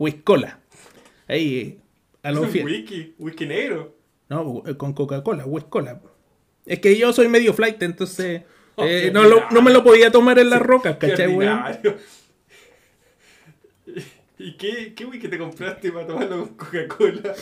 whisky 0.00 0.22
cola. 0.22 0.58
Ahí, 1.28 1.78
a 2.24 2.32
wiki, 2.32 3.14
wiki 3.20 3.46
negro. 3.46 3.94
No, 4.28 4.64
eh, 4.66 4.76
con 4.76 4.94
Coca-Cola, 4.94 5.46
whisky 5.46 5.70
cola. 5.70 6.00
Es 6.66 6.80
que 6.80 6.98
yo 6.98 7.12
soy 7.12 7.28
medio 7.28 7.54
flight, 7.54 7.80
entonces 7.84 8.42
Oh, 8.80 8.84
eh, 8.84 9.10
no, 9.12 9.22
lo- 9.24 9.42
no 9.50 9.62
me 9.62 9.72
lo 9.72 9.82
podía 9.84 10.10
tomar 10.10 10.38
en 10.40 10.50
las 10.50 10.60
rocas, 10.62 10.96
¿cachai, 10.98 11.28
weón? 11.36 11.60
¿Y 14.40 14.56
qué, 14.56 14.94
qué 14.94 15.04
wiki 15.04 15.28
te 15.28 15.38
compraste 15.38 15.90
para 15.92 16.06
tomarlo 16.06 16.38
con 16.46 16.54
Coca-Cola? 16.56 17.34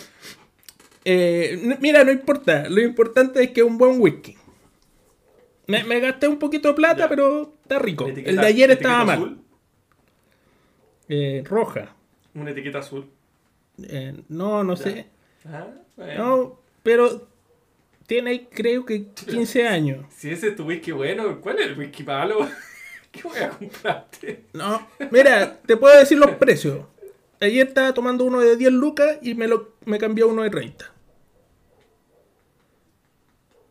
Eh, 1.04 1.76
mira, 1.80 2.02
no 2.04 2.10
importa. 2.12 2.68
Lo 2.68 2.80
importante 2.80 3.42
es 3.42 3.50
que 3.50 3.60
es 3.60 3.66
un 3.66 3.78
buen 3.78 4.00
whisky. 4.00 4.36
Me, 5.68 5.84
me 5.84 6.00
gasté 6.00 6.26
un 6.28 6.38
poquito 6.38 6.68
de 6.68 6.74
plata, 6.74 7.00
Ya. 7.04 7.08
pero 7.08 7.54
está 7.62 7.78
rico. 7.78 8.04
¿Una 8.04 8.14
El 8.20 8.36
de 8.36 8.46
ayer 8.46 8.70
estaba 8.70 9.04
mal. 9.04 9.18
azul? 9.18 9.38
Eh, 11.08 11.42
roja. 11.46 11.94
Una 12.34 12.50
etiqueta 12.50 12.78
azul. 12.80 13.08
Eh, 13.82 14.14
no, 14.28 14.64
no 14.64 14.74
Ya. 14.74 14.82
sé. 14.82 15.06
Ah, 15.44 15.66
bueno. 15.96 16.24
No, 16.24 16.60
pero 16.82 17.28
tiene 18.06 18.48
creo 18.48 18.84
que 18.84 19.06
15 19.08 19.66
años. 19.68 20.06
Si 20.10 20.30
ese 20.30 20.48
es 20.48 20.56
tu 20.56 20.64
whisky 20.64 20.92
bueno, 20.92 21.40
¿cuál 21.40 21.58
es 21.60 21.66
el 21.66 21.78
whisky 21.78 22.02
malo? 22.04 22.48
¿Qué 23.16 23.28
voy 23.28 23.38
a 23.38 23.48
comprarte? 23.50 24.44
No, 24.52 24.86
mira, 25.10 25.58
te 25.66 25.76
puedo 25.76 25.98
decir 25.98 26.18
los 26.18 26.32
precios. 26.32 26.80
Ayer 27.40 27.66
estaba 27.68 27.92
tomando 27.92 28.24
uno 28.24 28.40
de 28.40 28.56
10 28.56 28.72
lucas 28.72 29.18
y 29.22 29.34
me, 29.34 29.46
lo, 29.48 29.74
me 29.84 29.98
cambió 29.98 30.28
uno 30.28 30.42
de 30.42 30.50
30. 30.50 30.92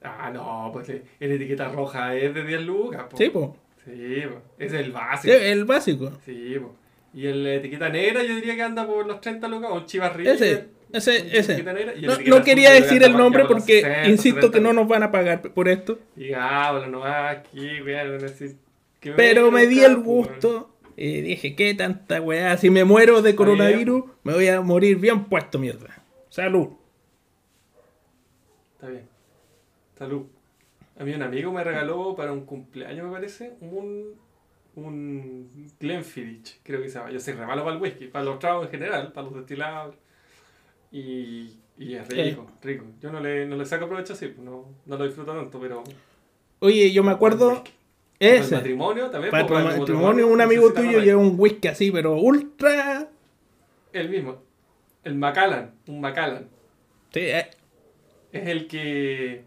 Ah, 0.04 0.30
no, 0.32 0.70
pues 0.72 0.88
eh, 0.90 1.04
la 1.20 1.34
etiqueta 1.34 1.68
roja 1.70 2.16
es 2.16 2.34
de 2.34 2.44
10 2.44 2.62
lucas. 2.62 3.06
po. 3.10 3.18
Sí, 3.18 3.30
po. 3.30 3.58
Sí, 3.84 4.24
po. 4.30 4.42
ese 4.60 4.76
es 4.80 4.82
el 4.82 4.86
Sí, 4.86 4.92
básico. 4.92 5.34
el 5.34 5.66
básico. 5.66 6.12
Sí, 6.26 6.56
po. 6.60 6.76
Y 7.14 7.26
el- 7.28 7.48
etiqueta 7.48 7.90
negra 7.90 8.24
yo 8.24 8.36
diría 8.36 8.56
que 8.56 8.62
anda 8.62 8.86
por 8.86 9.06
los 9.08 9.20
30 9.22 9.48
lucas, 9.48 9.70
o 9.74 9.86
Chivas. 9.86 10.12
Ese, 10.20 10.68
ese, 10.92 11.38
ese. 11.38 11.64
No, 11.64 12.18
no 12.38 12.44
quería 12.44 12.72
decir 12.72 13.02
el 13.04 13.14
nombre 13.18 13.46
porque 13.46 13.82
60, 13.82 14.08
insisto 14.10 14.52
que 14.52 14.58
70 14.58 14.60
no 14.60 14.74
nos 14.74 14.88
van 14.88 15.04
a 15.04 15.12
pagar 15.12 15.42
por 15.42 15.68
esto. 15.70 15.98
Digámoslo 16.16 16.88
nomás 16.88 17.38
aquí, 17.38 17.82
weón, 17.82 18.00
a 18.00 18.18
decir 18.18 18.58
Pero 19.16 19.52
me 19.52 19.68
di 19.68 19.84
el 19.84 19.98
gusto 19.98 20.76
y 20.98 21.22
dije, 21.22 21.56
¿qué 21.56 21.74
tanta 21.74 22.22
weá? 22.22 22.58
Si 22.58 22.70
me 22.70 22.84
muero 22.84 23.22
de 23.22 23.36
coronavirus, 23.36 24.06
me 24.24 24.34
voy 24.34 24.48
a 24.48 24.62
morir 24.62 24.98
bien 24.98 25.26
puesto, 25.26 25.60
mierda. 25.60 26.04
Salud. 26.30 26.70
Está 28.76 28.88
bien. 28.88 29.08
Salud. 29.98 30.26
A 30.98 31.04
mí 31.04 31.14
un 31.14 31.22
amigo 31.22 31.52
me 31.52 31.64
regaló 31.64 32.16
para 32.16 32.32
un 32.32 32.46
cumpleaños, 32.46 33.06
me 33.06 33.12
parece, 33.12 33.54
un, 33.60 34.14
un 34.76 35.72
Glenfiddich, 35.80 36.62
creo 36.64 36.82
que 36.82 36.90
se 36.90 36.98
llama. 36.98 37.12
Yo 37.12 37.20
soy 37.20 37.34
re 37.34 37.46
malo 37.46 37.64
para 37.64 37.76
el 37.76 37.82
whisky, 37.82 38.08
para 38.08 38.24
los 38.26 38.40
tragos 38.40 38.66
en 38.66 38.72
general, 38.72 39.12
para 39.12 39.28
los 39.28 39.36
destilados. 39.36 39.96
Y, 40.92 41.60
y 41.78 41.96
es 41.96 42.08
rico, 42.08 42.50
rico. 42.62 42.86
Yo 43.02 43.12
no 43.12 43.20
le, 43.20 43.46
no 43.46 43.58
le 43.58 43.66
saco 43.66 43.88
provecho 43.88 44.14
así, 44.14 44.28
pues, 44.28 44.46
no, 44.46 44.70
no 44.86 44.98
lo 44.98 45.06
disfruto 45.06 45.34
tanto, 45.34 45.60
pero... 45.60 45.84
Oye, 46.60 46.94
yo 46.94 47.04
me 47.04 47.12
acuerdo, 47.12 47.62
whisky. 48.20 48.26
Para 48.28 48.36
el 48.36 48.42
ese, 48.44 48.56
matrimonio 48.56 49.10
también. 49.10 49.32
para 49.32 49.44
el 49.72 49.80
matrimonio, 49.80 50.28
un 50.28 50.42
amigo 50.42 50.72
tuyo 50.74 51.00
lleva 51.00 51.20
un 51.22 51.36
whisky 51.38 51.68
así, 51.68 51.92
pero 51.92 52.16
ultra... 52.16 53.08
El 53.94 54.10
mismo. 54.10 54.38
El 55.04 55.16
Macallan, 55.16 55.72
un 55.88 56.02
Macallan. 56.02 56.48
Sí, 57.14 57.20
eh, 57.22 57.48
Es 58.32 58.48
el 58.48 58.68
que... 58.68 59.44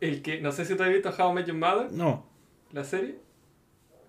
El 0.00 0.22
que... 0.22 0.40
No 0.40 0.52
sé 0.52 0.64
si 0.64 0.74
tú 0.76 0.82
has 0.82 0.90
visto 0.90 1.10
How 1.16 1.30
I 1.30 1.34
Met 1.34 1.46
Your 1.46 1.56
Mother. 1.56 1.92
no. 1.92 2.26
¿La 2.72 2.84
serie? 2.84 3.14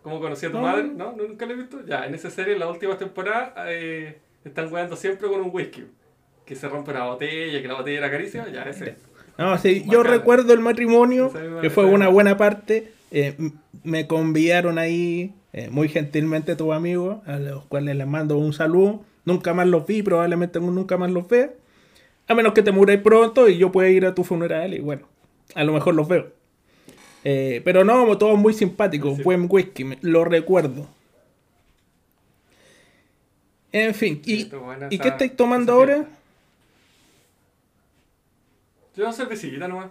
¿Cómo 0.03 0.19
conocí 0.19 0.45
a 0.45 0.49
tu 0.51 0.55
No. 0.57 0.63
madre? 0.63 0.83
¿No? 0.83 1.13
¿Nunca 1.13 1.45
la 1.45 1.53
he 1.53 1.55
visto? 1.55 1.85
Ya, 1.85 2.05
en 2.05 2.13
esa 2.13 2.29
serie, 2.29 2.53
en 2.53 2.59
la 2.59 2.67
última 2.69 2.97
temporada, 2.97 3.53
eh, 3.67 4.19
están 4.43 4.67
jugando 4.69 4.97
siempre 4.97 5.29
con 5.29 5.39
un 5.39 5.49
whisky. 5.53 5.85
Que 6.45 6.55
se 6.55 6.67
rompe 6.67 6.91
una 6.91 7.05
botella, 7.05 7.61
que 7.61 7.67
la 7.67 7.75
botella 7.75 7.99
era 7.99 8.11
carísima, 8.11 8.49
ya, 8.49 8.63
ese. 8.63 8.95
No, 9.37 9.57
sí, 9.57 9.85
yo 9.87 10.03
recuerdo 10.03 10.51
el 10.53 10.59
matrimonio, 10.59 11.31
que 11.61 11.69
fue 11.69 11.85
una 11.85 12.09
buena 12.09 12.35
parte. 12.35 12.91
Eh, 13.11 13.35
me 13.83 14.07
convidaron 14.07 14.77
ahí 14.77 15.33
eh, 15.53 15.69
muy 15.71 15.89
gentilmente 15.89 16.55
tus 16.55 16.73
amigos, 16.73 17.25
a 17.27 17.37
los 17.39 17.65
cuales 17.65 17.95
les 17.95 18.07
mando 18.07 18.37
un 18.37 18.53
saludo. 18.53 19.01
Nunca 19.25 19.53
más 19.53 19.67
los 19.67 19.85
vi, 19.85 20.01
probablemente 20.03 20.59
nunca 20.59 20.97
más 20.97 21.11
los 21.11 21.27
vea. 21.27 21.51
A 22.27 22.35
menos 22.35 22.53
que 22.53 22.61
te 22.61 22.71
muráis 22.71 22.99
pronto 23.01 23.49
y 23.49 23.57
yo 23.57 23.71
pueda 23.71 23.89
ir 23.89 24.05
a 24.05 24.13
tu 24.15 24.23
funeral 24.23 24.73
y 24.73 24.79
bueno, 24.79 25.07
a 25.55 25.63
lo 25.63 25.73
mejor 25.73 25.95
los 25.95 26.07
veo. 26.07 26.27
Eh, 27.23 27.61
pero 27.65 27.83
no, 27.83 28.17
todos 28.17 28.37
muy 28.39 28.53
simpáticos, 28.53 29.17
Sí. 29.17 29.23
buen 29.23 29.47
whisky, 29.49 29.83
me- 29.83 29.97
lo 30.01 30.23
recuerdo. 30.25 30.87
En 33.71 33.93
fin, 33.93 34.21
¿y, 34.25 34.43
Estuvo 34.43 34.61
buena 34.65 34.87
¿y 34.89 34.95
esa- 34.95 35.03
qué 35.03 35.09
estáis 35.09 35.35
tomando 35.35 35.73
ahora? 35.73 36.07
Yo 38.95 39.11
cervecita 39.13 39.67
nomás. 39.67 39.89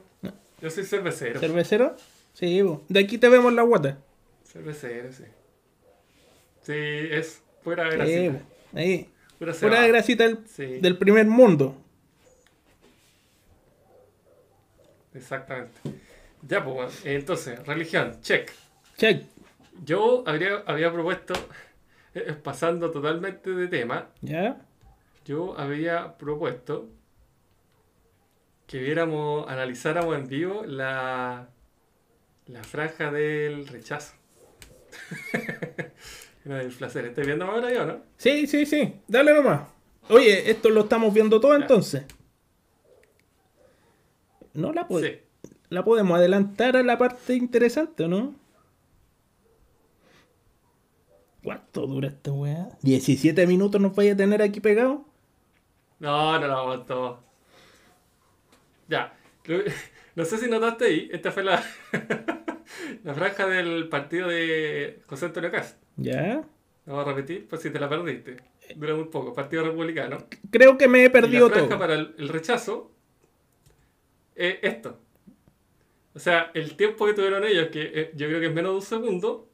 Yo 0.61 0.71
soy 0.71 0.85
cervecero. 0.85 1.39
¿Cervecero? 1.41 1.97
Sí, 2.39 2.63
bo. 2.63 2.85
de 2.89 3.01
aquí 3.01 3.19
te 3.19 3.29
vemos 3.29 3.53
la 3.53 3.63
guata. 3.63 3.99
cervecero, 4.45 5.13
sí. 5.13 5.25
Sí, 6.63 6.73
es 6.75 7.43
fuera 7.63 7.85
de 7.85 7.91
Sí, 7.91 7.97
grasita. 7.97 8.33
bo. 8.73 8.79
ahí. 8.79 9.09
Fuera 9.55 9.81
de 9.83 9.89
grasita 9.89 10.25
del, 10.25 10.39
Sí. 10.47 10.67
del 10.79 10.97
primer 10.99 11.27
mundo. 11.27 11.75
Exactamente. 15.15 15.81
Ya, 16.47 16.65
pues, 16.65 17.05
entonces, 17.05 17.65
religión, 17.67 18.21
check. 18.21 18.51
Check. 18.97 19.25
Yo 19.85 20.23
habría, 20.27 20.63
había 20.67 20.93
propuesto, 20.93 21.35
eh, 22.15 22.35
pasando 22.43 22.91
totalmente 22.91 23.51
de 23.51 23.69
tema, 23.69 24.09
¿Ya? 24.21 24.61
yo 25.25 25.59
había 25.59 26.17
propuesto 26.19 26.89
que 28.67 28.79
viéramos, 28.79 29.49
analizáramos 29.49 30.17
en 30.17 30.27
vivo 30.29 30.63
la, 30.65 31.49
la 32.49 32.63
franja 32.63 33.11
del 33.11 33.67
rechazo. 33.69 34.15
Era 36.45 36.59
del 36.59 36.69
placer. 36.73 37.05
¿Estás 37.07 37.27
viendo 37.27 37.45
ahora 37.45 37.73
yo, 37.73 37.85
no? 37.85 38.01
Sí, 38.17 38.47
sí, 38.47 38.65
sí. 38.67 38.95
Dale 39.07 39.35
nomás. 39.35 39.69
Oye, 40.09 40.51
esto 40.51 40.71
lo 40.71 40.83
estamos 40.83 41.13
viendo 41.13 41.41
todo 41.41 41.55
entonces. 41.55 42.05
No 44.55 44.73
la, 44.73 44.87
Sí. 44.89 45.19
la 45.69 45.85
podemos 45.85 46.19
adelantar 46.19 46.77
a 46.77 46.83
la 46.83 46.97
parte 46.97 47.35
interesante, 47.35 48.05
¿o 48.05 48.09
no? 48.09 48.35
¿Cuánto 51.45 51.87
dura 51.87 52.09
esta 52.09 52.33
weá? 52.33 52.71
¿17 52.83 53.47
minutos 53.47 53.81
nos 53.81 53.95
vaya 53.95 54.15
a 54.15 54.17
tener 54.17 54.43
aquí 54.43 54.61
pegados? 54.61 55.01
No, 55.99 56.39
no 56.39 56.47
lo 56.47 56.57
aguanto. 56.57 57.23
Ya. 58.89 59.13
No 60.19 60.25
sé 60.25 60.37
si 60.39 60.51
notaste 60.51 60.85
ahí, 60.87 61.09
esta 61.13 61.31
fue 61.31 61.45
la, 61.45 61.63
la 63.05 63.15
franja 63.15 63.47
del 63.47 63.89
partido 63.89 64.27
de 64.27 65.01
José 65.07 65.27
Antonio 65.27 65.53
Cast. 65.53 65.81
¿Ya? 65.97 66.43
Vamos 66.87 67.07
a 67.07 67.11
repetir, 67.11 67.47
por 67.47 67.61
si 67.61 67.71
te 67.71 67.79
la 67.79 67.89
perdiste. 67.89 68.37
Dura 68.75 68.97
muy 68.97 69.05
poco. 69.05 69.33
Partido 69.33 69.63
Republicano. 69.63 70.19
Creo 70.51 70.77
que 70.77 70.89
me 70.89 71.03
he 71.05 71.07
Y 71.07 71.09
perdido 71.11 71.47
la 71.49 71.55
franja 71.55 71.69
todo. 71.69 71.79
para 71.79 71.95
el, 71.95 72.17
el 72.19 72.29
rechazo 72.31 72.91
es 74.35 74.57
esto. 74.63 74.99
O 76.15 76.19
sea, 76.19 76.51
el 76.53 76.77
tiempo 76.77 77.07
que 77.07 77.15
tuvieron 77.15 77.45
ellos, 77.45 77.69
que 77.69 77.83
eh, 77.95 78.11
yo 78.17 78.27
creo 78.27 78.41
que 78.41 78.47
es 78.47 78.53
menos 78.53 78.73
de 78.73 78.77
un 78.77 78.83
segundo, 78.83 79.49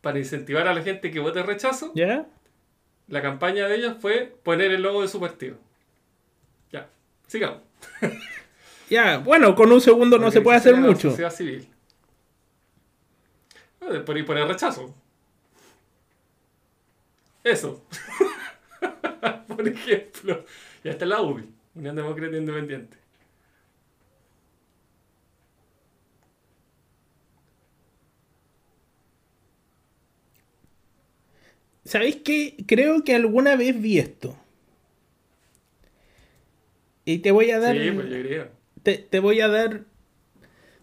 para 0.00 0.18
incentivar 0.18 0.66
a 0.66 0.74
la 0.74 0.82
gente 0.82 1.12
que 1.12 1.20
vote 1.20 1.44
rechazo, 1.44 1.92
¿Ya? 1.94 2.26
la 3.06 3.22
campaña 3.22 3.68
de 3.68 3.76
ellos 3.76 3.98
fue 4.00 4.34
poner 4.42 4.72
el 4.72 4.82
logo 4.82 5.02
de 5.02 5.06
su 5.08 5.20
partido. 5.20 5.58
Ya, 6.72 6.88
sigamos. 7.28 7.60
Ya, 8.88 9.18
bueno, 9.18 9.54
con 9.54 9.72
un 9.72 9.80
segundo 9.80 10.18
no 10.18 10.30
se 10.30 10.40
puede 10.40 10.58
hacer 10.58 10.76
mucho. 10.76 11.10
Sociedad 11.10 11.32
civil. 11.32 11.68
Ah, 13.80 14.02
Por, 14.04 14.24
por 14.24 14.38
el 14.38 14.48
rechazo. 14.48 14.94
Eso. 17.42 17.84
por 19.48 19.66
ejemplo. 19.68 20.44
Y 20.82 20.88
hasta 20.88 21.06
la 21.06 21.20
UBI, 21.20 21.44
Unión 21.74 21.96
Demócrata 21.96 22.36
Independiente. 22.36 22.96
¿Sabéis 31.84 32.16
qué? 32.16 32.56
Creo 32.66 33.04
que 33.04 33.14
alguna 33.14 33.54
vez 33.54 33.80
vi 33.80 33.98
esto. 33.98 34.36
Y 37.04 37.18
te 37.18 37.30
voy 37.30 37.52
a 37.52 37.60
dar. 37.60 37.76
Sí, 37.76 37.90
pues 37.92 38.08
yo 38.08 38.22
creo. 38.22 38.55
Te, 38.86 38.98
te 38.98 39.18
voy 39.18 39.40
a 39.40 39.48
dar. 39.48 39.82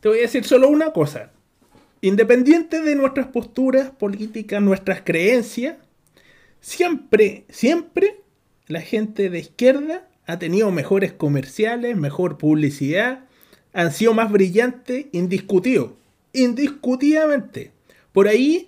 Te 0.02 0.10
voy 0.10 0.18
a 0.18 0.24
decir 0.24 0.44
solo 0.44 0.68
una 0.68 0.92
cosa. 0.92 1.32
Independiente 2.02 2.82
de 2.82 2.96
nuestras 2.96 3.28
posturas 3.28 3.92
políticas, 3.92 4.62
nuestras 4.62 5.02
creencias, 5.04 5.78
siempre, 6.60 7.46
siempre 7.48 8.18
la 8.68 8.82
gente 8.82 9.30
de 9.30 9.40
izquierda 9.40 10.06
ha 10.26 10.38
tenido 10.38 10.70
mejores 10.70 11.14
comerciales, 11.14 11.96
mejor 11.96 12.38
publicidad, 12.38 13.24
han 13.72 13.94
sido 13.94 14.14
más 14.14 14.30
brillantes, 14.30 15.06
indiscutido. 15.14 15.96
Indiscutidamente. 16.34 17.72
Por 18.12 18.28
ahí 18.28 18.66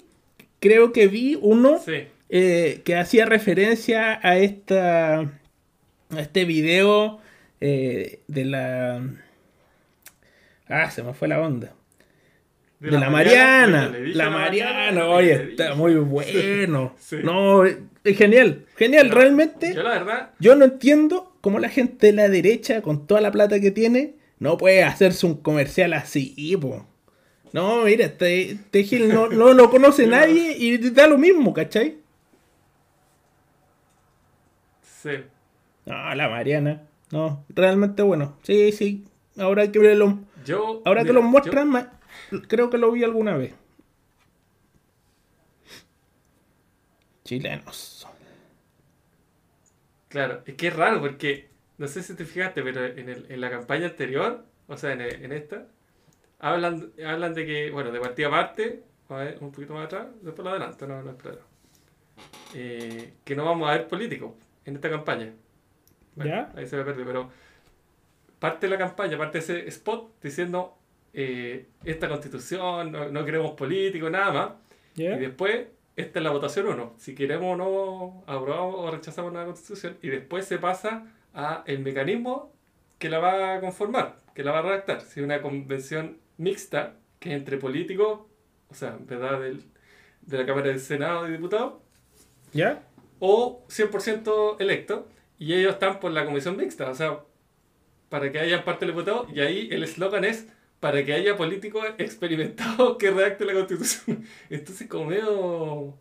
creo 0.62 0.94
que 0.94 1.08
vi 1.08 1.38
uno 1.42 1.80
Sí. 1.84 2.08
eh, 2.30 2.82
que 2.86 2.96
hacía 2.96 3.26
referencia 3.26 4.18
a 4.24 4.38
esta 4.38 5.20
a 6.10 6.20
este 6.22 6.46
video 6.46 7.20
eh, 7.60 8.20
de 8.28 8.46
la 8.46 9.02
ah 10.68 10.90
se 10.92 11.04
me 11.04 11.14
fue 11.14 11.28
la 11.28 11.40
onda 11.42 11.74
de, 12.80 12.92
la, 12.92 13.10
Mariana, 13.10 13.90
dije 13.90 14.16
la 14.16 14.30
Mariana 14.30 15.08
oye, 15.08 15.52
está 15.52 15.76
muy 15.76 15.96
bueno 15.96 16.94
Sí. 17.00 17.18
no 17.24 17.66
es 17.66 17.78
genial 18.18 18.66
genial 18.76 19.10
No, 19.10 19.16
realmente 19.16 19.74
Yo 19.74 19.82
la 19.84 19.92
verdad, 19.92 20.32
yo 20.40 20.56
no 20.56 20.66
entiendo 20.66 21.36
cómo 21.42 21.60
la 21.60 21.70
gente 21.70 22.08
de 22.08 22.14
la 22.14 22.30
derecha 22.30 22.82
con 22.82 23.08
toda 23.08 23.22
la 23.22 23.32
plata 23.32 23.60
que 23.60 23.72
tiene 23.72 24.16
no 24.40 24.58
puede 24.58 24.84
hacerse 24.84 25.26
un 25.26 25.36
comercial 25.36 25.94
así 25.94 26.56
po. 26.62 26.86
no 27.54 27.84
mira 27.84 28.06
este, 28.06 28.52
este 28.52 28.84
Gil 28.84 29.08
no, 29.14 29.30
no 29.30 29.54
lo 29.54 29.70
conoce 29.70 30.06
nadie 30.08 30.56
y 30.58 30.78
da 30.92 31.08
lo 31.08 31.18
mismo 31.18 31.54
¿cachai? 31.54 31.98
sí. 34.82 35.12
No, 35.86 36.16
la 36.16 36.30
Mariana. 36.30 36.82
No, 37.12 37.46
realmente 37.50 38.02
bueno. 38.02 38.38
Sí, 38.44 38.72
sí. 38.72 39.06
Ahora 39.38 39.72
que 39.72 39.80
lo, 39.96 40.20
Yo, 40.46 40.82
ahora 40.86 41.02
que 41.06 41.12
mira, 41.12 41.14
lo 41.14 41.22
yo- 41.22 41.28
muestran, 41.28 41.90
creo 42.48 42.70
que 42.70 42.78
lo 42.78 42.92
vi 42.92 43.04
alguna 43.04 43.36
vez. 43.38 43.54
Chilenos. 47.24 48.06
Claro, 50.10 50.44
es 50.46 50.56
que 50.56 50.68
es 50.68 50.76
raro 50.76 51.02
porque, 51.02 51.50
no 51.78 51.88
sé 51.88 52.02
si 52.04 52.16
te 52.16 52.26
fijaste, 52.26 52.62
pero 52.64 52.86
en, 52.86 53.10
el- 53.10 53.26
en 53.30 53.42
la 53.42 53.50
campaña 53.50 53.88
anterior, 53.88 54.46
o 54.68 54.78
sea, 54.78 54.94
en, 54.94 55.02
el- 55.02 55.24
en 55.24 55.32
esta, 55.32 55.68
hablan, 56.40 56.92
hablan 57.06 57.34
de 57.34 57.46
que, 57.46 57.72
bueno, 57.72 57.92
de 57.92 58.00
partida 58.00 58.28
aparte, 58.28 58.84
a 59.10 59.16
ver, 59.18 59.38
un 59.42 59.52
poquito 59.52 59.74
más 59.74 59.86
atrás, 59.86 60.08
después 60.22 60.44
lo 60.46 60.52
adelanto, 60.52 60.88
no, 60.88 61.02
no 61.04 61.12
es 61.12 61.18
claro. 61.18 61.42
Eh, 62.54 63.14
que 63.24 63.36
no 63.36 63.46
vamos 63.46 63.70
a 63.70 63.74
ver 63.74 63.88
políticos 63.88 64.34
en 64.66 64.76
esta 64.76 64.90
campaña. 64.90 65.34
Bueno, 66.16 66.32
¿Ya? 66.32 66.54
Ahí 66.56 66.68
se 66.68 66.78
me 66.78 66.84
perdió, 66.86 67.06
pero 67.06 67.30
parte 68.40 68.68
de 68.68 68.72
la 68.72 68.78
campaña, 68.78 69.18
parte 69.18 69.40
de 69.40 69.44
ese 69.44 69.68
spot 69.68 70.22
diciendo 70.22 70.78
eh, 71.14 71.68
esta 71.84 72.10
constitución, 72.10 72.92
no, 72.92 73.10
no 73.10 73.26
queremos 73.26 73.52
políticos, 73.52 74.12
nada 74.12 74.32
más. 74.32 74.50
¿Ya? 74.96 75.16
Y 75.16 75.20
después, 75.20 75.68
esta 75.96 76.20
es 76.20 76.24
la 76.24 76.32
votación 76.32 76.68
1. 76.68 76.96
Si 76.98 77.16
queremos 77.16 77.54
o 77.54 77.58
no 77.58 78.24
aprobamos 78.28 78.76
o 78.78 78.92
rechazamos 78.92 79.32
una 79.32 79.46
constitución. 79.46 79.98
Y 80.02 80.10
después 80.10 80.46
se 80.46 80.58
pasa 80.58 81.06
a 81.34 81.64
el 81.66 81.80
mecanismo 81.80 82.54
que 83.00 83.10
la 83.10 83.20
va 83.20 83.56
a 83.56 83.60
conformar, 83.60 84.18
que 84.34 84.44
la 84.44 84.52
va 84.52 84.60
a 84.60 84.62
redactar. 84.62 85.02
Si 85.02 85.20
es 85.20 85.26
una 85.26 85.42
convención 85.42 86.18
mixta, 86.38 86.96
que 87.20 87.30
es 87.30 87.36
entre 87.36 87.58
políticos, 87.58 88.22
o 88.70 88.74
sea, 88.74 88.96
en 89.00 89.06
verdad 89.08 89.40
del, 89.40 89.64
de 90.22 90.38
la 90.38 90.46
Cámara 90.46 90.68
del 90.68 90.80
Senado 90.80 91.28
y 91.28 91.32
Diputados, 91.32 91.76
¿Ya? 92.54 92.84
o 93.20 93.66
100% 93.70 94.58
electo, 94.60 95.08
y 95.38 95.54
ellos 95.54 95.74
están 95.74 96.00
por 96.00 96.12
la 96.12 96.26
comisión 96.26 96.58
mixta, 96.58 96.90
o 96.90 96.96
sea, 96.96 97.20
para 98.10 98.32
que 98.32 98.40
haya 98.40 98.64
parte 98.64 98.86
del 98.86 98.96
diputado, 98.96 99.28
y 99.34 99.40
ahí 99.40 99.70
el 99.72 99.84
eslogan 99.84 100.26
es 100.26 100.48
para 100.80 101.04
que 101.04 101.14
haya 101.14 101.36
políticos 101.36 101.86
experimentados 101.98 102.98
que 103.00 103.12
redacten 103.12 103.48
la 103.48 103.54
constitución. 103.54 104.26
Entonces, 104.50 104.88
como 104.88 105.06
medio 105.06 105.98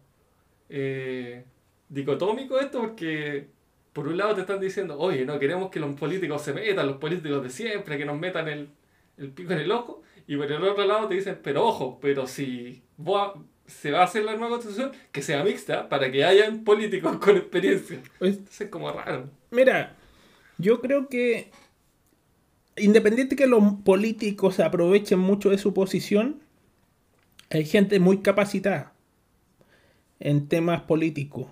eh, 0.68 1.44
dicotómico 1.88 2.58
esto, 2.58 2.80
porque 2.80 3.48
por 3.92 4.08
un 4.08 4.16
lado 4.16 4.34
te 4.34 4.42
están 4.42 4.60
diciendo, 4.60 4.98
oye, 4.98 5.24
no 5.24 5.38
queremos 5.38 5.70
que 5.70 5.80
los 5.80 5.94
políticos 5.98 6.42
se 6.42 6.52
metan, 6.52 6.86
los 6.86 6.96
políticos 6.96 7.42
de 7.42 7.50
siempre, 7.50 7.96
que 7.96 8.04
nos 8.04 8.18
metan 8.18 8.48
el, 8.48 8.68
el 9.16 9.30
pico 9.30 9.52
en 9.52 9.60
el 9.60 9.72
ojo, 9.72 10.02
y 10.26 10.36
por 10.36 10.50
el 10.50 10.62
otro 10.62 10.84
lado 10.84 11.08
te 11.08 11.14
dicen, 11.14 11.38
pero 11.42 11.64
ojo, 11.64 11.98
pero 12.00 12.26
si 12.26 12.82
vos 12.96 13.34
se 13.66 13.90
va 13.90 14.00
a 14.00 14.04
hacer 14.04 14.24
la 14.24 14.32
nueva 14.32 14.50
constitución, 14.50 14.92
que 15.12 15.22
sea 15.22 15.44
mixta, 15.44 15.88
para 15.88 16.10
que 16.10 16.24
hayan 16.24 16.64
políticos 16.64 17.16
con 17.20 17.36
experiencia. 17.36 18.00
Entonces 18.20 18.60
es 18.60 18.68
como 18.68 18.90
raro. 18.90 19.30
mira, 19.50 19.96
yo 20.58 20.80
creo 20.80 21.08
que 21.08 21.50
independiente 22.76 23.36
que 23.36 23.46
los 23.46 23.62
políticos 23.84 24.56
se 24.56 24.62
aprovechen 24.64 25.18
mucho 25.18 25.50
de 25.50 25.58
su 25.58 25.74
posición, 25.74 26.40
hay 27.50 27.64
gente 27.64 27.98
muy 28.00 28.18
capacitada 28.18 28.92
en 30.20 30.48
temas 30.48 30.82
políticos. 30.82 31.46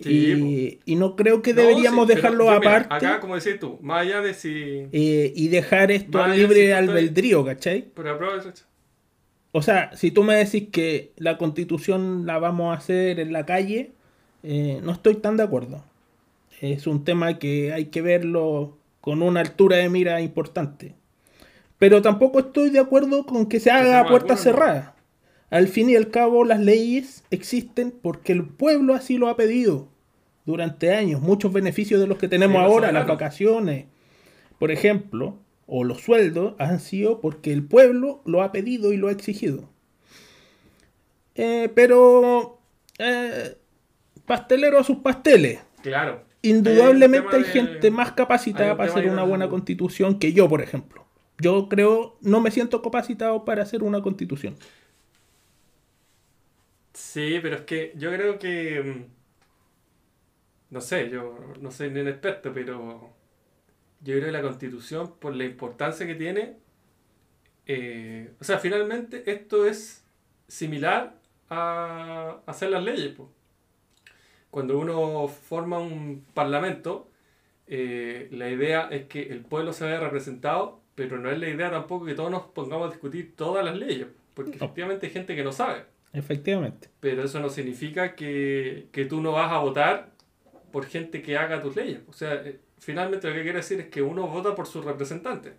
Sí, 0.00 0.10
y, 0.14 0.80
y 0.84 0.96
no 0.96 1.16
creo 1.16 1.42
que 1.42 1.54
No, 1.54 1.62
deberíamos 1.62 2.06
sí, 2.06 2.08
dejarlo 2.08 2.44
mira, 2.46 2.56
aparte 2.58 2.88
acá, 2.88 3.20
como 3.20 3.34
decís 3.36 3.58
tú, 3.58 3.78
más 3.82 4.02
allá 4.02 4.20
de 4.20 4.34
si. 4.34 4.88
eh, 4.92 5.32
y 5.36 5.48
dejar 5.48 5.90
esto 5.90 6.22
si 6.24 6.30
libre 6.30 6.74
estás- 6.74 6.78
albedrío, 6.78 7.44
¿cachai? 7.44 7.92
Pero 7.94 8.10
aprovecha. 8.12 8.52
O 9.52 9.62
sea, 9.62 9.94
si 9.96 10.10
tú 10.10 10.22
me 10.24 10.34
decís 10.36 10.68
que 10.70 11.12
la 11.16 11.38
constitución 11.38 12.26
la 12.26 12.38
vamos 12.38 12.74
a 12.74 12.78
hacer 12.78 13.18
en 13.20 13.32
la 13.32 13.46
calle, 13.46 13.92
eh, 14.42 14.80
no 14.82 14.92
estoy 14.92 15.16
tan 15.16 15.36
de 15.36 15.42
acuerdo. 15.44 15.84
Es 16.60 16.86
un 16.88 17.04
tema 17.04 17.38
que 17.40 17.72
hay 17.74 17.86
que 17.86 18.02
verlo 18.02 18.77
con 19.00 19.22
una 19.22 19.40
altura 19.40 19.76
de 19.76 19.88
mira 19.88 20.20
importante. 20.20 20.94
Pero 21.78 22.02
tampoco 22.02 22.40
estoy 22.40 22.70
de 22.70 22.80
acuerdo 22.80 23.24
con 23.24 23.46
que 23.46 23.60
se 23.60 23.70
haga 23.70 24.00
a 24.00 24.06
puerta 24.06 24.36
cerrada. 24.36 24.96
Al 25.50 25.68
fin 25.68 25.88
y 25.88 25.96
al 25.96 26.10
cabo, 26.10 26.44
las 26.44 26.60
leyes 26.60 27.24
existen 27.30 27.90
porque 27.90 28.32
el 28.32 28.44
pueblo 28.44 28.94
así 28.94 29.16
lo 29.16 29.28
ha 29.28 29.36
pedido 29.36 29.88
durante 30.44 30.94
años. 30.94 31.20
Muchos 31.20 31.52
beneficios 31.52 32.00
de 32.00 32.06
los 32.06 32.18
que 32.18 32.28
tenemos 32.28 32.58
Sí, 32.58 32.64
ahora, 32.64 32.92
las 32.92 33.06
vacaciones, 33.06 33.86
por 34.58 34.70
ejemplo, 34.70 35.38
o 35.66 35.84
los 35.84 36.00
sueldos, 36.00 36.54
han 36.58 36.80
sido 36.80 37.20
porque 37.20 37.52
el 37.52 37.62
pueblo 37.62 38.22
lo 38.24 38.42
ha 38.42 38.52
pedido 38.52 38.92
y 38.92 38.96
lo 38.96 39.08
ha 39.08 39.12
exigido. 39.12 39.70
Eh, 41.34 41.70
pero, 41.74 42.58
eh, 42.98 43.56
pastelero 44.26 44.80
a 44.80 44.84
sus 44.84 44.98
pasteles. 44.98 45.60
Claro. 45.82 46.27
Indudablemente 46.42 47.36
hay 47.36 47.44
de- 47.44 47.44
gente 47.44 47.90
más 47.90 48.12
capacitada 48.12 48.76
para 48.76 48.86
hacer 48.86 49.06
una 49.06 49.24
buena 49.24 49.48
constitución 49.48 50.18
que 50.18 50.32
yo, 50.32 50.48
por 50.48 50.62
ejemplo. 50.62 51.06
Yo 51.38 51.68
creo, 51.68 52.18
no 52.22 52.40
me 52.40 52.50
siento 52.50 52.82
capacitado 52.82 53.44
para 53.44 53.62
hacer 53.62 53.82
una 53.82 54.02
constitución. 54.02 54.56
Sí, 56.92 57.38
pero 57.42 57.56
es 57.56 57.62
que 57.62 57.92
yo 57.96 58.10
creo 58.12 58.38
que. 58.38 58.82
mm, 58.82 59.12
No 60.70 60.80
sé, 60.80 61.08
yo 61.10 61.54
no 61.60 61.70
soy 61.70 61.90
ni 61.90 62.00
un 62.00 62.08
experto, 62.08 62.52
pero. 62.52 63.16
Yo 64.00 64.14
creo 64.16 64.26
que 64.26 64.32
la 64.32 64.42
constitución, 64.42 65.18
por 65.20 65.34
la 65.36 65.44
importancia 65.44 66.06
que 66.06 66.14
tiene. 66.16 66.58
eh, 67.66 68.34
o 68.40 68.44
sea, 68.44 68.58
finalmente 68.58 69.30
esto 69.30 69.66
es 69.66 70.04
similar 70.48 71.20
a 71.50 72.40
hacer 72.46 72.70
las 72.70 72.82
leyes. 72.84 73.14
po. 73.14 73.32
Cuando 74.50 74.78
uno 74.78 75.28
forma 75.28 75.78
un 75.78 76.24
parlamento, 76.34 77.08
eh, 77.66 78.28
la 78.32 78.48
idea 78.50 78.88
es 78.90 79.04
que 79.06 79.22
el 79.22 79.40
pueblo 79.42 79.72
se 79.72 79.84
vea 79.86 80.00
representado, 80.00 80.80
pero 80.94 81.18
no 81.18 81.30
es 81.30 81.38
la 81.38 81.48
idea 81.48 81.70
tampoco 81.70 82.06
que 82.06 82.14
todos 82.14 82.30
nos 82.30 82.42
pongamos 82.44 82.88
a 82.88 82.90
discutir 82.90 83.34
todas 83.36 83.64
las 83.64 83.76
leyes, 83.76 84.06
porque 84.34 84.52
No. 84.52 84.56
efectivamente 84.56 85.06
hay 85.06 85.12
gente 85.12 85.36
que 85.36 85.44
no 85.44 85.52
sabe. 85.52 85.84
Efectivamente. 86.12 86.88
Pero 87.00 87.22
eso 87.24 87.38
no 87.40 87.50
significa 87.50 88.14
que, 88.14 88.86
que 88.92 89.04
tú 89.04 89.20
no 89.20 89.32
vas 89.32 89.52
a 89.52 89.58
votar 89.58 90.10
por 90.72 90.86
gente 90.86 91.20
que 91.22 91.36
haga 91.36 91.60
tus 91.60 91.76
leyes. 91.76 92.00
O 92.08 92.12
sea, 92.14 92.34
eh, 92.34 92.58
finalmente 92.78 93.28
lo 93.28 93.34
que 93.34 93.42
quiere 93.42 93.58
decir 93.58 93.78
es 93.80 93.88
que 93.88 94.00
uno 94.02 94.26
vota 94.26 94.54
por 94.54 94.66
su 94.66 94.80
representante. 94.80 95.52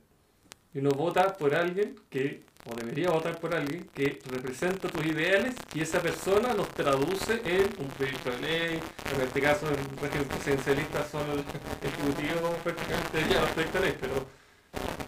Y 0.73 0.79
uno 0.79 0.89
vota 0.91 1.33
por 1.37 1.53
alguien 1.55 1.95
que, 2.09 2.41
o 2.65 2.75
debería 2.75 3.09
votar 3.09 3.39
por 3.39 3.55
alguien 3.55 3.89
que 3.93 4.19
representa 4.29 4.89
tus 4.89 5.05
ideales 5.05 5.55
y 5.73 5.81
esa 5.81 6.01
persona 6.01 6.53
los 6.53 6.67
traduce 6.69 7.41
en 7.45 7.69
un 7.79 7.87
proyecto 7.87 8.31
de 8.31 8.39
ley. 8.39 8.79
En 9.13 9.21
este 9.21 9.41
caso, 9.41 9.67
en 9.67 9.97
régimen 9.97 10.27
presidencialista 10.27 11.07
son 11.07 11.23
el 11.31 11.39
ejecutivo 11.39 12.55
prácticamente 12.63 13.33
ya 13.33 13.41
los 13.41 13.51
proyectos 13.51 13.81
de 13.81 13.87
ley, 13.87 13.97
pero 13.99 14.25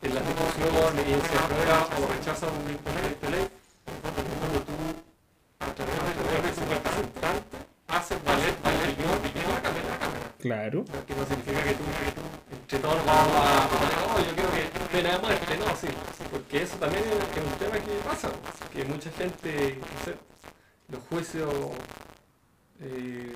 en 0.02 0.16
la 0.16 0.22
discusión 0.22 0.94
y 1.00 1.12
se 1.28 1.38
aprueba 1.38 1.88
o 1.98 2.14
rechaza 2.14 2.48
un 2.48 2.78
proyecto 2.78 3.26
de 3.28 3.32
ley, 3.32 3.48
cuando 4.40 4.60
tú 4.66 4.78
a 5.60 5.76
través 5.76 5.94
de 5.94 6.52
tu 6.54 6.72
representante 6.72 7.58
haces 7.88 8.24
valer 8.24 8.52
opinión 8.52 9.20
en 9.36 9.54
la 9.54 9.62
Cámara. 9.62 9.94
Claro. 10.40 10.86
Que 11.06 11.16
no 11.16 11.26
significa 11.26 11.64
que 11.64 11.74
tú, 11.74 11.84
que 11.84 12.12
tú 12.12 12.51
nos 12.80 13.06
vamos 13.06 13.36
a 13.36 13.68
oh, 14.16 14.20
yo 14.20 14.34
quiero 14.36 14.50
que 14.52 14.96
pena 14.98 15.14
de 15.16 15.20
muerte, 15.20 15.58
no, 15.60 15.66
sí, 15.76 15.88
porque 16.32 16.62
eso 16.64 16.78
también 16.78 17.04
es 17.04 17.44
un 17.44 17.60
tema 17.60 17.74
que 17.84 17.92
pasa, 18.08 18.30
que 18.74 18.86
mucha 18.86 19.10
gente, 19.12 19.78
no 19.80 20.06
sé, 20.06 20.16
los 20.90 21.02
juicios 21.10 21.54
eh, 22.82 23.36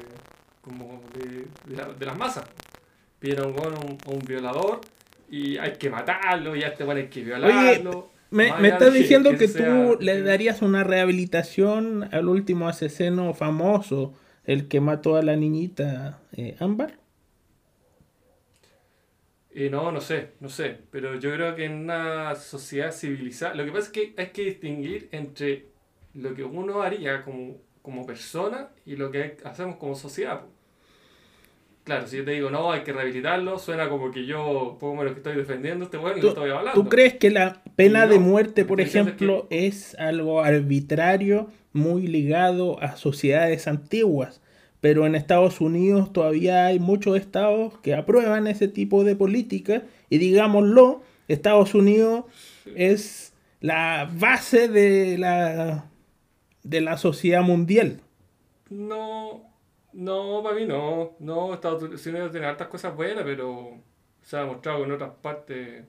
como 0.62 1.02
de, 1.14 1.46
de, 1.70 1.76
la- 1.78 1.94
de 1.94 2.06
las 2.06 2.18
masas, 2.18 2.46
piden 3.20 3.40
a 3.40 3.48
un, 3.48 3.60
a 3.60 3.68
un, 3.68 3.98
a 4.06 4.10
un 4.10 4.20
violador 4.20 4.82
y 5.30 5.58
hay 5.58 5.74
que 5.74 5.90
matarlo 5.90 6.56
y 6.56 6.64
a 6.64 6.68
este 6.70 6.84
bueno 6.84 7.02
hay 7.02 7.08
que 7.08 7.24
violarlo. 7.24 8.10
Me, 8.32 8.50
Más 8.50 8.60
me 8.60 8.68
allá 8.68 8.78
estás 8.78 8.94
diciendo 8.94 9.32
que, 9.38 9.48
sea- 9.48 9.66
tú 9.68 9.98
le 10.02 10.22
darías 10.22 10.62
una 10.62 10.84
rehabilitación 10.84 12.10
al 12.12 12.28
último 12.28 12.68
asesino 12.68 13.34
famoso, 13.34 14.14
el 14.46 14.68
que 14.68 14.82
mató 14.82 15.16
a 15.16 15.22
la 15.22 15.36
niñita 15.36 16.20
eh, 16.34 16.56
Ámbar. 16.60 16.98
Eh, 19.58 19.70
no, 19.70 19.90
no 19.90 20.02
sé, 20.02 20.32
no 20.42 20.50
sé, 20.50 20.80
pero 20.92 21.18
yo 21.18 21.32
creo 21.32 21.56
que 21.56 21.64
en 21.64 21.76
una 21.76 22.36
sociedad 22.36 22.92
civilizada, 22.92 23.56
lo 23.56 23.64
que 23.64 23.72
pasa 23.72 23.86
es 23.86 23.90
que 23.90 24.14
hay 24.18 24.28
que 24.28 24.42
distinguir 24.44 25.08
entre 25.14 25.68
lo 26.14 26.36
que 26.36 26.44
uno 26.44 26.82
haría 26.82 27.24
como, 27.24 27.56
como 27.82 28.06
persona 28.06 28.68
y 28.86 28.98
lo 28.98 29.12
que 29.12 29.38
hacemos 29.46 29.78
como 29.78 29.96
sociedad. 29.96 30.42
Claro, 31.86 32.06
si 32.06 32.18
yo 32.18 32.26
te 32.26 32.32
digo, 32.32 32.50
no, 32.50 32.74
hay 32.74 32.82
que 32.82 32.92
rehabilitarlo, 32.92 33.58
suena 33.58 33.88
como 33.88 34.12
que 34.12 34.26
yo, 34.26 34.76
poco 34.78 34.94
menos 34.94 35.14
que 35.14 35.20
estoy 35.20 35.38
defendiendo 35.38 35.86
a 35.86 35.86
este 35.86 35.98
bueno 35.98 36.18
y 36.18 36.20
¿Tú, 36.20 36.28
no 36.28 36.34
estoy 36.34 36.50
hablando. 36.50 36.84
tú 36.84 36.90
crees 36.90 37.14
que 37.14 37.30
la 37.30 37.64
pena 37.78 38.08
de 38.08 38.20
muerte, 38.20 38.64
lo 38.64 38.68
por 38.68 38.82
ejemplo, 38.82 39.48
es 39.52 39.96
algo 39.96 40.42
arbitrario, 40.42 41.50
muy 41.72 42.08
ligado 42.08 42.82
a 42.84 42.98
sociedades 42.98 43.70
antiguas? 43.70 44.42
Pero 44.86 45.08
en 45.08 45.16
Estados 45.16 45.62
Unidos 45.62 46.14
todavía 46.14 46.68
hay 46.68 46.78
muchos 46.78 47.18
estados 47.18 47.76
que 47.80 47.96
aprueban 47.96 48.46
ese 48.46 48.68
tipo 48.68 49.04
de 49.04 49.16
política 49.16 49.82
y 50.12 50.20
digámoslo, 50.20 51.02
Estados 51.28 51.74
Unidos 51.74 52.26
es 52.76 53.34
la 53.62 54.08
base 54.14 54.68
de 54.68 55.18
la, 55.18 55.90
de 56.62 56.82
la 56.82 56.98
sociedad 56.98 57.42
mundial. 57.42 58.00
No, 58.70 59.50
no, 59.92 60.44
para 60.44 60.56
mí 60.56 60.68
no. 60.68 61.14
No, 61.18 61.56
Estados 61.56 61.82
Unidos 62.06 62.32
tiene 62.32 62.46
hartas 62.46 62.68
cosas 62.68 62.96
buenas, 62.96 63.24
pero 63.24 63.80
se 64.22 64.38
ha 64.38 64.42
demostrado 64.42 64.78
que 64.78 64.84
en 64.84 64.92
otras 64.92 65.12
partes 65.20 65.84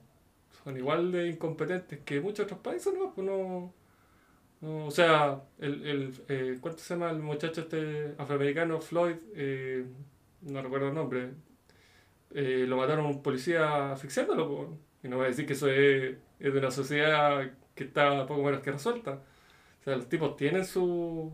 son 0.63 0.75
igual 0.75 1.11
de 1.11 1.29
incompetentes 1.29 1.99
que 1.99 2.19
muchos 2.19 2.45
otros 2.45 2.61
países, 2.61 2.91
¿no? 2.97 3.13
Pues 3.13 3.27
no, 3.27 3.71
no, 4.61 4.85
o 4.87 4.91
sea, 4.91 5.41
el, 5.59 5.85
el, 5.85 6.13
eh, 6.29 6.57
¿cuánto 6.61 6.79
se 6.81 6.93
llama 6.93 7.11
el 7.11 7.19
muchacho 7.19 7.61
este 7.61 8.13
afroamericano, 8.17 8.81
Floyd? 8.81 9.15
Eh, 9.35 9.85
no 10.41 10.61
recuerdo 10.61 10.87
el 10.89 10.93
nombre. 10.95 11.29
Eh, 12.33 12.65
lo 12.67 12.77
mataron 12.77 13.05
un 13.05 13.21
policía 13.21 13.91
asfixiándolo, 13.93 14.47
po. 14.47 14.77
y 15.03 15.07
no 15.07 15.17
voy 15.17 15.25
a 15.25 15.29
decir 15.29 15.45
que 15.45 15.53
eso 15.53 15.69
es, 15.69 16.15
es 16.39 16.53
de 16.53 16.59
una 16.59 16.71
sociedad 16.71 17.49
que 17.75 17.83
está 17.85 18.25
poco 18.25 18.43
menos 18.43 18.61
que 18.61 18.71
resuelta. 18.71 19.11
O 19.81 19.83
sea, 19.83 19.95
los 19.95 20.09
tipos 20.09 20.35
tienen 20.35 20.65
su, 20.65 21.31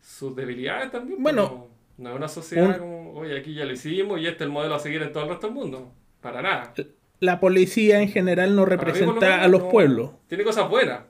sus 0.00 0.34
debilidades 0.36 0.90
también. 0.90 1.22
Bueno, 1.22 1.68
no 1.98 2.10
es 2.10 2.16
una 2.16 2.28
sociedad 2.28 2.68
un- 2.68 2.78
como, 2.78 3.12
oye, 3.20 3.38
aquí 3.38 3.54
ya 3.54 3.64
lo 3.64 3.72
hicimos 3.72 4.20
y 4.20 4.26
este 4.26 4.44
es 4.44 4.46
el 4.46 4.50
modelo 4.50 4.74
a 4.74 4.78
seguir 4.78 5.02
en 5.02 5.12
todo 5.12 5.24
el 5.24 5.30
resto 5.30 5.46
del 5.48 5.54
mundo. 5.56 5.92
Para 6.20 6.42
nada. 6.42 6.72
La 7.20 7.40
policía 7.40 8.00
en 8.00 8.08
general 8.08 8.50
no 8.54 8.62
mí, 8.62 8.70
lo 8.70 8.76
representa 8.76 9.26
menos, 9.26 9.44
a 9.44 9.48
los 9.48 9.62
no- 9.62 9.68
pueblos. 9.70 10.10
Tiene 10.28 10.44
cosas 10.44 10.68
buenas. 10.68 11.00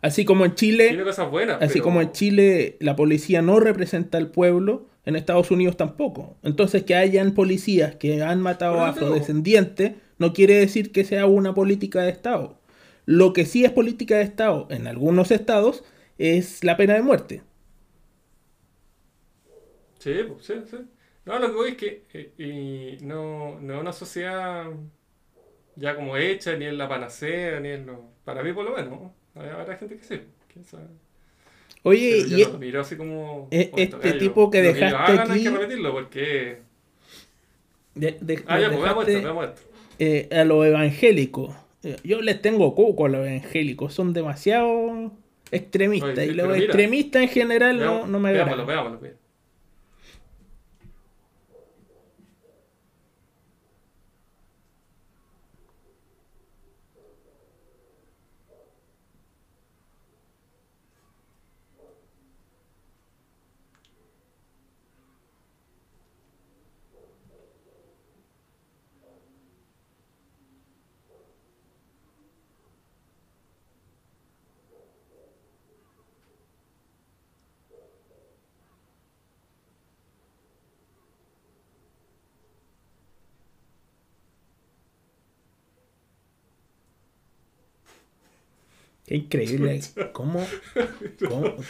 Así 0.00 0.24
como 0.24 0.44
en 0.44 0.54
Chile 0.54 0.88
Tiene 0.88 1.04
cosas 1.04 1.30
buenas. 1.30 1.60
Así 1.60 1.74
pero- 1.74 1.84
como 1.84 2.00
en 2.00 2.12
Chile 2.12 2.76
la 2.80 2.96
policía 2.96 3.42
no 3.42 3.60
representa 3.60 4.18
al 4.18 4.30
pueblo, 4.30 4.86
en 5.04 5.16
Estados 5.16 5.50
Unidos 5.50 5.76
tampoco. 5.76 6.36
Entonces 6.42 6.84
que 6.84 6.94
hayan 6.94 7.32
policías 7.32 7.96
que 7.96 8.22
han 8.22 8.40
matado 8.42 8.80
a 8.80 8.90
afrodescendientes 8.90 9.92
no 10.18 10.32
quiere 10.34 10.54
decir 10.54 10.92
que 10.92 11.04
sea 11.04 11.26
una 11.26 11.54
política 11.54 12.02
de 12.02 12.10
Estado. 12.10 12.58
Lo 13.06 13.32
que 13.32 13.46
sí 13.46 13.64
es 13.64 13.72
política 13.72 14.16
de 14.16 14.22
Estado 14.24 14.66
en 14.70 14.86
algunos 14.86 15.30
estados 15.30 15.82
es 16.18 16.62
la 16.62 16.76
pena 16.76 16.92
de 16.94 17.02
muerte. 17.02 17.42
Sí, 19.98 20.12
pues, 20.28 20.44
sí, 20.44 20.54
sí. 20.70 20.76
No, 21.24 21.38
lo 21.38 21.48
que 21.48 21.54
voy 21.54 21.70
es 21.70 21.76
que 21.76 22.04
eh, 22.12 22.98
y 23.00 23.04
no, 23.04 23.58
no 23.60 23.74
es 23.74 23.80
una 23.80 23.92
sociedad 23.92 24.66
ya 25.76 25.94
como 25.94 26.16
hecha, 26.16 26.56
ni 26.56 26.66
es 26.66 26.74
la 26.74 26.88
panacea, 26.88 27.60
ni 27.60 27.68
es 27.68 27.84
lo... 27.86 28.10
Para 28.24 28.42
mí 28.42 28.52
por 28.52 28.64
lo 28.64 28.76
menos, 28.76 28.90
¿no? 28.90 29.14
Habrá 29.40 29.76
gente 29.76 29.96
que 29.96 30.04
sí, 30.04 30.20
quién 30.52 30.64
sabe. 30.64 30.84
Oye, 31.84 32.18
Pero 32.24 32.28
yo 32.30 32.38
y 32.38 32.42
no 32.44 32.48
lo 32.52 32.58
miro 32.58 32.80
así 32.80 32.96
como... 32.96 33.48
e- 33.50 33.70
"Oh, 33.72 33.78
estos 33.78 34.04
este 34.04 34.18
tipo 34.18 34.50
que 34.50 34.58
lo 34.62 34.68
ellos 34.70 34.80
dejaste 34.80 35.12
hagan 35.12 35.30
hay 35.30 35.42
que 35.42 35.48
aquí- 35.48 35.56
repetirlo 35.56 35.92
porque... 35.92 36.58
de- 37.94 38.16
de- 38.20 38.44
Ah, 38.46 38.60
ya, 38.60 38.68
pues 38.68 38.82
veamos 38.82 39.06
dejaste, 39.06 39.12
esto, 39.12 39.22
veamos 39.22 39.44
esto. 39.46 39.62
eh, 39.98 40.28
a 40.32 40.44
los 40.44 40.66
evangélicos. 40.66 41.54
Eh, 41.84 41.96
Yo 42.04 42.20
les 42.20 42.42
tengo 42.42 42.74
coco 42.74 43.06
a 43.06 43.08
los 43.08 43.26
evangélicos, 43.26 43.94
son 43.94 44.12
demasiado 44.12 45.12
extremistas. 45.50 46.18
Oye, 46.18 46.26
y 46.26 46.34
los 46.34 46.48
mira, 46.48 46.58
extremistas 46.58 47.22
en 47.22 47.28
general 47.28 47.78
no, 47.78 47.82
Veamos- 47.84 48.08
no 48.08 48.20
me 48.20 48.32
veámoslo, 48.32 48.62
agradan. 48.64 48.84
veámoslo, 49.00 49.18
Qué 89.08 89.16
increíble. 89.16 89.80
¿Cómo, 90.12 90.46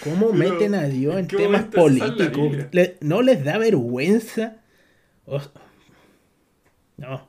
cómo, 0.02 0.32
meten 0.32 0.74
a 0.74 0.84
Dios 0.88 1.16
¿en 1.16 1.28
temas 1.28 1.64
políticos? 1.66 2.56
Le- 2.72 2.96
¿No 3.00 3.22
les 3.22 3.44
da 3.44 3.58
vergüenza? 3.58 4.56
No. 6.96 7.28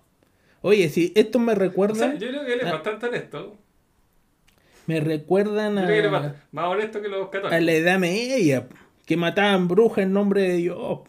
Oye, 0.62 0.90
si 0.90 1.14
esto 1.16 1.40
me 1.40 1.54
O 1.54 1.56
recuerda, 1.56 1.96
sea, 1.96 2.14
yo 2.16 2.28
creo 2.28 2.46
que 2.46 2.54
él 2.54 2.60
es 2.62 2.72
bastante 2.72 3.06
honesto. 3.06 3.58
me 4.88 5.00
recuerdan 5.00 5.76
Yo 5.76 5.82
creo 5.86 5.88
que 5.88 6.00
él 6.00 6.06
es 6.06 6.14
a, 6.14 6.36
más, 6.52 6.66
honesto 6.68 7.02
que 7.02 7.08
los 7.08 7.28
a 7.28 7.30
católicos. 7.32 7.64
la 7.66 7.72
Edad 7.74 8.00
Media, 8.00 8.68
que 9.06 9.16
mataban 9.18 9.68
brujas 9.68 10.00
en 10.06 10.14
nombre 10.14 10.42
de 10.42 10.54
Dios. 10.58 11.00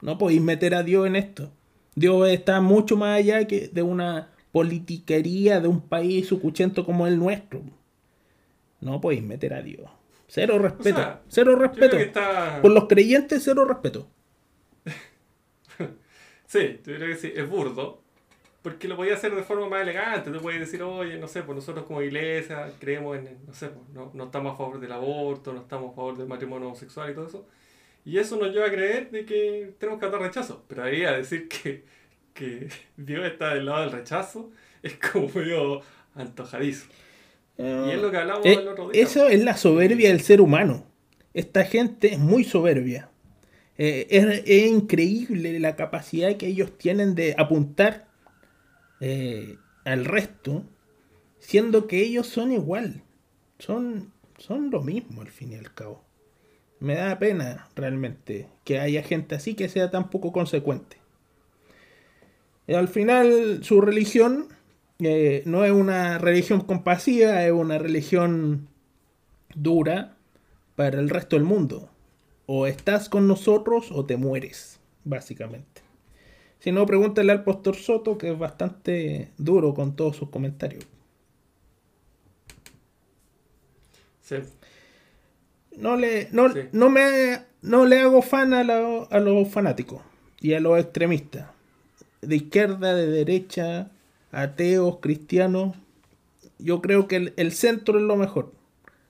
No 0.00 0.16
podéis 0.16 0.40
meter 0.40 0.74
a 0.74 0.82
Dios 0.84 1.06
en 1.08 1.16
esto. 1.16 1.50
Dios 1.96 2.28
está 2.28 2.60
mucho 2.60 2.96
más 2.96 3.18
allá 3.18 3.46
que 3.48 3.68
de 3.68 3.82
una 3.82 4.28
politiquería 4.52 5.60
de 5.60 5.68
un 5.68 5.80
país 5.80 6.28
sucuchento 6.28 6.84
como 6.86 7.06
el 7.08 7.18
nuestro. 7.18 7.62
No 8.80 9.00
podéis 9.00 9.22
meter 9.22 9.54
a 9.54 9.62
Dios. 9.62 9.88
Cero 10.28 10.58
respeto. 10.58 10.98
sea, 10.98 11.22
cero 11.28 11.56
respeto. 11.56 11.96
está... 11.96 12.60
Por 12.60 12.70
los 12.72 12.86
creyentes, 12.86 13.42
cero 13.44 13.64
respeto. 13.64 14.08
Sí, 16.46 16.80
yo 16.86 16.94
creo 16.94 17.08
que 17.08 17.16
sí, 17.16 17.30
es 17.36 17.46
burdo. 17.46 18.00
Porque 18.62 18.88
lo 18.88 18.96
podía 18.96 19.14
hacer 19.14 19.34
de 19.34 19.42
forma 19.42 19.68
más 19.68 19.82
elegante. 19.82 20.30
Tú 20.30 20.40
puedes 20.40 20.60
decir, 20.60 20.82
oye, 20.82 21.18
no 21.18 21.28
sé, 21.28 21.42
pues 21.42 21.56
nosotros 21.56 21.84
como 21.84 22.00
iglesia 22.00 22.72
creemos 22.80 23.18
en, 23.18 23.38
no 23.46 23.52
sé, 23.52 23.68
pues 23.68 23.86
no, 23.90 24.10
no 24.14 24.24
estamos 24.24 24.54
a 24.54 24.56
favor 24.56 24.80
del 24.80 24.92
aborto, 24.92 25.52
no 25.52 25.60
estamos 25.60 25.92
a 25.92 25.94
favor 25.94 26.16
del 26.16 26.26
matrimonio 26.26 26.68
homosexual 26.68 27.10
y 27.10 27.14
todo 27.14 27.26
eso. 27.26 27.46
Y 28.04 28.16
eso 28.18 28.36
nos 28.36 28.50
lleva 28.52 28.66
a 28.66 28.70
creer 28.70 29.10
de 29.10 29.26
que 29.26 29.74
tenemos 29.78 30.00
que 30.00 30.08
dar 30.08 30.20
rechazo. 30.22 30.64
Pero 30.68 30.84
ahí 30.84 31.04
a 31.04 31.12
decir 31.12 31.48
que, 31.48 31.84
que 32.32 32.70
Dios 32.96 33.26
está 33.26 33.54
del 33.54 33.66
lado 33.66 33.82
del 33.82 33.92
rechazo 33.92 34.50
es 34.82 34.98
como 34.98 35.28
medio 35.28 35.82
antojadizo. 36.14 36.86
Y 37.58 37.90
es 37.90 38.00
lo 38.00 38.10
que 38.10 38.16
hablamos 38.16 38.46
Eh, 38.46 38.54
el 38.54 38.68
otro 38.68 38.90
día. 38.90 39.02
eso 39.02 39.28
es 39.28 39.42
la 39.42 39.56
soberbia 39.56 40.08
del 40.08 40.20
ser 40.20 40.40
humano. 40.40 40.86
Esta 41.34 41.64
gente 41.64 42.12
es 42.14 42.18
muy 42.18 42.44
soberbia. 42.44 43.10
Eh, 43.76 44.06
es, 44.10 44.42
es 44.46 44.66
increíble 44.70 45.58
la 45.60 45.76
capacidad 45.76 46.36
que 46.36 46.46
ellos 46.46 46.76
tienen 46.78 47.14
de 47.14 47.34
apuntar 47.38 48.08
eh, 49.00 49.56
al 49.84 50.04
resto, 50.04 50.64
siendo 51.38 51.86
que 51.86 52.00
ellos 52.00 52.26
son 52.26 52.52
igual. 52.52 53.02
Son, 53.58 54.12
son 54.38 54.70
lo 54.70 54.82
mismo 54.82 55.22
al 55.22 55.28
fin 55.30 55.52
y 55.52 55.56
al 55.56 55.72
cabo. 55.74 56.04
Me 56.80 56.94
da 56.94 57.18
pena 57.18 57.68
realmente 57.74 58.48
que 58.64 58.78
haya 58.78 59.02
gente 59.02 59.34
así 59.34 59.54
que 59.54 59.68
sea 59.68 59.90
tan 59.90 60.10
poco 60.10 60.32
consecuente. 60.32 60.96
Y 62.66 62.74
al 62.74 62.88
final 62.88 63.60
su 63.62 63.80
religión 63.80 64.48
eh, 65.00 65.42
no 65.46 65.64
es 65.64 65.72
una 65.72 66.18
religión 66.18 66.60
compasiva, 66.62 67.44
es 67.44 67.52
una 67.52 67.78
religión 67.78 68.68
dura 69.54 70.16
para 70.76 70.98
el 71.00 71.08
resto 71.10 71.36
del 71.36 71.44
mundo. 71.44 71.88
O 72.46 72.66
estás 72.66 73.08
con 73.08 73.28
nosotros 73.28 73.90
o 73.92 74.06
te 74.06 74.16
mueres, 74.16 74.80
básicamente. 75.04 75.82
Si 76.60 76.72
no, 76.72 76.86
pregúntale 76.86 77.30
al 77.30 77.44
pastor 77.44 77.76
Soto, 77.76 78.18
que 78.18 78.32
es 78.32 78.38
bastante 78.38 79.30
duro 79.38 79.74
con 79.74 79.94
todos 79.94 80.16
sus 80.16 80.30
comentarios. 80.30 80.84
Sí. 84.22 84.36
No 85.76 85.96
le, 85.96 86.28
no, 86.32 86.52
Sí. 86.52 86.60
no 86.72 86.90
me, 86.90 87.38
no 87.62 87.86
le 87.86 88.00
hago 88.00 88.20
fan 88.22 88.52
a, 88.52 88.64
la- 88.64 89.04
a 89.10 89.20
los 89.20 89.48
fanáticos 89.48 90.02
y 90.40 90.54
a 90.54 90.60
los 90.60 90.78
extremistas. 90.78 91.48
De 92.20 92.36
izquierda, 92.36 92.94
de 92.94 93.06
derecha, 93.06 93.90
ateos, 94.32 94.98
cristianos. 95.00 95.76
Yo 96.58 96.80
creo 96.82 97.08
que 97.08 97.16
el, 97.16 97.34
el 97.36 97.52
centro 97.52 97.98
es 97.98 98.04
lo 98.04 98.16
mejor. 98.16 98.52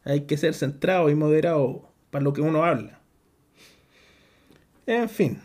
Hay 0.04 0.22
que 0.22 0.36
ser 0.36 0.54
centrado 0.54 1.10
y 1.10 1.14
moderado 1.14 1.88
para 2.10 2.24
lo 2.24 2.32
que 2.32 2.40
uno 2.40 2.64
habla. 2.64 3.00
En 4.86 5.08
fin. 5.08 5.38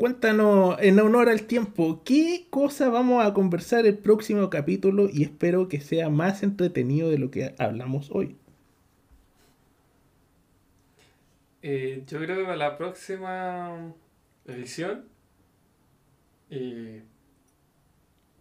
Cuéntanos, 0.00 0.76
en 0.80 0.98
honor 0.98 1.28
al 1.28 1.42
tiempo, 1.42 2.00
¿qué 2.06 2.46
cosa 2.48 2.88
vamos 2.88 3.22
a 3.22 3.34
conversar 3.34 3.84
el 3.84 3.98
próximo 3.98 4.48
capítulo? 4.48 5.10
Y 5.12 5.24
espero 5.24 5.68
que 5.68 5.78
sea 5.82 6.08
más 6.08 6.42
entretenido 6.42 7.10
de 7.10 7.18
lo 7.18 7.30
que 7.30 7.54
hablamos 7.58 8.10
hoy. 8.10 8.34
Eh, 11.60 12.02
yo 12.06 12.18
creo 12.18 12.38
que 12.38 12.44
para 12.44 12.56
la 12.56 12.78
próxima 12.78 13.92
edición 14.46 15.04
eh, 16.48 17.02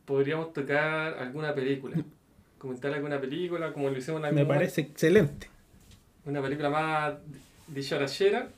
podríamos 0.10 0.51
tocar 0.53 1.14
alguna 1.20 1.53
película. 1.53 1.95
Comentar 2.57 2.91
alguna 2.93 3.22
película, 3.22 3.72
como 3.72 3.89
lo 3.89 3.97
hicimos 3.97 4.20
la 4.22 4.32
Me 4.32 4.43
parece 4.45 4.82
excelente. 4.82 5.47
Una 6.26 6.41
película 6.41 6.70
más 6.72 7.14
dicharachera 7.68 8.49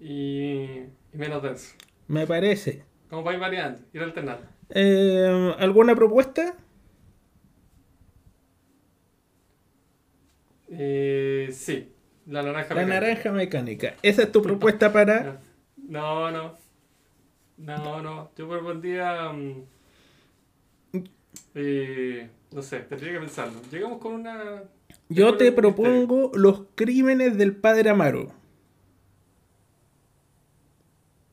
y, 0.00 0.52
y 0.52 0.88
menos 1.12 1.42
densa. 1.42 1.76
Me 2.08 2.26
parece. 2.26 2.82
Como 3.10 3.22
para 3.22 3.36
ir 3.36 3.40
variando, 3.40 3.80
ir 3.92 4.02
alternando. 4.02 4.46
Eh, 4.70 5.54
¿Alguna 5.58 5.94
propuesta? 5.94 6.54
Eh, 10.68 11.50
sí, 11.52 11.92
la 12.26 12.42
naranja 12.42 12.74
La 12.74 12.82
mecánica. 12.82 13.00
naranja 13.00 13.32
mecánica. 13.32 13.94
Esa 14.02 14.22
es 14.22 14.32
tu 14.32 14.40
propuesta 14.48 14.92
para... 14.92 15.40
No, 15.76 16.30
no. 16.30 16.56
No, 17.58 18.00
no. 18.02 18.30
Yo 18.36 18.48
propondría. 18.48 19.30
mm, 19.32 19.64
eh, 21.54 22.28
no 22.52 22.62
sé, 22.62 22.80
tendría 22.80 23.12
que 23.12 23.20
pensarlo. 23.20 23.60
Llegamos 23.70 23.98
con 23.98 24.14
una. 24.14 24.64
Yo 25.08 25.36
te 25.36 25.52
propongo 25.52 26.30
los 26.34 26.64
crímenes 26.74 27.36
del 27.36 27.54
padre 27.56 27.90
Amaro. 27.90 28.32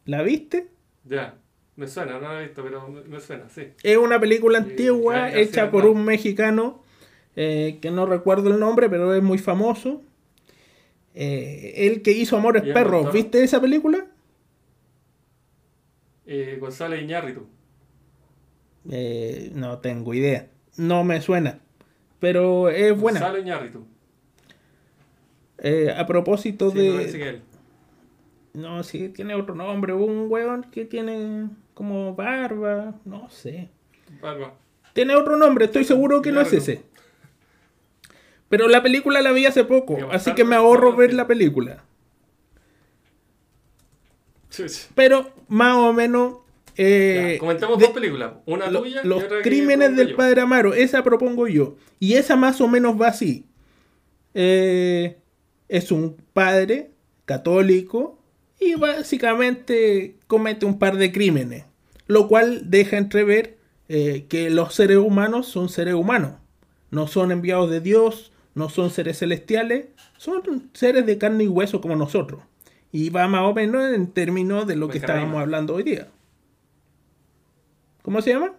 ¿La 0.06 0.22
viste? 0.24 0.70
Ya, 1.04 1.36
me 1.76 1.88
suena, 1.88 2.14
no 2.14 2.34
la 2.34 2.42
he 2.42 2.46
visto, 2.46 2.64
pero 2.64 2.88
me, 2.88 3.02
me 3.04 3.20
suena, 3.20 3.50
sí. 3.50 3.68
Es 3.84 3.98
una 3.98 4.20
película 4.20 4.58
antigua 4.60 5.32
hecha 5.32 5.70
por 5.70 5.86
un 5.86 6.06
mexicano 6.06 6.82
eh, 7.36 7.78
que 7.82 7.92
no 7.92 8.08
recuerdo 8.08 8.50
el 8.50 8.60
nombre, 8.60 8.90
pero 8.90 9.14
es 9.14 9.22
muy 9.22 9.38
famoso. 9.38 10.02
Eh, 11.14 11.74
el 11.88 12.02
que 12.02 12.12
hizo 12.12 12.36
Amores 12.36 12.64
¿Y 12.64 12.70
el 12.70 12.74
Perros. 12.74 13.14
¿Viste 13.14 13.44
esa 13.44 13.62
película? 13.62 14.08
González 16.60 17.02
Iñárritu. 17.02 17.48
Eh, 18.90 19.52
no 19.54 19.80
tengo 19.80 20.14
idea. 20.14 20.50
No 20.78 21.04
me 21.04 21.22
suena. 21.22 21.60
Pero 22.20 22.70
es 22.70 22.98
buena. 22.98 23.20
Gonzalo 23.20 23.40
Iñárritu. 23.40 23.86
Eh, 25.60 25.94
a 25.96 26.06
propósito 26.06 26.72
Sí, 26.72 26.78
de... 26.78 27.42
No, 28.54 28.84
sí, 28.84 29.10
tiene 29.10 29.36
otro 29.36 29.56
nombre. 29.56 29.94
Un 29.94 30.26
weón 30.30 30.64
que 30.72 30.86
tiene 30.86 31.50
como 31.74 32.16
barba. 32.16 32.96
No 33.06 33.30
sé. 33.30 33.70
Barba. 34.22 34.56
Tiene 34.94 35.16
otro 35.16 35.38
nombre, 35.38 35.66
estoy 35.66 35.84
seguro 35.84 36.24
que 36.24 36.32
no 36.32 36.42
es 36.42 36.52
ese. 36.54 36.82
Pero 38.50 38.68
la 38.68 38.82
película 38.82 39.22
la 39.22 39.32
vi 39.32 39.46
hace 39.46 39.64
poco, 39.64 39.96
así 40.12 40.34
que 40.34 40.44
me 40.44 40.56
ahorro 40.56 40.96
ver 40.96 41.14
la 41.14 41.28
película. 41.28 41.84
Pero 44.96 45.32
más 45.48 45.76
o 45.76 45.94
menos... 45.94 46.38
eh, 46.78 47.32
Ya, 47.34 47.40
comentemos 47.40 47.78
de- 47.80 47.86
dos 47.86 47.94
películas. 47.94 48.34
Una 48.46 48.70
lo- 48.70 48.82
tuya 48.82 49.02
y 49.04 49.08
los 49.08 49.24
otra 49.24 49.42
crímenes 49.42 49.96
del 49.96 50.10
yo. 50.10 50.16
padre 50.18 50.42
Amaro, 50.42 50.74
esa 50.74 51.04
propongo 51.04 51.48
yo. 51.48 51.76
Y 52.00 52.14
esa 52.14 52.36
más 52.36 52.62
o 52.62 52.68
menos 52.68 53.00
va 53.00 53.08
así. 53.08 53.46
Eh, 54.34 55.18
es 55.68 55.92
un 55.92 56.16
padre 56.34 56.92
católico 57.26 58.20
y 58.60 58.76
básicamente 58.76 60.16
comete 60.28 60.66
un 60.66 60.80
par 60.80 60.98
de 60.98 61.12
crímenes, 61.12 61.66
lo 62.08 62.28
cual 62.28 62.70
deja 62.70 62.98
entrever 62.98 63.58
eh, 63.90 64.26
que 64.30 64.50
los 64.50 64.74
seres 64.76 64.98
humanos 64.98 65.48
son 65.48 65.70
seres 65.70 65.94
humanos, 65.96 66.34
no 66.92 67.08
son 67.08 67.32
enviados 67.32 67.70
de 67.72 67.80
Dios, 67.82 68.32
no 68.54 68.70
son 68.70 68.90
seres 68.90 69.20
celestiales, 69.20 69.88
son 70.18 70.70
seres 70.74 71.06
de 71.06 71.18
carne 71.18 71.46
y 71.46 71.48
hueso 71.48 71.80
como 71.82 71.96
nosotros. 71.96 72.42
Y 72.92 73.10
va 73.10 73.28
más 73.28 73.42
o 73.44 73.54
menos 73.54 73.94
en 73.94 74.08
términos 74.08 74.66
de 74.68 74.76
lo 74.76 74.88
que 74.88 74.98
estábamos 74.98 75.40
hablando 75.42 75.76
hoy 75.76 75.84
día. 75.84 76.08
¿Cómo 78.08 78.22
se 78.22 78.32
llama? 78.32 78.54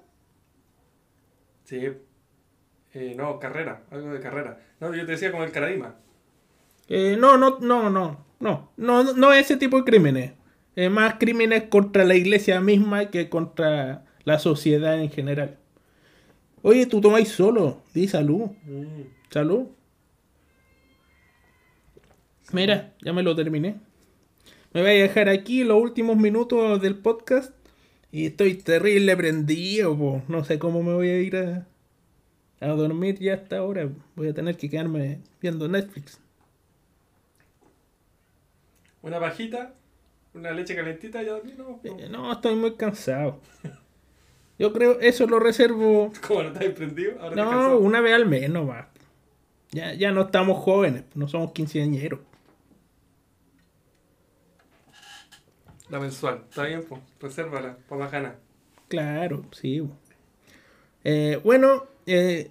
Sí. 1.65 1.81
Eh, 2.93 3.15
no, 3.17 3.39
carrera, 3.39 3.83
algo 3.91 4.13
de 4.13 4.21
carrera. 4.21 4.61
No, 4.79 4.95
yo 4.95 5.07
te 5.07 5.13
decía 5.13 5.31
como 5.31 5.43
el 5.43 5.53
Caradima. 5.53 5.95
Eh, 6.87 7.17
no, 7.19 7.39
no, 7.39 7.59
no, 7.59 7.89
no, 7.89 8.27
no, 8.41 8.73
no, 8.77 9.15
no 9.15 9.33
ese 9.33 9.57
tipo 9.57 9.79
de 9.79 9.85
crímenes. 9.85 10.33
Eh, 10.77 10.91
más 10.91 11.15
crímenes 11.15 11.63
contra 11.71 12.05
la 12.05 12.15
iglesia 12.15 12.61
misma 12.61 13.07
que 13.07 13.31
contra 13.31 14.05
la 14.25 14.39
sociedad 14.39 15.01
en 15.01 15.11
general. 15.11 15.57
Oye, 16.61 16.85
tú 16.85 17.01
tomáis 17.01 17.29
solo, 17.29 17.81
di 17.95 18.07
salud, 18.07 18.51
salud. 19.31 19.69
Mira, 22.53 22.93
ya 23.01 23.15
me 23.15 23.23
lo 23.23 23.35
terminé. 23.35 23.81
Me 24.75 24.83
voy 24.83 24.91
a 24.91 25.03
dejar 25.05 25.31
aquí 25.31 25.65
los 25.65 25.81
últimos 25.81 26.19
minutos 26.19 26.83
del 26.83 26.99
podcast 26.99 27.58
y 28.11 28.27
estoy 28.27 28.55
terrible 28.55 29.17
prendido, 29.17 29.97
po. 29.97 30.23
no 30.29 30.45
sé 30.45 30.59
cómo 30.59 30.83
me 30.83 30.95
voy 30.95 31.09
a 31.09 31.21
ir 31.21 31.37
a, 31.37 31.67
a 32.61 32.69
dormir 32.69 33.19
ya 33.19 33.35
hasta 33.35 33.59
ahora. 33.59 33.89
Voy 34.17 34.29
a 34.29 34.35
tener 34.35 34.57
que 34.57 34.71
quedarme 34.71 35.21
viendo 35.41 35.69
Netflix. 35.69 36.21
Una 39.03 39.21
pajita, 39.21 39.75
una 40.35 40.53
leche 40.53 40.75
calentita 40.75 41.23
y 41.23 41.29
a 41.29 41.33
dormir, 41.33 41.55
¿no? 41.59 41.81
no. 41.83 41.99
Eh, 41.99 42.09
no, 42.11 42.33
estoy 42.33 42.55
muy 42.55 42.75
cansado. 42.75 43.41
Yo 44.59 44.73
creo 44.73 44.99
eso 45.01 45.27
lo 45.27 45.39
reservo. 45.39 46.13
¿Cómo 46.27 46.43
no 46.43 46.49
estás 46.49 46.71
prendido? 46.71 47.21
Ahora 47.21 47.37
No, 47.37 47.79
una 47.79 48.01
vez 48.01 48.15
al 48.15 48.27
mes 48.27 48.51
nomás. 48.51 48.87
Ya, 49.71 49.93
ya 49.93 50.13
no 50.13 50.23
estamos 50.23 50.59
jóvenes, 50.59 51.05
no 51.15 51.29
somos 51.29 51.53
quinceañeros. 51.53 52.21
La 55.91 55.99
mensual, 55.99 56.45
está 56.49 56.65
bien, 56.65 56.85
pues. 56.87 57.01
Resérvala, 57.21 57.79
para 57.89 58.05
bajana. 58.05 58.35
Claro, 58.89 59.45
sí. 59.53 59.83
Eh, 61.05 61.41
bueno, 61.43 61.87
eh, 62.07 62.51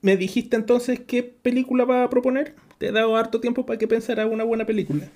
me 0.00 0.16
dijiste 0.16 0.56
entonces 0.56 1.00
qué 1.00 1.22
película 1.22 1.84
vas 1.84 2.06
a 2.06 2.10
proponer. 2.10 2.54
Te 2.78 2.88
he 2.88 2.92
dado 2.92 3.16
harto 3.16 3.40
tiempo 3.40 3.66
para 3.66 3.78
que 3.78 3.88
pensara 3.88 4.26
una 4.26 4.44
buena 4.44 4.64
película. 4.64 5.08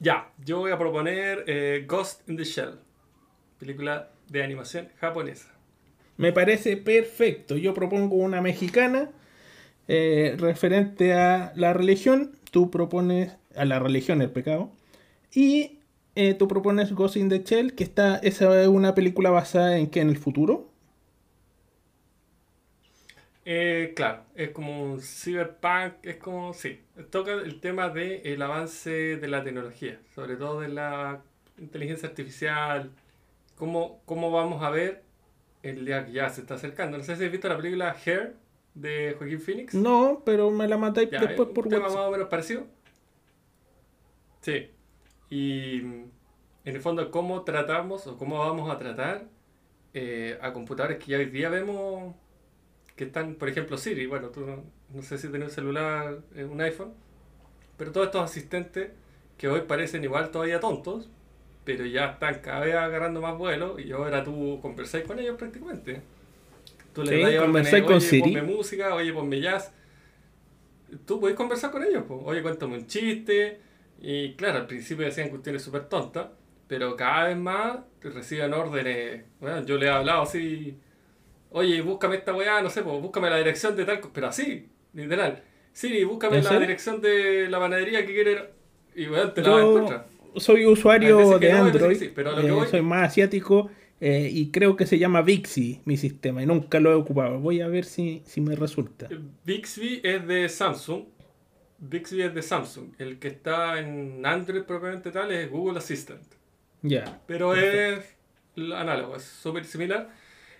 Ya, 0.00 0.30
yo 0.44 0.58
voy 0.58 0.72
a 0.72 0.78
proponer 0.78 1.44
eh, 1.46 1.84
Ghost 1.88 2.28
in 2.28 2.36
the 2.36 2.44
Shell. 2.44 2.78
Película 3.58 4.10
de 4.28 4.42
animación 4.42 4.88
japonesa. 5.00 5.48
Me 6.16 6.32
parece 6.32 6.76
perfecto. 6.76 7.56
Yo 7.56 7.72
propongo 7.72 8.16
una 8.16 8.40
mexicana 8.40 9.10
referente 9.88 11.12
a 11.12 11.52
la 11.54 11.72
religión. 11.72 12.36
Tú 12.50 12.70
propones 12.70 13.32
a 13.56 13.64
la 13.64 13.78
religión 13.78 14.22
el 14.22 14.30
pecado. 14.30 14.70
Y 15.34 15.80
eh, 16.14 16.34
tú 16.34 16.46
propones 16.46 16.92
Ghost 16.92 17.16
in 17.16 17.28
the 17.28 17.42
Shell, 17.42 17.74
que 17.74 17.84
está, 17.84 18.16
esa 18.18 18.60
es 18.60 18.68
una 18.68 18.94
película 18.94 19.30
basada 19.30 19.78
en 19.78 19.88
que 19.88 20.00
en 20.00 20.10
el 20.10 20.18
futuro. 20.18 20.68
Eh, 23.44 23.92
claro, 23.96 24.22
es 24.34 24.50
como 24.50 24.84
un 24.84 25.00
cyberpunk, 25.00 25.94
es 26.04 26.16
como, 26.16 26.52
sí, 26.54 26.80
toca 27.10 27.32
el 27.32 27.60
tema 27.60 27.88
del 27.88 28.40
avance 28.40 29.16
de 29.16 29.28
la 29.28 29.42
tecnología, 29.42 29.98
sobre 30.14 30.36
todo 30.36 30.60
de 30.60 30.68
la 30.68 31.22
inteligencia 31.58 32.08
artificial, 32.08 32.92
cómo, 33.56 34.00
cómo 34.04 34.30
vamos 34.30 34.62
a 34.62 34.70
ver 34.70 35.02
el 35.62 35.84
día 35.84 36.06
que 36.06 36.12
ya 36.12 36.28
se 36.28 36.42
está 36.42 36.54
acercando. 36.54 36.98
No 36.98 37.04
sé 37.04 37.16
si 37.16 37.24
has 37.24 37.32
visto 37.32 37.48
la 37.48 37.56
película 37.56 37.96
Hair 38.04 38.36
de 38.74 39.14
Joaquín 39.18 39.40
Phoenix. 39.40 39.74
No, 39.74 40.22
pero 40.24 40.50
me 40.50 40.68
la 40.68 40.78
matáis 40.78 41.10
después 41.10 41.48
es 41.48 41.54
por 41.54 41.64
un 41.64 41.70
tema 41.70 41.84
WhatsApp. 41.84 41.98
más 41.98 42.08
o 42.08 42.10
menos 42.12 42.28
parecido. 42.28 42.66
Sí. 44.40 44.70
Y 45.32 45.76
en 45.78 46.10
el 46.66 46.80
fondo, 46.82 47.10
cómo 47.10 47.40
tratamos 47.42 48.06
o 48.06 48.18
cómo 48.18 48.38
vamos 48.38 48.70
a 48.70 48.76
tratar 48.76 49.24
eh, 49.94 50.38
a 50.42 50.52
computadores 50.52 50.98
que 50.98 51.12
ya 51.12 51.16
hoy 51.16 51.24
día 51.24 51.48
vemos 51.48 52.14
que 52.96 53.04
están, 53.04 53.36
por 53.36 53.48
ejemplo, 53.48 53.78
Siri. 53.78 54.04
Bueno, 54.04 54.28
tú 54.28 54.42
no, 54.44 54.62
no 54.92 55.00
sé 55.00 55.16
si 55.16 55.28
tienes 55.28 55.48
un 55.48 55.54
celular, 55.54 56.18
eh, 56.36 56.44
un 56.44 56.60
iPhone, 56.60 56.92
pero 57.78 57.92
todos 57.92 58.08
estos 58.08 58.22
asistentes 58.22 58.90
que 59.38 59.48
hoy 59.48 59.62
parecen 59.62 60.04
igual 60.04 60.30
todavía 60.30 60.60
tontos, 60.60 61.08
pero 61.64 61.86
ya 61.86 62.10
están 62.10 62.40
cada 62.40 62.60
vez 62.60 62.74
agarrando 62.74 63.22
más 63.22 63.38
vuelo 63.38 63.78
y 63.80 63.90
ahora 63.92 64.22
tú 64.22 64.58
conversáis 64.60 65.06
con 65.06 65.18
ellos 65.18 65.38
prácticamente. 65.38 66.02
Tú 66.92 67.06
Sí, 67.06 67.14
le 67.14 67.22
das 67.22 67.48
órdenes, 67.48 67.72
oye, 67.72 68.00
Siri". 68.02 68.20
ponme 68.20 68.42
música, 68.42 68.94
oye, 68.94 69.14
ponme 69.14 69.40
jazz. 69.40 69.72
Tú 71.06 71.18
podés 71.20 71.36
conversar 71.36 71.70
con 71.70 71.82
ellos, 71.82 72.04
pues. 72.06 72.20
oye, 72.22 72.42
cuéntame 72.42 72.74
un 72.76 72.86
chiste. 72.86 73.71
Y 74.04 74.34
claro, 74.34 74.58
al 74.58 74.66
principio 74.66 75.04
decían 75.06 75.28
cuestiones 75.30 75.62
súper 75.62 75.84
tontas, 75.88 76.26
pero 76.66 76.96
cada 76.96 77.28
vez 77.28 77.36
más 77.36 77.78
reciben 78.02 78.52
órdenes. 78.52 79.22
Bueno, 79.40 79.64
yo 79.64 79.78
le 79.78 79.86
he 79.86 79.90
hablado 79.90 80.22
así, 80.22 80.76
oye, 81.50 81.80
búscame 81.82 82.16
esta 82.16 82.34
weá, 82.34 82.60
no 82.62 82.68
sé, 82.68 82.82
pues, 82.82 83.00
búscame 83.00 83.30
la 83.30 83.36
dirección 83.36 83.76
de 83.76 83.84
tal, 83.84 84.00
co-", 84.00 84.10
pero 84.12 84.26
así, 84.26 84.68
literal. 84.92 85.42
Siri, 85.72 86.02
búscame 86.04 86.38
¿En 86.38 86.44
la 86.44 86.58
dirección 86.58 87.00
de 87.00 87.48
la 87.48 87.60
panadería 87.60 88.04
que 88.04 88.12
quiere. 88.12 88.50
Y 88.94 89.06
bueno, 89.06 89.30
te 89.30 89.40
la 89.40 89.60
encontrar. 89.60 90.06
soy 90.36 90.66
usuario 90.66 91.38
de 91.38 91.52
no, 91.52 91.64
Android, 91.64 91.96
sí, 91.96 92.12
pero 92.14 92.34
que 92.34 92.46
eh, 92.46 92.50
voy- 92.50 92.68
soy 92.68 92.82
más 92.82 93.08
asiático 93.08 93.70
eh, 94.00 94.28
y 94.30 94.50
creo 94.50 94.76
que 94.76 94.84
se 94.84 94.98
llama 94.98 95.22
Vixi 95.22 95.80
mi 95.84 95.96
sistema 95.96 96.42
y 96.42 96.46
nunca 96.46 96.80
lo 96.80 96.90
he 96.90 96.94
ocupado. 96.94 97.38
Voy 97.38 97.60
a 97.60 97.68
ver 97.68 97.84
si, 97.84 98.22
si 98.26 98.40
me 98.40 98.56
resulta. 98.56 99.08
Bixby 99.44 100.00
es 100.02 100.26
de 100.26 100.48
Samsung. 100.48 101.04
Bixby 101.82 102.22
es 102.22 102.34
de 102.34 102.42
Samsung. 102.42 102.94
El 102.98 103.18
que 103.18 103.28
está 103.28 103.78
en 103.80 104.24
Android 104.24 104.62
propiamente 104.62 105.10
tal 105.10 105.32
es 105.32 105.50
Google 105.50 105.78
Assistant. 105.78 106.22
Ya. 106.82 107.20
Pero 107.26 107.54
es 107.54 108.04
análogo, 108.56 109.16
es 109.16 109.24
súper 109.24 109.64
similar. 109.64 110.10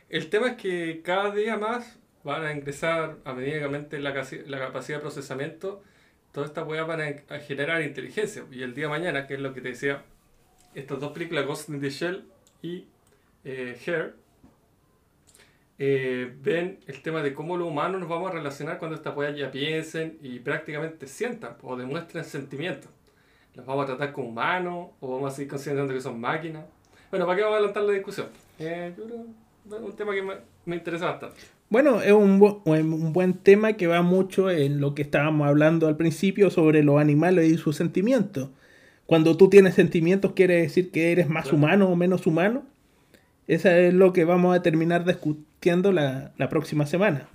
El 0.09 0.29
tema 0.29 0.49
es 0.49 0.57
que 0.57 1.01
cada 1.03 1.33
día 1.33 1.57
más 1.57 1.99
van 2.25 2.45
a 2.45 2.53
ingresar, 2.53 3.19
a 3.25 3.33
medida 3.35 3.59
que 3.59 3.65
aumente 3.65 3.99
la, 4.01 4.11
la 4.47 4.59
capacidad 4.59 4.99
de 4.99 5.03
procesamiento, 5.03 5.83
todas 6.33 6.51
estas 6.51 6.67
weas 6.67 6.87
van 6.87 7.01
a, 7.01 7.35
a 7.35 7.39
generar 7.39 7.83
inteligencia. 7.83 8.45
Y 8.51 8.63
el 8.63 8.75
día 8.75 8.87
de 8.87 8.91
mañana, 8.91 9.27
que 9.27 9.35
es 9.35 9.41
lo 9.41 9.55
que 9.55 9.61
te 9.61 9.69
decía, 9.69 10.03
estas 10.75 10.99
dos 10.99 11.13
películas, 11.13 11.47
Ghost 11.47 11.69
in 11.69 11.81
the 11.81 11.91
Shell 11.91 12.25
y 12.63 12.87
eh, 13.45 13.79
Hair, 13.87 14.17
eh, 15.79 16.33
ven 16.43 16.79
el 16.87 17.03
tema 17.03 17.23
de 17.23 17.35
cómo 17.35 17.57
los 17.57 17.69
humanos 17.69 18.01
nos 18.01 18.09
vamos 18.09 18.31
a 18.31 18.35
relacionar 18.35 18.79
cuando 18.79 18.97
estas 18.97 19.17
weas 19.17 19.37
ya 19.37 19.51
piensen 19.51 20.19
y 20.23 20.39
prácticamente 20.39 21.07
sientan 21.07 21.57
o 21.63 21.77
demuestren 21.77 22.25
sentimientos. 22.25 22.91
¿Los 23.55 23.67
vamos 23.67 23.85
a 23.85 23.87
tratar 23.87 24.13
como 24.13 24.29
humanos 24.29 24.91
o 25.01 25.15
vamos 25.15 25.33
a 25.33 25.37
seguir 25.37 25.51
considerando 25.51 25.93
que 25.93 26.01
son 26.01 26.21
máquinas? 26.21 26.65
Bueno, 27.11 27.27
¿para 27.27 27.37
qué 27.37 27.43
vamos 27.43 27.55
a 27.55 27.59
adelantar 27.59 27.83
la 27.85 27.93
discusión? 27.93 28.27
Eh, 28.59 28.95
yo 28.97 29.05
creo 29.05 29.25
que 29.69 29.77
es 29.77 29.83
un 29.83 29.93
tema 29.97 30.15
que 30.15 30.23
me, 30.23 30.35
me 30.65 30.77
interesa 30.77 31.07
bastante. 31.07 31.37
Bueno, 31.69 32.01
es 32.03 32.13
un, 32.13 32.39
bu- 32.41 32.61
un 32.65 33.13
buen 33.13 33.35
tema 33.35 33.75
que 33.75 33.87
va 33.87 34.03
mucho 34.03 34.51
en 34.51 34.81
lo 34.81 34.95
que 34.95 35.03
estábamos 35.03 35.47
hablando 35.49 35.89
al 35.89 35.97
principio 35.97 36.51
sobre 36.51 36.83
los 36.83 37.01
animales 37.01 37.51
y 37.51 37.57
sus 37.59 37.77
sentimientos. 37.77 38.51
Cuando 39.07 39.37
tú 39.37 39.49
tienes 39.51 39.75
sentimientos, 39.75 40.33
quiere 40.33 40.55
decir 40.63 40.91
que 40.91 41.13
eres 41.13 41.29
más 41.29 41.45
Claro. 41.45 41.57
humano 41.59 41.89
o 41.89 41.97
menos 41.97 42.27
humano. 42.27 42.63
Eso 43.53 43.69
es 43.69 43.93
lo 43.93 44.15
que 44.15 44.25
vamos 44.25 44.57
a 44.57 44.63
terminar 44.63 45.05
discutiendo 45.05 45.93
la, 45.93 46.33
la 46.39 46.49
próxima 46.49 46.87
semana. 46.87 47.29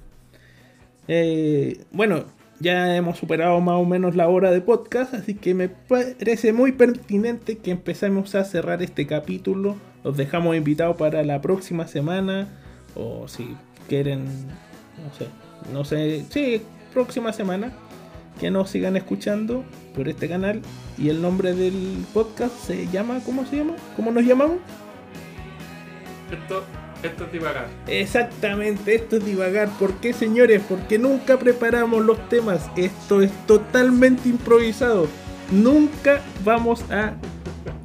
Eh, 1.07 1.85
bueno, 1.91 2.23
ya 2.59 2.95
hemos 2.95 3.19
superado 3.19 3.61
más 3.61 3.75
o 3.75 3.85
menos 3.85 4.15
la 4.15 4.27
hora 4.27 4.49
de 4.49 4.59
podcast, 4.61 5.13
así 5.13 5.35
que 5.35 5.53
me 5.53 5.69
parece 5.69 6.53
muy 6.53 6.71
pertinente 6.71 7.59
que 7.59 7.69
empecemos 7.69 8.33
a 8.33 8.45
cerrar 8.45 8.81
este 8.81 9.05
capítulo. 9.05 9.75
Los 10.03 10.17
dejamos 10.17 10.55
invitados 10.55 10.97
para 10.97 11.21
la 11.21 11.39
próxima 11.39 11.85
semana, 11.85 12.47
o 12.95 13.27
si 13.27 13.55
quieren, 13.87 14.25
no 14.25 15.13
sé, 15.13 15.27
no 15.71 15.85
sé, 15.85 16.25
sí, 16.31 16.63
próxima 16.95 17.31
semana, 17.31 17.73
que 18.39 18.49
nos 18.49 18.71
sigan 18.71 18.97
escuchando 18.97 19.63
por 19.93 20.09
este 20.09 20.27
canal. 20.27 20.63
Y 20.97 21.09
el 21.09 21.21
nombre 21.21 21.53
del 21.53 22.03
podcast 22.11 22.55
se 22.55 22.87
llama, 22.87 23.21
¿cómo 23.23 23.45
se 23.45 23.57
llama? 23.57 23.75
¿Cómo 23.95 24.09
nos 24.09 24.25
llamamos? 24.25 24.57
Esto, 26.31 26.63
esto 27.03 27.23
es 27.25 27.31
divagar. 27.31 27.67
Exactamente, 27.87 28.95
esto 28.95 29.17
es 29.17 29.25
divagar. 29.25 29.69
¿Por 29.79 29.93
qué, 29.95 30.13
señores? 30.13 30.61
Porque 30.67 30.97
nunca 30.97 31.37
preparamos 31.37 32.05
los 32.05 32.27
temas. 32.29 32.69
Esto 32.75 33.21
es 33.21 33.31
totalmente 33.45 34.29
improvisado. 34.29 35.07
Nunca 35.51 36.21
vamos 36.43 36.83
a 36.91 37.13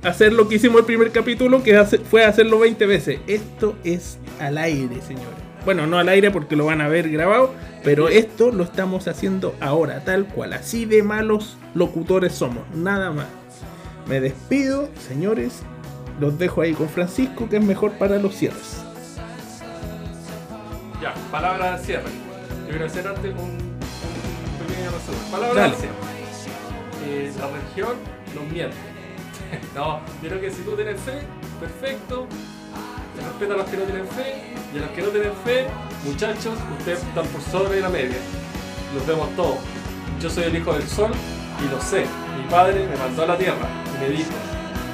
hacer 0.02 0.32
lo 0.32 0.48
que 0.48 0.56
hicimos 0.56 0.80
el 0.80 0.86
primer 0.86 1.12
capítulo, 1.12 1.62
que 1.62 1.82
fue 1.84 2.24
hacerlo 2.24 2.58
20 2.58 2.86
veces. 2.86 3.20
Esto 3.26 3.76
es 3.84 4.18
al 4.40 4.58
aire, 4.58 5.00
señores. 5.02 5.42
Bueno, 5.64 5.86
no 5.86 5.98
al 5.98 6.08
aire 6.08 6.32
porque 6.32 6.56
lo 6.56 6.64
van 6.64 6.80
a 6.80 6.88
ver 6.88 7.08
grabado, 7.08 7.54
pero 7.84 8.08
esto 8.08 8.50
lo 8.50 8.64
estamos 8.64 9.06
haciendo 9.06 9.54
ahora, 9.60 10.02
tal 10.04 10.26
cual. 10.26 10.54
Así 10.54 10.86
de 10.86 11.04
malos 11.04 11.56
locutores 11.74 12.32
somos, 12.32 12.64
nada 12.74 13.12
más. 13.12 13.28
Me 14.08 14.20
despido, 14.20 14.88
señores. 15.08 15.62
Los 16.20 16.38
dejo 16.38 16.62
ahí 16.62 16.72
con 16.74 16.88
Francisco, 16.88 17.48
que 17.48 17.56
es 17.56 17.64
mejor 17.64 17.92
para 17.92 18.18
los 18.18 18.34
cierres. 18.34 18.82
Ya, 21.00 21.14
palabra 21.30 21.78
de 21.78 21.84
cierre. 21.84 22.10
Yo 22.64 22.68
quiero 22.68 22.86
hacer 22.86 23.06
antes 23.08 23.34
un, 23.34 23.40
un 23.40 24.66
pequeño 24.66 24.90
resumen. 24.90 25.30
Palabra 25.30 25.62
Dale. 25.62 25.74
de 25.74 25.80
cierre. 25.80 25.94
Eh, 27.04 27.32
la 27.38 27.46
religión 27.48 27.96
nos 28.34 28.52
miente. 28.52 28.76
no, 29.74 30.00
yo 30.22 30.28
creo 30.28 30.40
que 30.40 30.50
si 30.50 30.62
tú 30.62 30.76
tienes 30.76 31.00
fe, 31.00 31.20
perfecto. 31.58 32.26
Se 33.16 33.22
respeta 33.22 33.54
a 33.54 33.56
los 33.58 33.66
que 33.66 33.76
no 33.76 33.82
tienen 33.84 34.06
fe. 34.06 34.54
Y 34.72 34.78
a 34.78 34.80
los 34.82 34.90
que 34.90 35.02
no 35.02 35.08
tienen 35.08 35.32
fe, 35.44 35.66
muchachos, 36.04 36.54
ustedes 36.78 37.02
están 37.02 37.26
por 37.26 37.42
sobre 37.42 37.80
la 37.80 37.88
media. 37.88 38.16
Los 38.94 39.06
vemos 39.06 39.28
todos. 39.36 39.58
Yo 40.20 40.30
soy 40.30 40.44
el 40.44 40.56
hijo 40.56 40.72
del 40.72 40.86
sol 40.88 41.10
y 41.60 41.70
lo 41.70 41.80
sé. 41.80 42.06
Mi 42.36 42.48
padre 42.48 42.86
me 42.86 42.96
mandó 42.96 43.24
a 43.24 43.26
la 43.26 43.36
tierra 43.36 43.68
y 43.96 44.00
me 44.00 44.08
dijo, 44.10 44.30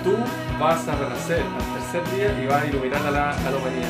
tú 0.04 0.14
vas 0.60 0.86
a 0.88 0.94
renacer 0.96 1.40
al 1.42 1.92
tercer 1.92 2.16
día 2.16 2.42
y 2.42 2.46
vas 2.46 2.62
a 2.62 2.66
iluminar 2.66 3.06
a 3.06 3.10
la, 3.10 3.30
a 3.30 3.50
la 3.50 3.56
humanidad. 3.56 3.88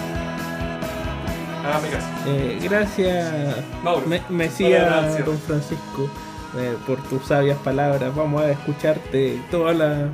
Hágame 1.65 1.89
caso. 1.89 2.07
Eh, 2.27 2.59
gracias, 2.63 3.57
Mauro. 3.83 4.07
Me- 4.07 4.23
Mesías. 4.29 5.25
Don 5.25 5.39
Francisco, 5.39 6.09
eh, 6.59 6.75
por 6.87 6.99
tus 7.09 7.25
sabias 7.27 7.59
palabras. 7.59 8.15
Vamos 8.15 8.43
a 8.43 8.51
escucharte 8.53 9.39
toda 9.51 9.75
la. 9.75 10.09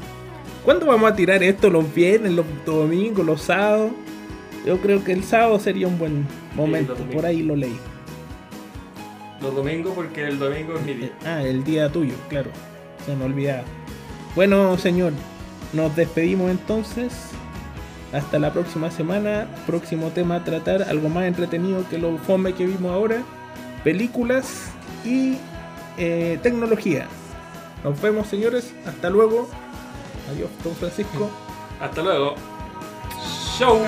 ¿Cuándo 0.64 0.86
vamos 0.86 1.12
a 1.12 1.14
tirar 1.14 1.42
esto? 1.42 1.68
¿Los 1.70 1.92
viernes, 1.94 2.32
los 2.32 2.46
domingos, 2.64 3.24
los 3.26 3.42
sábados? 3.42 3.90
Yo 4.64 4.78
creo 4.78 5.04
que 5.04 5.12
el 5.12 5.22
sábado 5.22 5.58
sería 5.60 5.86
un 5.86 5.98
buen 5.98 6.26
momento. 6.54 6.94
Por 6.94 7.26
ahí 7.26 7.42
lo 7.42 7.54
leí. 7.54 7.78
Los 9.42 9.54
domingos 9.54 9.92
porque 9.94 10.26
el 10.26 10.38
domingo 10.38 10.74
es 10.76 10.82
mi 10.86 10.94
día. 10.94 11.10
Ah, 11.26 11.42
el 11.42 11.62
día 11.64 11.90
tuyo, 11.90 12.14
claro. 12.30 12.50
Se 13.04 13.14
me 13.14 13.26
olvidaba. 13.26 13.64
Bueno, 14.34 14.78
señor, 14.78 15.12
nos 15.74 15.94
despedimos 15.94 16.50
entonces. 16.50 17.12
Hasta 18.12 18.38
la 18.38 18.52
próxima 18.52 18.90
semana. 18.90 19.48
Próximo 19.66 20.10
tema 20.10 20.36
a 20.36 20.44
tratar, 20.44 20.84
algo 20.84 21.08
más 21.08 21.24
entretenido 21.24 21.86
que 21.88 21.98
lo 21.98 22.16
fome 22.18 22.54
que 22.54 22.66
vimos 22.66 22.92
ahora. 22.92 23.22
Películas 23.82 24.70
y 25.04 25.36
eh, 25.98 26.38
tecnología. 26.42 27.08
Nos 27.82 28.00
vemos, 28.00 28.28
señores. 28.28 28.72
Hasta 28.86 29.10
luego. 29.10 29.48
Adiós, 30.32 30.48
don 30.62 30.74
Francisco. 30.74 31.30
Hasta 31.80 32.02
luego. 32.02 32.34
Show. 33.58 33.78